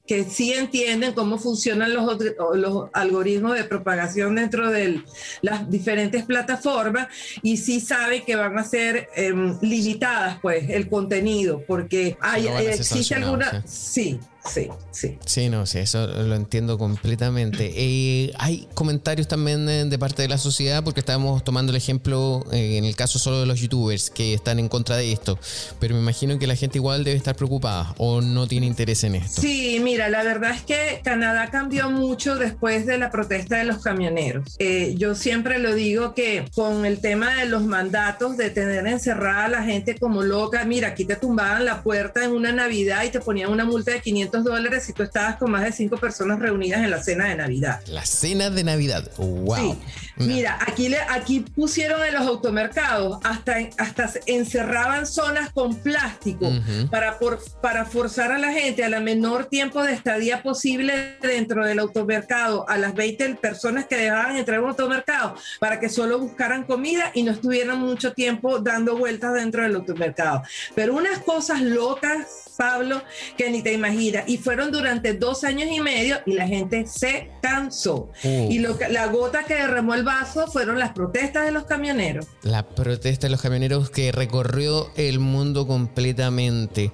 que 0.06 0.24
sí 0.26 0.54
entienden 0.54 1.14
cómo 1.14 1.40
funcionan 1.40 1.94
los, 1.94 2.18
los 2.54 2.90
algoritmos 2.94 3.56
de 3.56 3.64
propagación 3.64 4.36
dentro 4.36 4.70
de 4.70 5.02
las 5.42 5.68
diferentes 5.70 6.24
plataformas 6.26 7.08
y 7.42 7.58
sí 7.58 7.80
saben 7.80 8.24
que 8.24 8.36
van 8.36 8.58
a 8.60 8.64
ser 8.64 9.10
em, 9.16 9.58
limitadas, 9.62 10.38
pues, 10.42 10.70
el 10.70 10.88
contenido, 10.88 11.64
porque 11.66 12.18
hay, 12.22 12.48
existe 12.48 13.16
alguna... 13.16 13.64
sí. 13.66 14.04
Sí, 14.04 14.20
sí. 14.46 15.18
Sí, 15.26 15.50
no, 15.50 15.66
sí, 15.66 15.80
eso 15.80 16.06
lo 16.08 16.36
entiendo 16.36 16.78
completamente. 16.78 17.74
Eh, 17.76 18.34
hay 18.38 18.68
comentarios 18.74 19.28
también 19.28 19.66
de, 19.66 19.98
parte 19.98 20.22
de 20.22 20.28
la 20.28 20.38
sociedad, 20.38 20.84
porque 20.84 21.00
estábamos 21.00 21.44
tomando 21.44 21.72
el 21.72 21.78
ejemplo 21.78 22.46
eh, 22.52 22.78
en 22.78 22.86
el 22.86 22.96
caso 22.96 23.20
solo 23.20 23.40
de 23.40 23.46
los 23.46 23.60
youtubers 23.60 24.10
que 24.10 24.34
están 24.34 24.60
en 24.60 24.68
contra 24.68 24.98
de 24.98 25.12
esto, 25.12 25.40
pero 25.80 25.96
me 25.96 26.02
imagino 26.02 26.38
que 26.40 26.48
la 26.48 26.56
gente 26.56 26.78
igual 26.78 27.04
debe 27.04 27.18
estar 27.18 27.36
preocupada 27.36 27.96
o 27.98 28.22
no 28.22 28.48
tiene 28.48 28.68
interés 28.68 29.04
en 29.04 29.16
esto. 29.16 29.42
Sí, 29.42 29.80
mira, 29.82 30.10
la 30.10 30.24
verdad 30.24 30.52
es 30.52 30.64
que 30.64 31.02
Canadá 31.04 31.50
cambió 31.50 31.90
mucho 31.90 32.36
después 32.36 32.86
de 32.86 32.98
la 32.98 33.12
protesta 33.12 33.58
de 33.58 33.64
los 33.64 33.82
camioneros. 33.82 34.56
Eh, 34.60 34.96
yo 34.98 35.16
siempre 35.16 35.60
lo 35.60 35.74
digo 35.74 36.14
que 36.14 36.46
con 36.54 36.86
el 36.86 37.00
tema 37.00 37.36
de 37.36 37.46
los 37.46 37.64
mandatos 37.64 38.38
de 38.38 38.50
tener 38.50 38.86
encerrada 38.88 39.46
a 39.46 39.50
la 39.50 39.64
gente 39.64 39.98
como 39.98 40.24
loca, 40.24 40.66
mira, 40.66 40.90
aquí 40.90 41.06
te 41.06 41.16
tumbaban 41.16 41.66
la 41.66 41.82
puerta 41.82 42.24
en 42.24 42.32
una 42.32 42.52
Navidad 42.52 43.04
y 43.04 43.10
te 43.10 43.20
ponían 43.20 43.52
una 43.52 43.66
multa 43.66 43.92
de 43.92 44.02
500 44.02 44.33
dólares 44.42 44.86
si 44.86 44.94
tú 44.94 45.04
estabas 45.04 45.36
con 45.36 45.52
más 45.52 45.64
de 45.64 45.72
cinco 45.72 45.98
personas 45.98 46.40
reunidas 46.40 46.82
en 46.82 46.90
la 46.90 47.04
cena 47.04 47.28
de 47.28 47.36
Navidad. 47.36 47.82
La 47.88 48.06
cena 48.06 48.50
de 48.50 48.64
Navidad, 48.64 49.12
wow. 49.18 49.78
Mira, 50.18 50.60
aquí, 50.62 50.90
le, 50.90 50.98
aquí 51.10 51.40
pusieron 51.42 52.04
en 52.04 52.14
los 52.14 52.28
automercados, 52.28 53.20
hasta, 53.24 53.58
hasta 53.78 54.12
encerraban 54.28 55.08
zonas 55.08 55.52
con 55.52 55.76
plástico 55.76 56.52
para, 56.90 57.18
por, 57.20 57.40
para 57.62 57.86
forzar 57.86 58.32
a 58.32 58.38
la 58.38 58.52
gente 58.52 58.84
a 58.84 58.90
la 58.90 59.00
menor 59.00 59.46
tiempo 59.46 59.84
de 59.84 59.94
estadía 59.94 60.44
posible 60.44 61.18
dentro 61.22 61.66
del 61.66 61.80
automercado, 61.80 62.68
a 62.70 62.78
las 62.78 62.94
20 62.94 63.36
personas 63.36 63.86
que 63.86 63.96
dejaban 63.98 64.38
entrar 64.38 64.60
a 64.60 64.62
un 64.62 64.70
automercado, 64.70 65.36
para 65.60 65.80
que 65.80 65.90
solo 65.90 66.20
buscaran 66.20 66.64
comida 66.64 67.12
y 67.14 67.24
no 67.24 67.32
estuvieran 67.32 67.80
mucho 67.80 68.14
tiempo 68.14 68.60
dando 68.60 68.98
vueltas 68.98 69.34
dentro 69.34 69.64
del 69.64 69.76
automercado. 69.76 70.44
Pero 70.76 70.96
unas 70.96 71.20
cosas 71.20 71.62
locas 71.62 72.44
Pablo, 72.56 73.02
que 73.38 73.50
ni 73.50 73.62
te 73.62 73.74
imaginas. 73.74 74.23
Y 74.28 74.38
fueron 74.38 74.72
durante 74.72 75.14
dos 75.14 75.44
años 75.44 75.70
y 75.72 75.80
medio 75.80 76.18
y 76.26 76.34
la 76.34 76.48
gente 76.48 76.86
se 76.88 77.32
cansó. 77.42 78.10
Oh. 78.24 78.48
Y 78.50 78.60
lo 78.60 78.78
la 78.90 79.08
gota 79.08 79.44
que 79.44 79.56
derramó 79.56 79.94
el 79.94 80.04
vaso 80.04 80.48
fueron 80.48 80.80
las 80.80 80.92
protestas 80.92 81.46
de 81.46 81.52
los 81.52 81.64
camioneros. 81.66 82.26
La 82.44 82.64
protesta 82.64 83.28
de 83.28 83.32
los 83.32 83.42
camioneros 83.42 83.90
que 83.90 84.12
recorrió 84.12 84.92
el 84.96 85.20
mundo 85.20 85.68
completamente. 85.68 86.92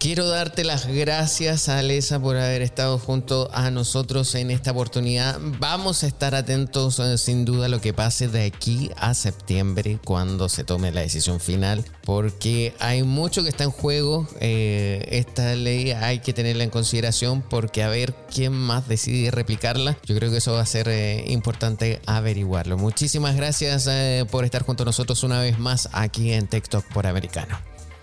Quiero 0.00 0.26
darte 0.28 0.64
las 0.64 0.86
gracias, 0.86 1.68
Alesa, 1.68 2.18
por 2.18 2.38
haber 2.38 2.62
estado 2.62 2.98
junto 2.98 3.50
a 3.52 3.70
nosotros 3.70 4.34
en 4.34 4.50
esta 4.50 4.70
oportunidad. 4.70 5.38
Vamos 5.58 6.04
a 6.04 6.06
estar 6.06 6.34
atentos, 6.34 6.98
eh, 7.00 7.18
sin 7.18 7.44
duda, 7.44 7.66
a 7.66 7.68
lo 7.68 7.82
que 7.82 7.92
pase 7.92 8.26
de 8.28 8.46
aquí 8.46 8.90
a 8.96 9.12
septiembre, 9.12 9.98
cuando 10.02 10.48
se 10.48 10.64
tome 10.64 10.90
la 10.90 11.02
decisión 11.02 11.38
final, 11.38 11.84
porque 12.02 12.72
hay 12.78 13.02
mucho 13.02 13.42
que 13.42 13.50
está 13.50 13.64
en 13.64 13.72
juego. 13.72 14.26
Eh, 14.40 15.06
esta 15.10 15.54
ley 15.54 15.90
hay 15.90 16.20
que 16.20 16.32
tenerla 16.32 16.64
en 16.64 16.69
consideración, 16.70 17.42
porque 17.42 17.82
a 17.82 17.88
ver 17.88 18.14
quién 18.32 18.52
más 18.52 18.88
decide 18.88 19.30
replicarla. 19.30 19.96
Yo 20.04 20.14
creo 20.16 20.30
que 20.30 20.38
eso 20.38 20.52
va 20.52 20.60
a 20.60 20.66
ser 20.66 20.88
eh, 20.88 21.24
importante 21.28 22.00
averiguarlo. 22.06 22.76
Muchísimas 22.76 23.36
gracias 23.36 23.88
por 24.30 24.44
estar 24.44 24.62
junto 24.62 24.82
a 24.82 24.86
nosotros 24.86 25.22
una 25.22 25.40
vez 25.40 25.58
más 25.58 25.88
aquí 25.92 26.32
en 26.32 26.46
TikTok 26.46 26.84
por 26.92 27.06
Americano. 27.06 27.58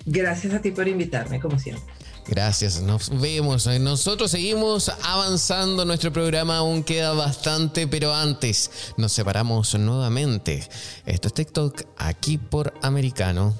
Gracias 0.05 0.53
a 0.53 0.61
ti 0.61 0.71
por 0.71 0.87
invitarme, 0.87 1.39
como 1.39 1.59
siempre. 1.59 1.83
Gracias, 2.27 2.81
nos 2.81 3.09
vemos. 3.21 3.67
Nosotros 3.67 4.31
seguimos 4.31 4.91
avanzando, 5.03 5.85
nuestro 5.85 6.11
programa 6.11 6.57
aún 6.57 6.83
queda 6.83 7.13
bastante, 7.13 7.87
pero 7.87 8.13
antes 8.13 8.69
nos 8.97 9.13
separamos 9.13 9.75
nuevamente. 9.75 10.67
Esto 11.05 11.29
es 11.29 11.33
TikTok 11.33 11.83
aquí 11.97 12.37
por 12.37 12.73
Americano. 12.81 13.53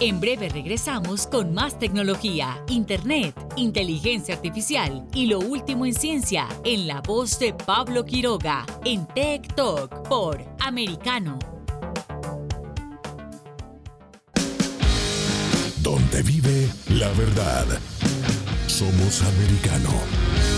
En 0.00 0.20
breve 0.20 0.48
regresamos 0.48 1.26
con 1.26 1.52
más 1.52 1.78
tecnología, 1.78 2.62
internet, 2.68 3.34
inteligencia 3.56 4.34
artificial 4.36 5.06
y 5.12 5.26
lo 5.26 5.40
último 5.40 5.86
en 5.86 5.94
ciencia 5.94 6.48
en 6.64 6.86
la 6.86 7.00
voz 7.00 7.38
de 7.38 7.52
Pablo 7.52 8.04
Quiroga 8.04 8.64
en 8.84 9.06
TikTok 9.08 10.08
por 10.08 10.44
Americano 10.60 11.38
donde 15.88 16.22
vive 16.22 16.68
la 16.90 17.08
verdad. 17.12 17.66
Somos 18.66 19.22
americano. 19.22 20.57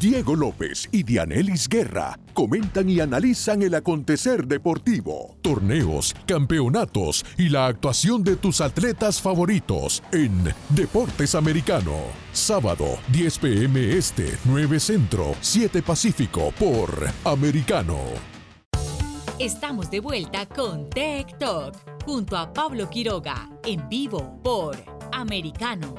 Diego 0.00 0.34
López 0.34 0.88
y 0.92 1.02
Dianelis 1.02 1.68
Guerra 1.68 2.18
comentan 2.32 2.88
y 2.88 3.00
analizan 3.00 3.60
el 3.60 3.74
acontecer 3.74 4.46
deportivo, 4.46 5.36
torneos, 5.42 6.14
campeonatos 6.26 7.22
y 7.36 7.50
la 7.50 7.66
actuación 7.66 8.24
de 8.24 8.36
tus 8.36 8.62
atletas 8.62 9.20
favoritos 9.20 10.02
en 10.10 10.32
Deportes 10.70 11.34
Americano. 11.34 11.98
Sábado, 12.32 12.98
10 13.08 13.38
pm 13.40 13.98
Este, 13.98 14.38
9 14.46 14.80
Centro, 14.80 15.34
7 15.42 15.82
Pacífico 15.82 16.50
por 16.58 16.90
Americano. 17.24 17.98
Estamos 19.38 19.90
de 19.90 20.00
vuelta 20.00 20.46
con 20.46 20.88
Tech 20.88 21.36
Talk 21.36 21.76
junto 22.06 22.38
a 22.38 22.50
Pablo 22.54 22.88
Quiroga 22.88 23.50
en 23.64 23.86
vivo 23.90 24.40
por 24.42 24.78
Americano. 25.12 25.94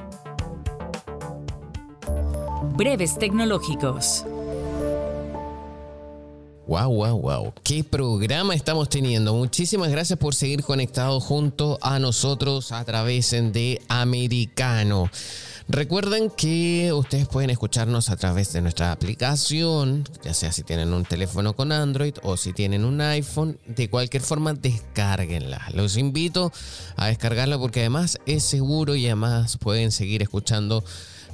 Breves 2.74 3.18
tecnológicos. 3.18 4.24
Wow, 6.66 6.90
wow, 6.90 7.20
wow. 7.20 7.52
¿Qué 7.62 7.84
programa 7.84 8.54
estamos 8.54 8.88
teniendo? 8.88 9.34
Muchísimas 9.34 9.90
gracias 9.90 10.18
por 10.18 10.34
seguir 10.34 10.62
conectados 10.62 11.22
junto 11.22 11.78
a 11.82 11.98
nosotros 11.98 12.72
a 12.72 12.82
través 12.86 13.32
de 13.32 13.78
Americano. 13.88 15.10
Recuerden 15.68 16.30
que 16.30 16.94
ustedes 16.94 17.28
pueden 17.28 17.50
escucharnos 17.50 18.08
a 18.08 18.16
través 18.16 18.54
de 18.54 18.62
nuestra 18.62 18.90
aplicación, 18.90 20.08
ya 20.24 20.32
sea 20.32 20.50
si 20.50 20.62
tienen 20.62 20.94
un 20.94 21.04
teléfono 21.04 21.54
con 21.54 21.72
Android 21.72 22.14
o 22.22 22.38
si 22.38 22.54
tienen 22.54 22.86
un 22.86 23.02
iPhone. 23.02 23.58
De 23.66 23.90
cualquier 23.90 24.22
forma, 24.22 24.54
descárguenla. 24.54 25.68
Los 25.74 25.98
invito 25.98 26.52
a 26.96 27.08
descargarla 27.08 27.58
porque 27.58 27.80
además 27.80 28.18
es 28.24 28.44
seguro 28.44 28.94
y 28.94 29.06
además 29.06 29.58
pueden 29.58 29.92
seguir 29.92 30.22
escuchando 30.22 30.82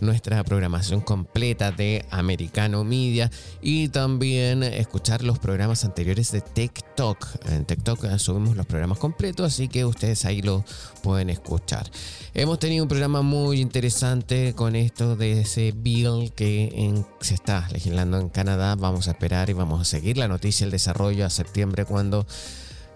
nuestra 0.00 0.42
programación 0.44 1.00
completa 1.00 1.72
de 1.72 2.04
Americano 2.10 2.84
Media 2.84 3.30
y 3.60 3.88
también 3.88 4.62
escuchar 4.62 5.22
los 5.22 5.38
programas 5.38 5.84
anteriores 5.84 6.32
de 6.32 6.40
TikTok. 6.40 7.26
En 7.50 7.64
TikTok 7.64 8.18
subimos 8.18 8.56
los 8.56 8.66
programas 8.66 8.98
completos, 8.98 9.46
así 9.46 9.68
que 9.68 9.84
ustedes 9.84 10.24
ahí 10.24 10.42
lo 10.42 10.64
pueden 11.02 11.30
escuchar. 11.30 11.90
Hemos 12.34 12.58
tenido 12.58 12.84
un 12.84 12.88
programa 12.88 13.22
muy 13.22 13.60
interesante 13.60 14.54
con 14.54 14.76
esto 14.76 15.16
de 15.16 15.40
ese 15.40 15.72
bill 15.76 16.32
que 16.34 17.02
se 17.20 17.34
está 17.34 17.68
legislando 17.72 18.18
en 18.20 18.28
Canadá. 18.28 18.74
Vamos 18.76 19.08
a 19.08 19.12
esperar 19.12 19.50
y 19.50 19.54
vamos 19.54 19.80
a 19.80 19.84
seguir 19.84 20.18
la 20.18 20.28
noticia, 20.28 20.64
el 20.64 20.70
desarrollo 20.70 21.26
a 21.26 21.30
septiembre 21.30 21.84
cuando 21.84 22.26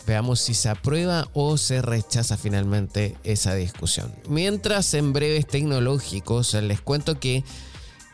Veamos 0.07 0.41
si 0.41 0.55
se 0.55 0.69
aprueba 0.69 1.29
o 1.33 1.57
se 1.57 1.83
rechaza 1.83 2.37
finalmente 2.37 3.17
esa 3.25 3.55
discusión. 3.55 4.13
Mientras 4.29 4.95
en 4.95 5.13
breves 5.13 5.47
tecnológicos 5.47 6.55
les 6.55 6.81
cuento 6.81 7.21
que, 7.21 7.45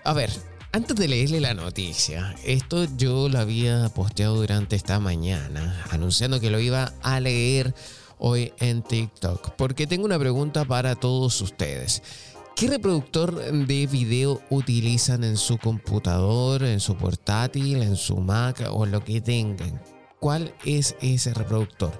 a 0.04 0.12
ver, 0.12 0.30
antes 0.70 0.96
de 0.96 1.08
leerle 1.08 1.40
la 1.40 1.54
noticia, 1.54 2.34
esto 2.44 2.86
yo 2.96 3.28
lo 3.28 3.38
había 3.38 3.88
posteado 3.88 4.36
durante 4.36 4.76
esta 4.76 5.00
mañana, 5.00 5.82
anunciando 5.90 6.40
que 6.40 6.50
lo 6.50 6.60
iba 6.60 6.92
a 7.02 7.20
leer 7.20 7.74
hoy 8.18 8.52
en 8.58 8.82
TikTok, 8.82 9.52
porque 9.56 9.86
tengo 9.86 10.04
una 10.04 10.18
pregunta 10.18 10.66
para 10.66 10.94
todos 10.94 11.40
ustedes. 11.40 12.02
¿Qué 12.54 12.66
reproductor 12.68 13.34
de 13.66 13.86
video 13.86 14.42
utilizan 14.50 15.24
en 15.24 15.36
su 15.36 15.58
computador, 15.58 16.64
en 16.64 16.80
su 16.80 16.96
portátil, 16.96 17.82
en 17.82 17.96
su 17.96 18.16
Mac 18.18 18.68
o 18.70 18.84
lo 18.84 19.02
que 19.02 19.20
tengan? 19.20 19.80
Cuál 20.20 20.54
es 20.64 20.96
ese 21.00 21.34
reproductor. 21.34 21.92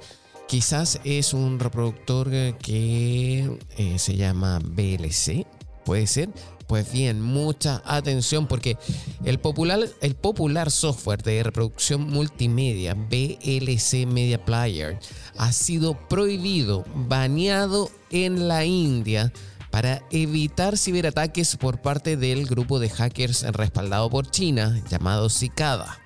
Quizás 0.46 1.00
es 1.04 1.34
un 1.34 1.60
reproductor 1.60 2.30
que 2.58 3.58
eh, 3.76 3.98
se 3.98 4.16
llama 4.16 4.58
VLC, 4.60 5.46
puede 5.84 6.06
ser. 6.06 6.30
Pues 6.66 6.92
bien, 6.92 7.22
mucha 7.22 7.82
atención 7.86 8.46
porque 8.46 8.76
el 9.24 9.38
popular, 9.38 9.80
el 10.02 10.14
popular 10.14 10.70
software 10.70 11.22
de 11.22 11.42
reproducción 11.42 12.10
multimedia 12.10 12.94
VLC 12.94 14.06
Media 14.06 14.44
Player 14.44 14.98
ha 15.38 15.52
sido 15.52 15.98
prohibido, 16.08 16.84
baneado 16.94 17.90
en 18.10 18.48
la 18.48 18.66
India 18.66 19.32
para 19.70 20.02
evitar 20.10 20.76
ciberataques 20.76 21.56
por 21.56 21.80
parte 21.80 22.16
del 22.16 22.46
grupo 22.46 22.78
de 22.78 22.90
hackers 22.90 23.42
respaldado 23.52 24.10
por 24.10 24.30
China 24.30 24.82
llamado 24.90 25.30
Cicada. 25.30 25.98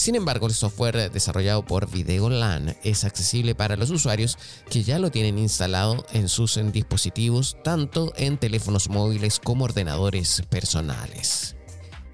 Sin 0.00 0.14
embargo, 0.14 0.46
el 0.46 0.54
software 0.54 1.12
desarrollado 1.12 1.62
por 1.62 1.90
Videolan 1.90 2.74
es 2.84 3.04
accesible 3.04 3.54
para 3.54 3.76
los 3.76 3.90
usuarios 3.90 4.38
que 4.70 4.82
ya 4.82 4.98
lo 4.98 5.10
tienen 5.10 5.36
instalado 5.36 6.06
en 6.14 6.30
sus 6.30 6.58
dispositivos, 6.72 7.58
tanto 7.62 8.14
en 8.16 8.38
teléfonos 8.38 8.88
móviles 8.88 9.38
como 9.38 9.66
ordenadores 9.66 10.42
personales. 10.48 11.54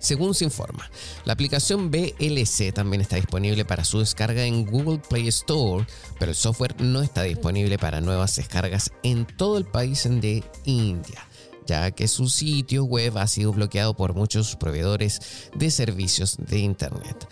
Según 0.01 0.35
se 0.35 0.43
informa, 0.43 0.91
la 1.27 1.35
aplicación 1.35 1.93
BLC 1.93 2.75
también 2.75 3.03
está 3.03 3.15
disponible 3.15 3.65
para 3.65 3.85
su 3.85 4.01
descarga 4.01 4.45
en 4.45 4.67
Google 4.67 5.01
Play 5.09 5.29
Store, 5.29 5.87
pero 6.19 6.33
el 6.33 6.37
software 6.37 6.81
no 6.81 7.03
está 7.03 7.23
disponible 7.23 7.79
para 7.79 8.01
nuevas 8.01 8.35
descargas 8.35 8.91
en 9.05 9.27
todo 9.27 9.59
el 9.59 9.65
país 9.65 10.09
de 10.11 10.43
India 10.65 11.25
ya 11.67 11.91
que 11.91 12.09
su 12.09 12.29
sitio 12.29 12.85
web 12.85 13.19
ha 13.19 13.27
sido 13.27 13.53
bloqueado 13.53 13.95
por 13.95 14.15
muchos 14.15 14.57
proveedores 14.57 15.51
de 15.55 15.71
servicios 15.71 16.37
de 16.39 16.59
Internet. 16.59 17.29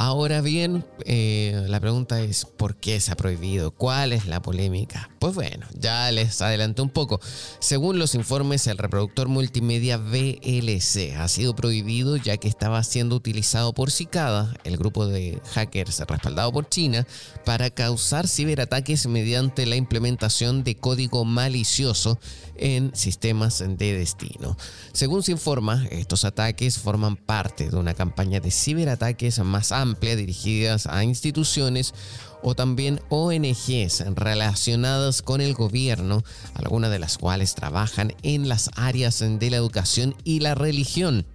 Ahora 0.00 0.42
bien, 0.42 0.84
eh, 1.06 1.64
la 1.66 1.80
pregunta 1.80 2.20
es, 2.20 2.44
¿por 2.44 2.76
qué 2.76 3.00
se 3.00 3.10
ha 3.10 3.16
prohibido? 3.16 3.72
¿Cuál 3.72 4.12
es 4.12 4.26
la 4.26 4.40
polémica? 4.40 5.10
Pues 5.18 5.34
bueno, 5.34 5.66
ya 5.76 6.12
les 6.12 6.40
adelanté 6.40 6.82
un 6.82 6.88
poco. 6.88 7.18
Según 7.58 7.98
los 7.98 8.14
informes, 8.14 8.68
el 8.68 8.78
reproductor 8.78 9.26
multimedia 9.26 9.98
VLC 9.98 11.16
ha 11.18 11.26
sido 11.26 11.56
prohibido 11.56 12.16
ya 12.16 12.36
que 12.36 12.46
estaba 12.46 12.84
siendo 12.84 13.16
utilizado 13.16 13.72
por 13.72 13.90
Cicada, 13.90 14.54
el 14.62 14.76
grupo 14.76 15.04
de 15.04 15.42
hackers 15.54 15.98
respaldado 15.98 16.52
por 16.52 16.68
China, 16.68 17.04
para 17.44 17.68
causar 17.70 18.28
ciberataques 18.28 19.08
mediante 19.08 19.66
la 19.66 19.74
implementación 19.74 20.62
de 20.62 20.76
código 20.76 21.24
malicioso 21.24 22.20
en 22.54 22.94
sistemas 22.94 23.58
de 23.66 23.98
destino. 23.98 24.56
Según 24.92 25.24
se 25.24 25.32
informa, 25.32 25.86
estos 25.90 26.24
ataques 26.24 26.78
forman 26.78 27.16
parte 27.16 27.68
de 27.68 27.76
una 27.76 27.94
campaña 27.94 28.38
de 28.38 28.52
ciberataques 28.52 29.40
más 29.40 29.72
amplia 29.72 29.87
dirigidas 29.94 30.86
a 30.86 31.04
instituciones 31.04 31.94
o 32.42 32.54
también 32.54 33.00
ONGs 33.08 34.04
relacionadas 34.14 35.22
con 35.22 35.40
el 35.40 35.54
gobierno, 35.54 36.22
algunas 36.54 36.90
de 36.90 36.98
las 36.98 37.18
cuales 37.18 37.54
trabajan 37.54 38.14
en 38.22 38.48
las 38.48 38.70
áreas 38.76 39.18
de 39.20 39.50
la 39.50 39.56
educación 39.56 40.14
y 40.24 40.40
la 40.40 40.54
religión. 40.54 41.26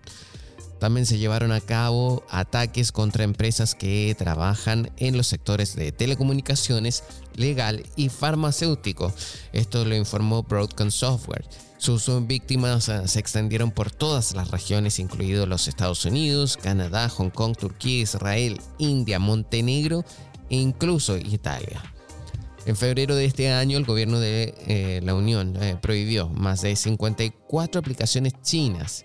También 0.80 1.06
se 1.06 1.18
llevaron 1.18 1.54
a 1.54 1.62
cabo 1.62 2.24
ataques 2.30 2.92
contra 2.92 3.24
empresas 3.24 3.74
que 3.74 4.14
trabajan 4.18 4.92
en 4.98 5.16
los 5.16 5.28
sectores 5.28 5.78
de 5.78 5.94
telecomunicaciones, 5.94 7.04
legal 7.36 7.86
y 7.96 8.10
farmacéutico. 8.10 9.14
Esto 9.54 9.86
lo 9.86 9.96
informó 9.96 10.44
Broadcom 10.44 10.92
Software. 10.92 11.46
Sus 11.84 12.10
víctimas 12.26 12.88
eh, 12.88 13.10
se 13.10 13.20
extendieron 13.20 13.70
por 13.70 13.92
todas 13.92 14.34
las 14.36 14.52
regiones, 14.52 15.00
incluidos 15.00 15.50
los 15.50 15.68
Estados 15.68 16.06
Unidos, 16.06 16.56
Canadá, 16.56 17.10
Hong 17.10 17.30
Kong, 17.30 17.58
Turquía, 17.58 18.04
Israel, 18.04 18.62
India, 18.78 19.20
Montenegro 19.20 20.06
e 20.50 20.56
incluso 20.56 21.18
Italia. 21.18 21.84
En 22.66 22.78
febrero 22.78 23.18
de 23.18 23.26
este 23.26 23.52
año, 23.52 23.78
el 23.78 23.84
gobierno 23.84 24.22
de 24.22 24.56
eh, 24.66 25.02
la 25.04 25.14
Unión 25.14 25.62
eh, 25.62 25.76
prohibió 25.82 26.30
más 26.30 26.62
de 26.62 26.78
54 26.78 27.80
aplicaciones 27.80 28.32
chinas 28.42 29.04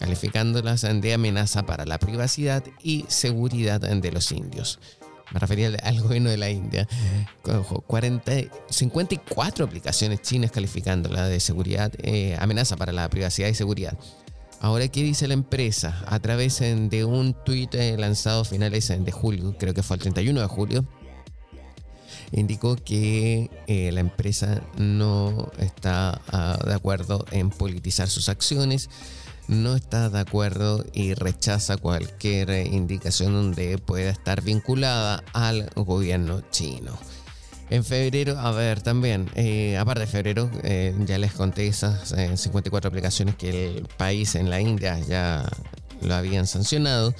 calificándolas 0.00 0.82
de 0.82 1.14
amenaza 1.14 1.64
para 1.64 1.86
la 1.86 1.98
privacidad 1.98 2.64
y 2.82 3.04
seguridad 3.06 3.80
de 3.80 4.12
los 4.12 4.32
indios. 4.32 4.80
Me 5.32 5.40
refería 5.40 5.68
al 5.82 6.00
gobierno 6.00 6.30
de 6.30 6.36
la 6.36 6.50
India. 6.50 6.86
40, 7.86 8.32
54 8.70 9.64
aplicaciones 9.64 10.22
chinas 10.22 10.50
calificándolas 10.50 11.28
de 11.28 11.40
seguridad, 11.40 11.92
eh, 12.02 12.36
amenaza 12.38 12.76
para 12.76 12.92
la 12.92 13.08
privacidad 13.08 13.48
y 13.48 13.54
seguridad. 13.54 13.98
Ahora, 14.60 14.88
¿qué 14.88 15.02
dice 15.02 15.28
la 15.28 15.34
empresa? 15.34 16.02
A 16.06 16.18
través 16.18 16.60
de 16.60 17.04
un 17.04 17.34
tuit 17.44 17.74
eh, 17.74 17.96
lanzado 17.98 18.42
a 18.42 18.44
finales 18.44 18.88
de 18.88 19.12
julio, 19.12 19.54
creo 19.58 19.74
que 19.74 19.82
fue 19.82 19.96
el 19.96 20.02
31 20.02 20.40
de 20.40 20.46
julio, 20.46 20.84
indicó 22.32 22.76
que 22.76 23.50
eh, 23.66 23.90
la 23.92 24.00
empresa 24.00 24.62
no 24.78 25.50
está 25.58 26.20
ah, 26.28 26.58
de 26.64 26.74
acuerdo 26.74 27.24
en 27.30 27.50
politizar 27.50 28.08
sus 28.08 28.28
acciones 28.28 28.88
no 29.48 29.76
está 29.76 30.10
de 30.10 30.18
acuerdo 30.20 30.84
y 30.92 31.14
rechaza 31.14 31.76
cualquier 31.76 32.50
indicación 32.66 33.32
donde 33.32 33.78
pueda 33.78 34.10
estar 34.10 34.42
vinculada 34.42 35.22
al 35.32 35.70
gobierno 35.74 36.42
chino. 36.50 36.96
En 37.68 37.84
febrero, 37.84 38.38
a 38.38 38.52
ver, 38.52 38.80
también, 38.80 39.28
eh, 39.34 39.76
aparte 39.76 40.02
de 40.02 40.06
febrero, 40.06 40.50
eh, 40.62 40.94
ya 41.04 41.18
les 41.18 41.32
conté 41.32 41.66
esas 41.66 42.14
54 42.36 42.88
aplicaciones 42.88 43.34
que 43.34 43.78
el 43.78 43.88
país 43.96 44.36
en 44.36 44.50
la 44.50 44.60
India 44.60 44.98
ya 45.00 45.48
lo 46.00 46.14
habían 46.14 46.46
sancionado. 46.46 47.12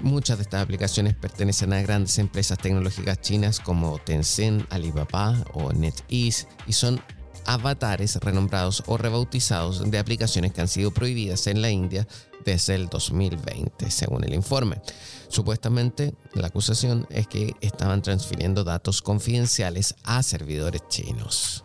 Muchas 0.00 0.38
de 0.38 0.42
estas 0.44 0.62
aplicaciones 0.62 1.14
pertenecen 1.14 1.72
a 1.72 1.82
grandes 1.82 2.18
empresas 2.18 2.58
tecnológicas 2.58 3.20
chinas 3.20 3.58
como 3.58 3.98
Tencent, 3.98 4.72
Alibaba 4.72 5.36
o 5.54 5.72
NetEase 5.72 6.46
y 6.68 6.72
son 6.72 7.00
avatares 7.48 8.16
renombrados 8.16 8.82
o 8.86 8.98
rebautizados 8.98 9.90
de 9.90 9.98
aplicaciones 9.98 10.52
que 10.52 10.60
han 10.60 10.68
sido 10.68 10.90
prohibidas 10.92 11.46
en 11.46 11.62
la 11.62 11.70
India 11.70 12.06
desde 12.44 12.74
el 12.74 12.88
2020, 12.88 13.90
según 13.90 14.22
el 14.24 14.34
informe. 14.34 14.82
Supuestamente, 15.28 16.12
la 16.34 16.48
acusación 16.48 17.06
es 17.08 17.26
que 17.26 17.54
estaban 17.62 18.02
transfiriendo 18.02 18.64
datos 18.64 19.00
confidenciales 19.00 19.94
a 20.04 20.22
servidores 20.22 20.82
chinos. 20.90 21.64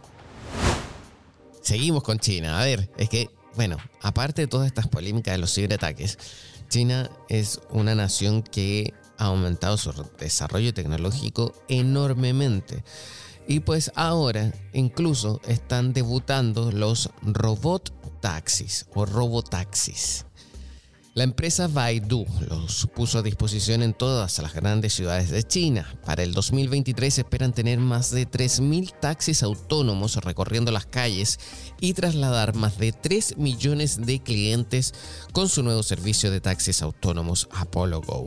Seguimos 1.61 2.01
con 2.03 2.17
China. 2.17 2.61
A 2.61 2.63
ver, 2.63 2.89
es 2.97 3.09
que, 3.09 3.29
bueno, 3.57 3.75
aparte 4.01 4.43
de 4.43 4.47
todas 4.47 4.67
estas 4.67 4.87
polémicas 4.87 5.33
de 5.33 5.37
los 5.37 5.53
ciberataques, 5.53 6.17
China 6.69 7.11
es 7.27 7.59
una 7.71 7.93
nación 7.93 8.41
que 8.41 8.93
ha 9.17 9.25
aumentado 9.25 9.75
su 9.75 9.91
desarrollo 10.17 10.73
tecnológico 10.73 11.53
enormemente. 11.67 12.85
Y 13.47 13.59
pues 13.59 13.91
ahora 13.95 14.53
incluso 14.73 15.41
están 15.47 15.93
debutando 15.93 16.71
los 16.71 17.09
robot 17.21 17.91
taxis 18.21 18.85
o 18.95 19.05
robotaxis. 19.05 20.25
La 21.15 21.23
empresa 21.23 21.67
Baidu 21.67 22.25
los 22.49 22.87
puso 22.95 23.19
a 23.19 23.21
disposición 23.21 23.83
en 23.83 23.93
todas 23.93 24.39
las 24.39 24.55
grandes 24.55 24.93
ciudades 24.93 25.29
de 25.29 25.43
China. 25.43 25.93
Para 26.03 26.23
el 26.23 26.33
2023 26.33 27.19
esperan 27.19 27.53
tener 27.53 27.77
más 27.77 28.09
de 28.09 28.27
3.000 28.27 28.99
taxis 28.99 29.43
autónomos 29.43 30.15
recorriendo 30.15 30.71
las 30.71 30.87
calles 30.87 31.39
y 31.79 31.93
trasladar 31.93 32.55
más 32.55 32.79
de 32.79 32.93
3 32.93 33.37
millones 33.37 34.03
de 34.03 34.23
clientes 34.23 34.95
con 35.33 35.49
su 35.49 35.61
nuevo 35.61 35.83
servicio 35.83 36.31
de 36.31 36.41
taxis 36.41 36.81
autónomos 36.81 37.47
Apollo 37.51 38.01
Go. 38.01 38.25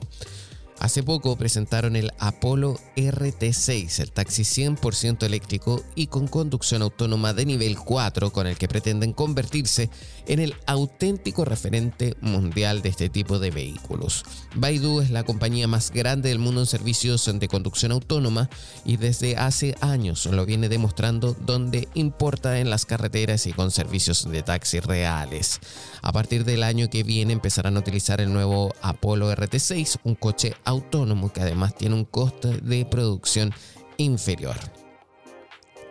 Hace 0.79 1.03
poco 1.03 1.37
presentaron 1.37 1.97
el 1.97 2.13
Apollo 2.19 2.79
RT6, 2.97 4.01
el 4.01 4.13
taxi 4.13 4.43
100% 4.43 5.25
eléctrico 5.25 5.83
y 5.95 6.09
con 6.09 6.29
conducción 6.29 6.83
autónoma 6.83 7.33
de 7.33 7.47
nivel 7.47 7.79
4 7.79 8.31
con 8.31 8.47
el 8.47 8.59
que 8.59 8.69
pretenden 8.69 9.13
convertirse 9.13 9.89
en 10.27 10.39
el 10.39 10.55
auténtico 10.67 11.45
referente 11.45 12.15
mundial 12.21 12.83
de 12.83 12.91
este 12.91 13.09
tipo 13.09 13.39
de 13.39 13.51
vehículos. 13.51 14.25
Baidu 14.55 15.01
es 15.01 15.11
la 15.11 15.25
compañía 15.25 15.67
más 15.67 15.91
grande 15.91 16.29
del 16.29 16.39
mundo 16.39 16.61
en 16.61 16.67
servicios 16.67 17.31
de 17.33 17.49
conducción 17.49 17.93
autónoma 17.93 18.51
y 18.85 18.99
desde 18.99 19.37
hace 19.37 19.77
años 19.81 20.27
lo 20.27 20.45
viene 20.45 20.69
demostrando 20.69 21.35
donde 21.41 21.89
importa 21.95 22.61
en 22.61 22.69
las 22.69 22.85
carreteras 22.85 23.47
y 23.47 23.53
con 23.53 23.71
servicios 23.71 24.31
de 24.31 24.43
taxi 24.43 24.81
reales. 24.81 25.61
A 26.03 26.13
partir 26.13 26.45
del 26.45 26.63
año 26.63 26.91
que 26.91 27.03
viene 27.03 27.33
empezarán 27.33 27.77
a 27.77 27.81
utilizar 27.81 28.21
el 28.21 28.33
nuevo 28.33 28.75
Apollo 28.83 29.33
RT6, 29.33 30.01
un 30.05 30.15
coche 30.15 30.55
autónomo 30.67 31.33
que 31.33 31.41
además 31.41 31.75
tiene 31.75 31.95
un 31.95 32.05
costo 32.05 32.51
de 32.51 32.85
producción 32.85 33.55
inferior. 33.97 34.57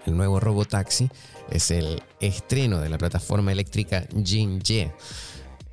El 0.06 0.16
nuevo 0.16 0.40
robotaxi 0.40 1.10
es 1.50 1.72
el 1.72 2.04
estreno 2.20 2.80
de 2.80 2.90
la 2.90 3.00
plataforma 3.00 3.52
eléctrica 3.52 4.08
Jinje, 4.24 4.94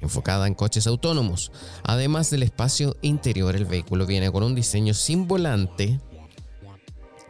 enfocada 0.00 0.46
en 0.46 0.55
coches 0.55 0.86
autónomos. 0.86 1.53
Además 1.84 2.30
del 2.30 2.42
espacio 2.42 2.96
interior, 3.03 3.55
el 3.55 3.66
vehículo 3.66 4.07
viene 4.07 4.32
con 4.32 4.42
un 4.42 4.55
diseño 4.55 4.94
sin 4.94 5.28
volante, 5.28 6.00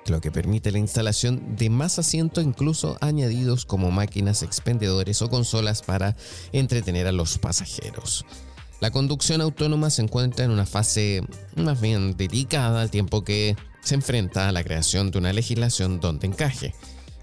lo 0.07 0.21
que 0.21 0.33
permite 0.33 0.73
la 0.73 0.79
instalación 0.79 1.57
de 1.57 1.71
más 1.71 1.99
asientos 1.99 2.43
incluso 2.45 2.97
añadidos 3.01 3.65
como 3.65 3.91
máquinas 3.91 4.43
expendedores 4.43 5.23
o 5.23 5.31
consolas 5.31 5.83
para 5.83 6.17
entretener 6.53 7.07
a 7.07 7.13
los 7.13 7.39
pasajeros. 7.39 8.25
La 8.83 8.91
conducción 8.91 9.41
autónoma 9.41 9.91
se 9.91 10.03
encuentra 10.03 10.45
en 10.45 10.51
una 10.51 10.67
fase 10.67 11.23
más 11.55 11.81
bien 11.81 12.17
delicada 12.17 12.83
al 12.83 12.91
tiempo 12.91 13.23
que 13.23 13.55
se 13.81 13.95
enfrenta 13.95 14.49
a 14.49 14.53
la 14.53 14.65
creación 14.65 15.13
de 15.13 15.19
una 15.19 15.33
legislación 15.33 16.01
donde 16.01 16.27
encaje. 16.27 16.75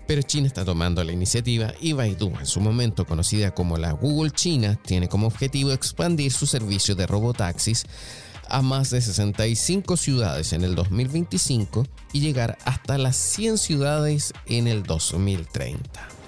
Pero 0.08 0.22
China 0.22 0.48
está 0.48 0.64
tomando 0.64 1.04
la 1.04 1.12
iniciativa 1.12 1.74
y 1.82 1.92
Baidu, 1.92 2.32
en 2.40 2.46
su 2.46 2.62
momento 2.62 3.06
conocida 3.06 3.54
como 3.54 3.76
la 3.76 3.92
Google 3.92 4.32
China, 4.32 4.80
tiene 4.86 5.10
como 5.10 5.28
objetivo 5.28 5.74
expandir 5.74 6.32
su 6.32 6.48
servicio 6.48 6.96
de 6.96 7.08
robotaxis 7.08 7.84
a 8.48 8.62
más 8.62 8.90
de 8.90 9.02
65 9.02 9.98
ciudades 9.98 10.54
en 10.54 10.64
el 10.64 10.76
2025 10.76 11.86
y 12.14 12.22
llegar 12.22 12.58
hasta 12.64 12.98
las 12.98 13.18
100 13.18 13.58
ciudades 13.58 14.32
en 14.46 14.70
el 14.70 14.84
2030. 14.84 16.19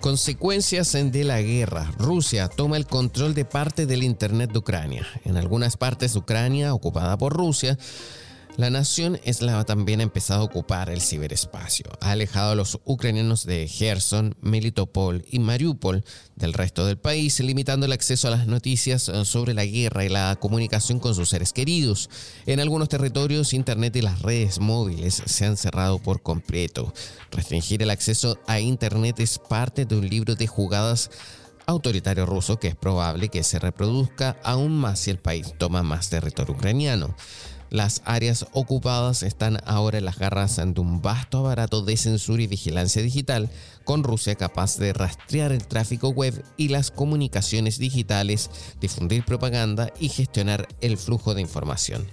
Consecuencias 0.00 0.92
de 0.92 1.24
la 1.24 1.42
guerra. 1.42 1.92
Rusia 1.98 2.48
toma 2.48 2.78
el 2.78 2.86
control 2.86 3.34
de 3.34 3.44
parte 3.44 3.84
del 3.84 4.02
Internet 4.02 4.50
de 4.50 4.58
Ucrania. 4.58 5.06
En 5.26 5.36
algunas 5.36 5.76
partes 5.76 6.14
de 6.14 6.20
Ucrania, 6.20 6.72
ocupada 6.72 7.18
por 7.18 7.34
Rusia, 7.34 7.78
la 8.56 8.70
nación 8.70 9.18
eslava 9.24 9.64
también 9.64 10.00
ha 10.00 10.02
empezado 10.02 10.42
a 10.42 10.44
ocupar 10.44 10.90
el 10.90 11.00
ciberespacio. 11.00 11.86
Ha 12.00 12.10
alejado 12.10 12.52
a 12.52 12.54
los 12.54 12.78
ucranianos 12.84 13.46
de 13.46 13.66
Gerson, 13.68 14.36
Melitopol 14.40 15.24
y 15.30 15.38
Mariupol 15.38 16.04
del 16.36 16.52
resto 16.52 16.84
del 16.84 16.98
país, 16.98 17.40
limitando 17.40 17.86
el 17.86 17.92
acceso 17.92 18.28
a 18.28 18.32
las 18.32 18.46
noticias 18.46 19.08
eh, 19.08 19.24
sobre 19.24 19.54
la 19.54 19.64
guerra 19.64 20.04
y 20.04 20.08
la 20.08 20.36
comunicación 20.40 20.98
con 20.98 21.14
sus 21.14 21.30
seres 21.30 21.52
queridos. 21.52 22.10
En 22.46 22.60
algunos 22.60 22.88
territorios, 22.88 23.54
Internet 23.54 23.96
y 23.96 24.02
las 24.02 24.22
redes 24.22 24.60
móviles 24.60 25.22
se 25.24 25.46
han 25.46 25.56
cerrado 25.56 25.98
por 25.98 26.22
completo. 26.22 26.92
Restringir 27.30 27.82
el 27.82 27.90
acceso 27.90 28.38
a 28.46 28.60
Internet 28.60 29.20
es 29.20 29.38
parte 29.38 29.84
de 29.84 29.96
un 29.96 30.08
libro 30.08 30.34
de 30.34 30.46
jugadas 30.46 31.10
autoritario 31.66 32.26
ruso 32.26 32.58
que 32.58 32.68
es 32.68 32.76
probable 32.76 33.28
que 33.28 33.42
se 33.44 33.58
reproduzca 33.58 34.36
aún 34.42 34.76
más 34.76 34.98
si 34.98 35.10
el 35.10 35.18
país 35.18 35.54
toma 35.56 35.82
más 35.82 36.10
territorio 36.10 36.54
ucraniano. 36.54 37.14
Las 37.70 38.02
áreas 38.04 38.46
ocupadas 38.52 39.22
están 39.22 39.58
ahora 39.64 39.98
en 39.98 40.04
las 40.04 40.18
garras 40.18 40.56
de 40.56 40.80
un 40.80 41.00
vasto 41.00 41.38
aparato 41.38 41.82
de 41.82 41.96
censura 41.96 42.42
y 42.42 42.48
vigilancia 42.48 43.00
digital, 43.00 43.48
con 43.84 44.02
Rusia 44.02 44.34
capaz 44.34 44.76
de 44.76 44.92
rastrear 44.92 45.52
el 45.52 45.64
tráfico 45.64 46.08
web 46.08 46.44
y 46.56 46.68
las 46.68 46.90
comunicaciones 46.90 47.78
digitales, 47.78 48.50
difundir 48.80 49.24
propaganda 49.24 49.92
y 50.00 50.08
gestionar 50.08 50.66
el 50.80 50.98
flujo 50.98 51.34
de 51.34 51.42
información. 51.42 52.08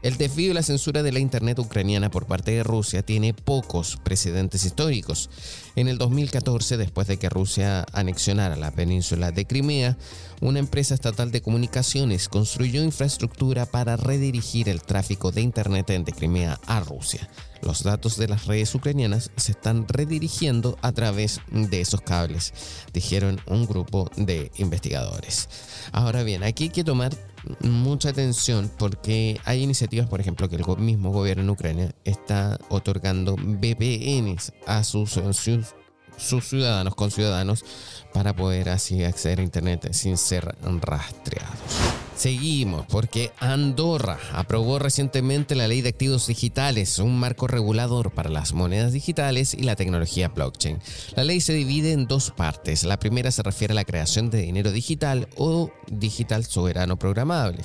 El 0.00 0.16
desvío 0.16 0.52
y 0.52 0.54
la 0.54 0.62
censura 0.62 1.02
de 1.02 1.10
la 1.10 1.18
Internet 1.18 1.58
ucraniana 1.58 2.08
por 2.08 2.26
parte 2.26 2.52
de 2.52 2.62
Rusia 2.62 3.02
tiene 3.02 3.34
pocos 3.34 3.98
precedentes 4.04 4.64
históricos. 4.64 5.28
En 5.74 5.88
el 5.88 5.98
2014, 5.98 6.76
después 6.76 7.08
de 7.08 7.18
que 7.18 7.28
Rusia 7.28 7.84
anexionara 7.92 8.54
la 8.54 8.70
península 8.70 9.32
de 9.32 9.44
Crimea, 9.44 9.96
una 10.40 10.60
empresa 10.60 10.94
estatal 10.94 11.32
de 11.32 11.42
comunicaciones 11.42 12.28
construyó 12.28 12.84
infraestructura 12.84 13.66
para 13.66 13.96
redirigir 13.96 14.68
el 14.68 14.82
tráfico 14.82 15.32
de 15.32 15.40
Internet 15.40 15.88
de 15.88 16.12
Crimea 16.12 16.60
a 16.66 16.78
Rusia. 16.78 17.28
Los 17.60 17.82
datos 17.82 18.16
de 18.16 18.28
las 18.28 18.46
redes 18.46 18.72
ucranianas 18.76 19.32
se 19.36 19.50
están 19.50 19.88
redirigiendo 19.88 20.78
a 20.80 20.92
través 20.92 21.40
de 21.50 21.80
esos 21.80 22.02
cables, 22.02 22.54
dijeron 22.92 23.40
un 23.46 23.66
grupo 23.66 24.08
de 24.16 24.52
investigadores. 24.58 25.48
Ahora 25.90 26.22
bien, 26.22 26.44
aquí 26.44 26.64
hay 26.64 26.70
que 26.70 26.84
tomar 26.84 27.16
mucha 27.60 28.10
atención 28.10 28.70
porque 28.78 29.40
hay 29.44 29.62
iniciativas, 29.62 30.08
por 30.08 30.20
ejemplo, 30.20 30.48
que 30.48 30.56
el 30.56 30.64
mismo 30.78 31.10
gobierno 31.10 31.42
en 31.42 31.50
Ucrania 31.50 31.94
está 32.04 32.58
otorgando 32.68 33.36
VPNs 33.36 34.52
a 34.66 34.84
sus, 34.84 35.10
sus, 35.10 35.74
sus 36.16 36.48
ciudadanos, 36.48 36.94
ciudadanos 37.10 37.64
para 38.12 38.34
poder 38.34 38.68
así 38.70 39.04
acceder 39.04 39.40
a 39.40 39.42
Internet 39.42 39.92
sin 39.92 40.16
ser 40.16 40.56
rastreados. 40.62 42.07
Seguimos 42.18 42.84
porque 42.86 43.30
Andorra 43.38 44.18
aprobó 44.32 44.80
recientemente 44.80 45.54
la 45.54 45.68
ley 45.68 45.82
de 45.82 45.90
activos 45.90 46.26
digitales, 46.26 46.98
un 46.98 47.16
marco 47.16 47.46
regulador 47.46 48.10
para 48.10 48.28
las 48.28 48.54
monedas 48.54 48.92
digitales 48.92 49.54
y 49.54 49.62
la 49.62 49.76
tecnología 49.76 50.26
blockchain. 50.26 50.80
La 51.14 51.22
ley 51.22 51.40
se 51.40 51.52
divide 51.52 51.92
en 51.92 52.08
dos 52.08 52.32
partes. 52.32 52.82
La 52.82 52.98
primera 52.98 53.30
se 53.30 53.44
refiere 53.44 53.70
a 53.70 53.76
la 53.76 53.84
creación 53.84 54.30
de 54.30 54.42
dinero 54.42 54.72
digital 54.72 55.28
o 55.36 55.70
digital 55.86 56.44
soberano 56.44 56.98
programable 56.98 57.62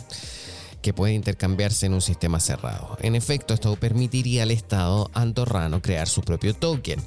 que 0.84 0.93
puede 0.93 1.14
intercambiarse 1.14 1.88
en 1.88 1.95
un 1.95 2.01
sistema 2.01 2.39
cerrado. 2.39 2.95
En 3.01 3.16
efecto, 3.16 3.56
esto 3.56 3.76
permitiría 3.78 4.43
al 4.43 4.51
Estado 4.51 5.10
andorrano 5.16 5.82
crear 5.82 6.08
su 6.08 6.22
propio 6.22 6.54
token. 6.54 6.99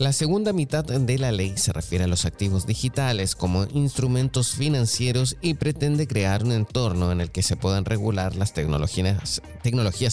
La 0.00 0.14
segunda 0.14 0.54
mitad 0.54 0.82
de 0.82 1.18
la 1.18 1.30
ley 1.30 1.58
se 1.58 1.74
refiere 1.74 2.04
a 2.04 2.06
los 2.06 2.24
activos 2.24 2.66
digitales 2.66 3.36
como 3.36 3.66
instrumentos 3.74 4.52
financieros 4.52 5.36
y 5.42 5.52
pretende 5.52 6.06
crear 6.06 6.42
un 6.42 6.52
entorno 6.52 7.12
en 7.12 7.20
el 7.20 7.30
que 7.30 7.42
se 7.42 7.54
puedan 7.54 7.84
regular 7.84 8.34
las 8.34 8.54
tecnologías, 8.54 9.42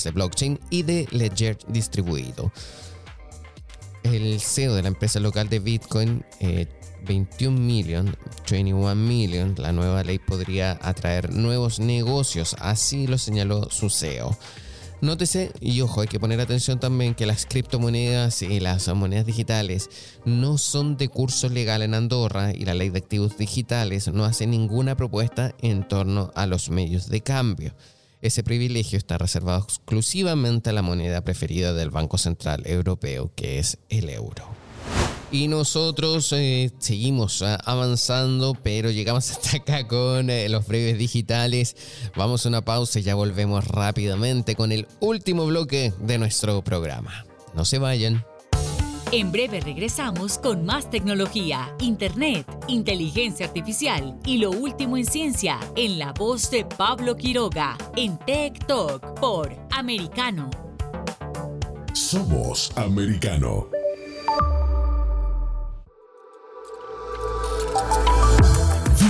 de 0.04 0.12
blockchain 0.12 0.60
y 0.70 0.84
de 0.84 1.08
ledger 1.12 1.58
distribuido. 1.70 2.52
El 4.04 4.42
CEO 4.42 4.76
de 4.76 4.82
la 4.82 4.90
empresa 4.90 5.22
local 5.22 5.48
de 5.48 5.60
Bitcoin, 5.60 6.26
21 7.06 7.58
million, 7.58 8.14
21 8.52 8.94
million, 8.94 9.56
la 9.58 9.72
nueva 9.72 10.04
ley 10.04 10.20
podría 10.20 10.78
atraer 10.82 11.32
nuevos 11.32 11.80
negocios, 11.80 12.58
así 12.60 13.08
lo 13.08 13.18
señaló 13.18 13.70
su 13.72 13.90
CEO. 13.90 14.38
Nótese, 15.00 15.52
y 15.62 15.82
ojo, 15.82 16.02
hay 16.02 16.08
que 16.08 16.20
poner 16.20 16.40
atención 16.40 16.80
también 16.80 17.14
que 17.14 17.28
las 17.28 17.46
criptomonedas 17.46 18.42
y 18.42 18.60
las 18.60 18.88
monedas 18.96 19.28
digitales 19.28 19.92
no 20.26 20.58
son 20.58 20.98
de 20.98 21.08
curso 21.08 21.50
legal 21.50 21.84
en 21.84 21.94
Andorra 21.94 22.52
y 22.52 22.66
la 22.66 22.74
ley 22.74 22.90
de 22.90 22.98
activos 22.98 23.38
digitales 23.38 24.08
no 24.08 24.26
hace 24.26 24.48
ninguna 24.48 24.98
propuesta 24.98 25.54
en 25.62 25.88
torno 25.88 26.32
a 26.34 26.48
los 26.48 26.72
medios 26.72 27.10
de 27.10 27.22
cambio. 27.22 27.76
Ese 28.24 28.44
privilegio 28.44 28.98
está 28.98 29.20
reservado 29.20 29.64
exclusivamente 29.64 30.72
a 30.72 30.74
la 30.74 30.82
moneda 30.82 31.22
preferida 31.22 31.74
del 31.74 31.92
Banco 31.92 32.18
Central 32.18 32.64
Europeo, 32.66 33.32
que 33.36 33.60
es 33.60 33.78
el 33.90 34.10
euro. 34.10 34.67
Y 35.32 35.50
nosotros 35.50 36.32
eh, 36.32 36.72
seguimos 36.80 37.42
ah, 37.42 37.58
avanzando, 37.66 38.56
pero 38.64 38.92
llegamos 38.92 39.30
hasta 39.32 39.58
acá 39.58 39.88
con 39.88 40.30
eh, 40.30 40.48
los 40.50 40.66
breves 40.66 40.98
digitales. 40.98 41.76
Vamos 42.16 42.46
a 42.46 42.50
una 42.50 42.64
pausa 42.64 43.00
y 43.00 43.04
ya 43.04 43.16
volvemos 43.16 43.66
rápidamente 43.68 44.56
con 44.56 44.72
el 44.72 44.88
último 45.00 45.46
bloque 45.46 45.94
de 46.00 46.18
nuestro 46.18 46.62
programa. 46.64 47.26
No 47.54 47.66
se 47.66 47.80
vayan. 47.80 48.26
En 49.12 49.32
breve 49.32 49.62
regresamos 49.62 50.38
con 50.38 50.66
más 50.66 50.90
tecnología, 50.90 51.74
internet, 51.80 52.46
inteligencia 52.68 53.46
artificial 53.46 54.18
y 54.26 54.38
lo 54.38 54.52
último 54.52 54.98
en 54.98 55.06
ciencia 55.06 55.60
en 55.78 55.98
la 55.98 56.12
voz 56.12 56.52
de 56.52 56.66
Pablo 56.66 57.16
Quiroga 57.16 57.78
en 57.96 58.18
Tech 58.20 58.66
Talk 58.68 59.18
por 59.20 59.56
Americano. 59.72 60.50
Somos 61.94 62.72
Americano. 62.76 63.77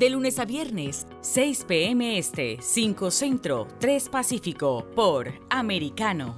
de 0.00 0.08
lunes 0.08 0.38
a 0.38 0.46
viernes, 0.46 1.06
6 1.20 1.64
p.m. 1.68 2.16
Este, 2.16 2.56
5 2.58 3.10
Centro, 3.10 3.68
3 3.80 4.08
Pacífico, 4.08 4.86
por 4.96 5.30
Americano. 5.50 6.36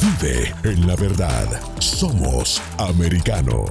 Vive 0.00 0.52
en 0.64 0.84
la 0.84 0.96
verdad. 0.96 1.46
Somos 1.78 2.60
americano. 2.76 3.64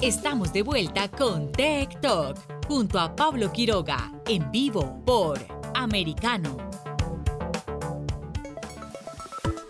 Estamos 0.00 0.52
de 0.52 0.62
vuelta 0.62 1.10
con 1.10 1.50
Tech 1.50 2.00
Talk 2.00 2.38
junto 2.68 3.00
a 3.00 3.16
Pablo 3.16 3.50
Quiroga 3.50 4.12
en 4.28 4.48
vivo 4.52 5.02
por 5.04 5.40
Americano. 5.74 6.75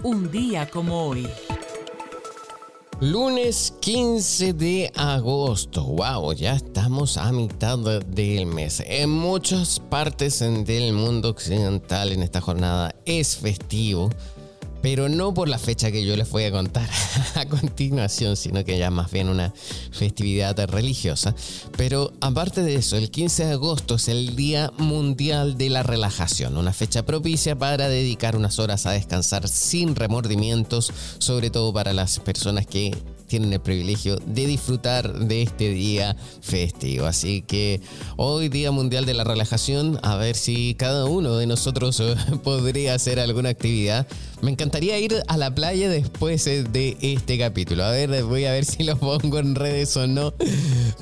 Un 0.07 0.30
día 0.30 0.70
como 0.70 1.09
hoy. 1.09 1.26
Lunes 3.00 3.74
15 3.80 4.52
de 4.52 4.92
agosto. 4.94 5.82
Wow, 5.82 6.32
ya 6.32 6.54
estamos 6.54 7.16
a 7.16 7.32
mitad 7.32 7.76
del 7.76 8.46
mes. 8.46 8.84
En 8.86 9.11
muchas 9.11 9.80
partes 9.80 10.38
del 10.38 10.92
mundo 10.92 11.30
occidental 11.30 12.12
en 12.12 12.22
esta 12.22 12.40
jornada 12.40 12.94
es 13.04 13.36
festivo 13.36 14.11
pero 14.83 15.09
no 15.09 15.35
por 15.35 15.49
la 15.49 15.59
fecha 15.59 15.91
que 15.91 16.05
yo 16.05 16.16
les 16.16 16.31
voy 16.31 16.45
a 16.45 16.51
contar 16.51 16.89
a 17.35 17.47
continuación, 17.47 18.37
sino 18.37 18.64
que 18.64 18.79
ya 18.79 18.91
más 18.91 19.11
bien 19.11 19.29
una 19.29 19.53
festividad 19.91 20.59
religiosa. 20.68 21.35
Pero 21.77 22.12
aparte 22.20 22.62
de 22.62 22.77
eso, 22.77 22.97
el 22.97 23.11
15 23.11 23.47
de 23.47 23.53
agosto 23.53 23.97
es 23.97 24.09
el 24.09 24.37
Día 24.37 24.72
Mundial 24.79 25.57
de 25.57 25.70
la 25.70 25.83
Relajación, 25.83 26.57
una 26.57 26.72
fecha 26.72 27.05
propicia 27.05 27.57
para 27.57 27.89
dedicar 27.89 28.37
unas 28.37 28.59
horas 28.59 28.87
a 28.87 28.93
descansar 28.93 29.49
sin 29.49 29.95
remordimientos, 29.95 30.93
sobre 31.18 31.51
todo 31.51 31.72
para 31.72 31.93
las 31.93 32.18
personas 32.20 32.66
que 32.66 32.97
tienen 33.27 33.53
el 33.53 33.61
privilegio 33.61 34.16
de 34.24 34.47
disfrutar 34.47 35.18
de 35.18 35.43
este 35.43 35.70
día 35.70 36.16
festivo. 36.41 37.07
Así 37.07 37.43
que 37.43 37.81
hoy 38.16 38.49
Día 38.49 38.70
Mundial 38.70 39.07
de 39.07 39.14
la 39.14 39.24
Relajación, 39.24 39.99
a 40.03 40.16
ver 40.16 40.37
si 40.37 40.74
cada 40.74 41.05
uno 41.07 41.37
de 41.37 41.47
nosotros 41.47 42.01
eh, 42.01 42.14
podría 42.45 42.95
hacer 42.95 43.20
alguna 43.20 43.51
actividad. 43.51 44.07
Me 44.43 44.51
encantaría 44.51 44.99
ir 44.99 45.22
a 45.29 45.37
la 45.37 45.55
playa 45.55 45.89
después 45.89 46.47
eh, 46.47 46.62
de 46.62 46.97
este 47.01 47.39
capítulo. 47.39 47.85
A 47.85 47.91
ver, 47.91 48.22
voy 48.24 48.45
a 48.45 48.53
ver 48.53 48.64
si 48.64 48.85
lo 48.85 48.97
pongo 48.97 49.39
en 49.39 49.55
redes 49.55 49.97
o 49.97 50.07
no. 50.07 50.35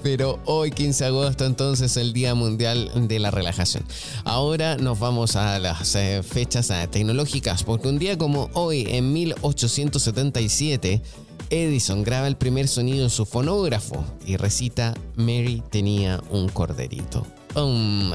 Pero 0.02 0.40
hoy 0.44 0.70
15 0.70 1.04
de 1.04 1.08
agosto 1.08 1.44
entonces 1.44 1.96
el 1.96 2.12
Día 2.12 2.34
Mundial 2.34 2.90
de 3.08 3.18
la 3.18 3.30
Relajación. 3.30 3.84
Ahora 4.24 4.76
nos 4.76 4.98
vamos 4.98 5.36
a 5.36 5.58
las 5.58 5.94
eh, 5.94 6.22
fechas 6.22 6.72
tecnológicas 6.90 7.62
porque 7.64 7.88
un 7.88 7.98
día 7.98 8.16
como 8.16 8.50
hoy 8.54 8.86
en 8.88 9.12
1877 9.12 11.02
Edison 11.50 12.02
graba 12.02 12.26
el 12.26 12.36
primer 12.36 12.68
sonido 12.68 13.04
en 13.04 13.10
su 13.10 13.26
fonógrafo 13.26 14.04
y 14.26 14.36
recita 14.36 14.94
Mary 15.16 15.62
tenía 15.70 16.22
un 16.30 16.48
corderito. 16.48 17.26
Um. 17.54 18.12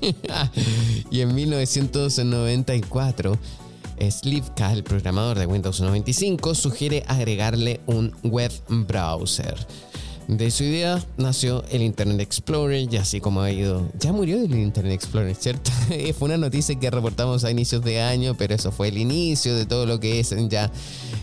y 1.10 1.20
en 1.20 1.34
1994, 1.34 3.38
Slivka, 4.10 4.72
el 4.72 4.82
programador 4.82 5.38
de 5.38 5.46
Windows 5.46 5.80
95, 5.80 6.54
sugiere 6.54 7.04
agregarle 7.06 7.80
un 7.86 8.14
web 8.22 8.50
browser. 8.68 9.54
De 10.30 10.52
su 10.52 10.62
idea 10.62 11.04
nació 11.16 11.64
el 11.72 11.82
Internet 11.82 12.20
Explorer 12.20 12.86
y 12.88 12.96
así 12.98 13.20
como 13.20 13.42
ha 13.42 13.50
ido, 13.50 13.90
ya 13.98 14.12
murió 14.12 14.36
el 14.36 14.54
Internet 14.54 14.92
Explorer, 14.92 15.34
¿cierto? 15.34 15.72
fue 16.18 16.26
una 16.26 16.36
noticia 16.36 16.78
que 16.78 16.88
reportamos 16.88 17.42
a 17.42 17.50
inicios 17.50 17.82
de 17.82 18.00
año, 18.00 18.36
pero 18.38 18.54
eso 18.54 18.70
fue 18.70 18.88
el 18.88 18.98
inicio 18.98 19.56
de 19.56 19.66
todo 19.66 19.86
lo 19.86 19.98
que 19.98 20.20
es 20.20 20.32
ya 20.48 20.70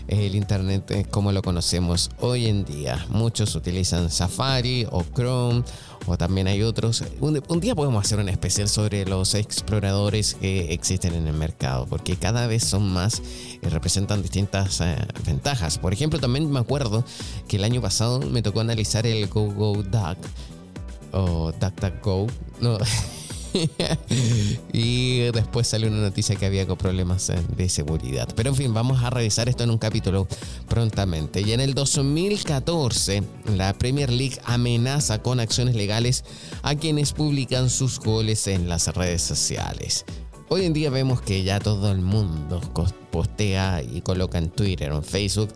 el 0.08 0.34
Internet 0.34 0.90
eh, 0.90 1.06
como 1.10 1.32
lo 1.32 1.40
conocemos 1.40 2.10
hoy 2.20 2.48
en 2.48 2.66
día. 2.66 3.02
Muchos 3.08 3.54
utilizan 3.54 4.10
Safari 4.10 4.86
o 4.90 5.02
Chrome 5.14 5.64
o 6.08 6.16
también 6.16 6.48
hay 6.48 6.62
otros. 6.62 7.04
Un, 7.20 7.60
día 7.60 7.74
podemos 7.74 8.04
hacer 8.04 8.18
un 8.18 8.28
especial 8.28 8.68
sobre 8.68 9.04
los 9.04 9.34
exploradores 9.34 10.34
que 10.34 10.72
existen 10.72 11.14
en 11.14 11.26
el 11.26 11.34
mercado, 11.34 11.86
porque 11.86 12.16
cada 12.16 12.46
vez 12.46 12.64
son 12.64 12.90
más 12.90 13.22
y 13.62 13.66
representan 13.68 14.22
distintas 14.22 14.80
eh, 14.80 14.96
ventajas. 15.26 15.78
Por 15.78 15.92
ejemplo, 15.92 16.18
también 16.18 16.50
me 16.50 16.60
acuerdo 16.60 17.04
que 17.46 17.56
el 17.56 17.64
año 17.64 17.80
pasado 17.80 18.20
me 18.20 18.42
tocó 18.42 18.60
analizar 18.60 19.06
el 19.06 19.26
Google 19.28 19.84
Duck 19.84 20.18
o 21.12 21.52
DuckDuckGo. 21.52 22.26
No. 22.60 22.78
y 24.72 25.18
después 25.32 25.66
salió 25.66 25.88
una 25.88 26.00
noticia 26.00 26.36
que 26.36 26.46
había 26.46 26.66
problemas 26.66 27.32
de 27.56 27.68
seguridad. 27.68 28.28
Pero 28.34 28.50
en 28.50 28.56
fin, 28.56 28.74
vamos 28.74 29.02
a 29.02 29.10
revisar 29.10 29.48
esto 29.48 29.64
en 29.64 29.70
un 29.70 29.78
capítulo 29.78 30.26
prontamente. 30.68 31.40
Y 31.40 31.52
en 31.52 31.60
el 31.60 31.74
2014, 31.74 33.22
la 33.56 33.72
Premier 33.76 34.10
League 34.10 34.38
amenaza 34.44 35.22
con 35.22 35.40
acciones 35.40 35.74
legales 35.74 36.24
a 36.62 36.74
quienes 36.74 37.12
publican 37.12 37.70
sus 37.70 37.98
goles 38.00 38.46
en 38.46 38.68
las 38.68 38.88
redes 38.94 39.22
sociales. 39.22 40.04
Hoy 40.50 40.64
en 40.64 40.72
día 40.72 40.88
vemos 40.88 41.20
que 41.20 41.42
ya 41.42 41.58
todo 41.58 41.92
el 41.92 42.00
mundo 42.00 42.60
postea 43.10 43.82
y 43.82 44.00
coloca 44.00 44.38
en 44.38 44.48
Twitter 44.48 44.92
o 44.92 44.96
en 44.96 45.04
Facebook 45.04 45.50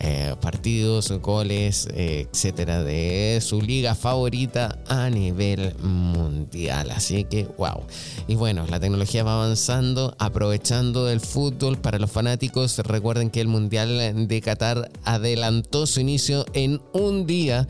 eh, 0.00 0.34
partidos, 0.40 1.10
goles, 1.20 1.88
eh, 1.94 2.26
etcétera, 2.30 2.82
de 2.82 3.38
su 3.40 3.60
liga 3.60 3.94
favorita 3.94 4.78
a 4.88 5.10
nivel 5.10 5.74
mundial. 5.82 6.90
Así 6.90 7.24
que, 7.24 7.44
wow. 7.58 7.82
Y 8.26 8.34
bueno, 8.34 8.66
la 8.68 8.80
tecnología 8.80 9.24
va 9.24 9.34
avanzando, 9.34 10.14
aprovechando 10.18 11.08
el 11.08 11.20
fútbol 11.20 11.78
para 11.78 11.98
los 11.98 12.10
fanáticos. 12.10 12.78
Recuerden 12.78 13.30
que 13.30 13.40
el 13.40 13.48
Mundial 13.48 14.28
de 14.28 14.40
Qatar 14.40 14.90
adelantó 15.04 15.86
su 15.86 16.00
inicio 16.00 16.44
en 16.52 16.80
un 16.92 17.26
día 17.26 17.66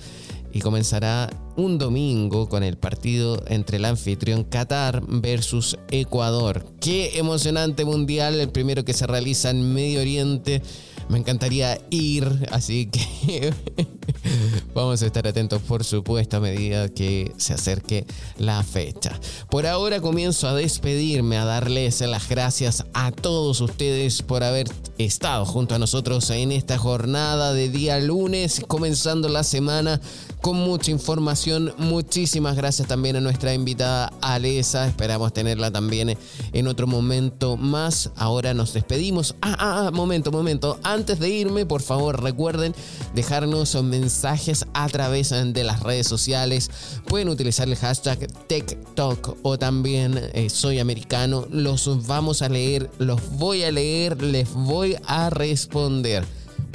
y 0.55 0.61
comenzará 0.61 1.29
un 1.57 1.79
domingo 1.79 2.49
con 2.49 2.63
el 2.63 2.77
partido 2.77 3.43
entre 3.49 3.79
el 3.79 3.85
anfitrión 3.85 4.45
Qatar 4.45 5.03
versus 5.07 5.77
Ecuador. 5.91 6.65
Qué 6.81 7.19
emocionante 7.19 7.85
mundial, 7.85 8.39
el 8.39 8.51
primero 8.51 8.85
que 8.85 8.93
se 8.93 9.07
realiza 9.09 9.51
en 9.51 9.75
Medio 9.75 10.01
Oriente 10.01 10.63
me 11.09 11.19
encantaría 11.19 11.81
ir, 11.91 12.49
así 12.51 12.87
que 12.87 13.53
vamos 14.75 15.03
a 15.03 15.07
estar 15.07 15.27
atentos 15.27 15.63
por 15.63 15.85
supuesto 15.85 16.37
a 16.37 16.41
medida 16.41 16.89
que 16.89 17.33
se 17.37 17.55
acerque 17.55 18.07
la 18.39 18.63
fecha. 18.63 19.19
Por 19.51 19.67
ahora 19.67 20.01
comienzo 20.01 20.49
a 20.49 20.55
despedirme, 20.55 21.37
a 21.37 21.45
darles 21.45 22.01
las 22.01 22.29
gracias 22.29 22.85
a 22.95 23.13
todos 23.13 23.61
ustedes 23.61 24.23
por 24.23 24.43
haber 24.43 24.69
estado 24.99 25.45
junto 25.45 25.75
a 25.75 25.79
nosotros 25.79 26.29
en 26.31 26.53
esta 26.53 26.79
jornada 26.79 27.53
de 27.53 27.69
día 27.69 27.99
lunes, 28.01 28.63
comenzando 28.67 29.29
la 29.29 29.45
semana 29.45 30.01
con 30.41 30.57
mucha 30.57 30.91
información. 30.91 31.73
Muchísimas 31.79 32.57
gracias 32.57 32.87
también 32.87 33.17
a 33.17 33.21
nuestra 33.21 33.55
invitada 33.55 34.13
Alesa. 34.21 34.87
Esperamos 34.87 35.33
tenerla 35.33 35.71
también 35.71 36.19
en 36.53 36.69
otro 36.69 36.87
momento 36.87 37.57
más. 37.57 38.11
Ahora 38.17 38.53
nos 38.53 38.75
despedimos. 38.75 39.35
Ah, 39.41 39.57
ah, 39.59 39.87
ah, 39.87 39.91
momento, 39.91 40.31
momento. 40.31 40.79
Antes 40.95 41.19
de 41.19 41.29
irme, 41.29 41.67
por 41.67 41.83
favor, 41.83 42.23
recuerden 42.23 42.73
dejarnos 43.17 43.75
mensajes 43.83 44.65
a 44.75 44.89
través 44.89 45.31
de 45.31 45.65
las 45.65 45.83
redes 45.83 46.07
sociales. 46.07 46.71
Pueden 47.09 47.29
utilizar 47.29 47.67
el 47.67 47.75
hashtag 47.75 48.29
TechTalk 48.47 49.39
o 49.43 49.59
también 49.59 50.31
eh, 50.35 50.49
Soy 50.49 50.79
Americano. 50.79 51.49
Los 51.51 52.07
vamos 52.07 52.43
a 52.43 52.49
leer, 52.49 52.89
los 52.99 53.21
voy 53.33 53.65
a 53.65 53.73
leer, 53.73 54.23
les 54.23 54.53
voy 54.53 54.97
a 55.09 55.31
responder. 55.31 56.25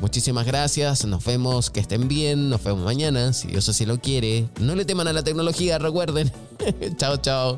Muchísimas 0.02 0.46
gracias, 0.46 1.06
nos 1.06 1.24
vemos, 1.24 1.70
que 1.70 1.80
estén 1.80 2.10
bien, 2.10 2.50
nos 2.50 2.62
vemos 2.62 2.84
mañana, 2.84 3.32
si 3.32 3.48
Dios 3.48 3.70
así 3.70 3.86
lo 3.86 4.02
quiere. 4.02 4.50
No 4.60 4.76
le 4.76 4.84
teman 4.84 5.08
a 5.08 5.14
la 5.14 5.24
tecnología, 5.24 5.78
recuerden. 5.78 6.30
chao, 6.98 7.16
chao. 7.18 7.58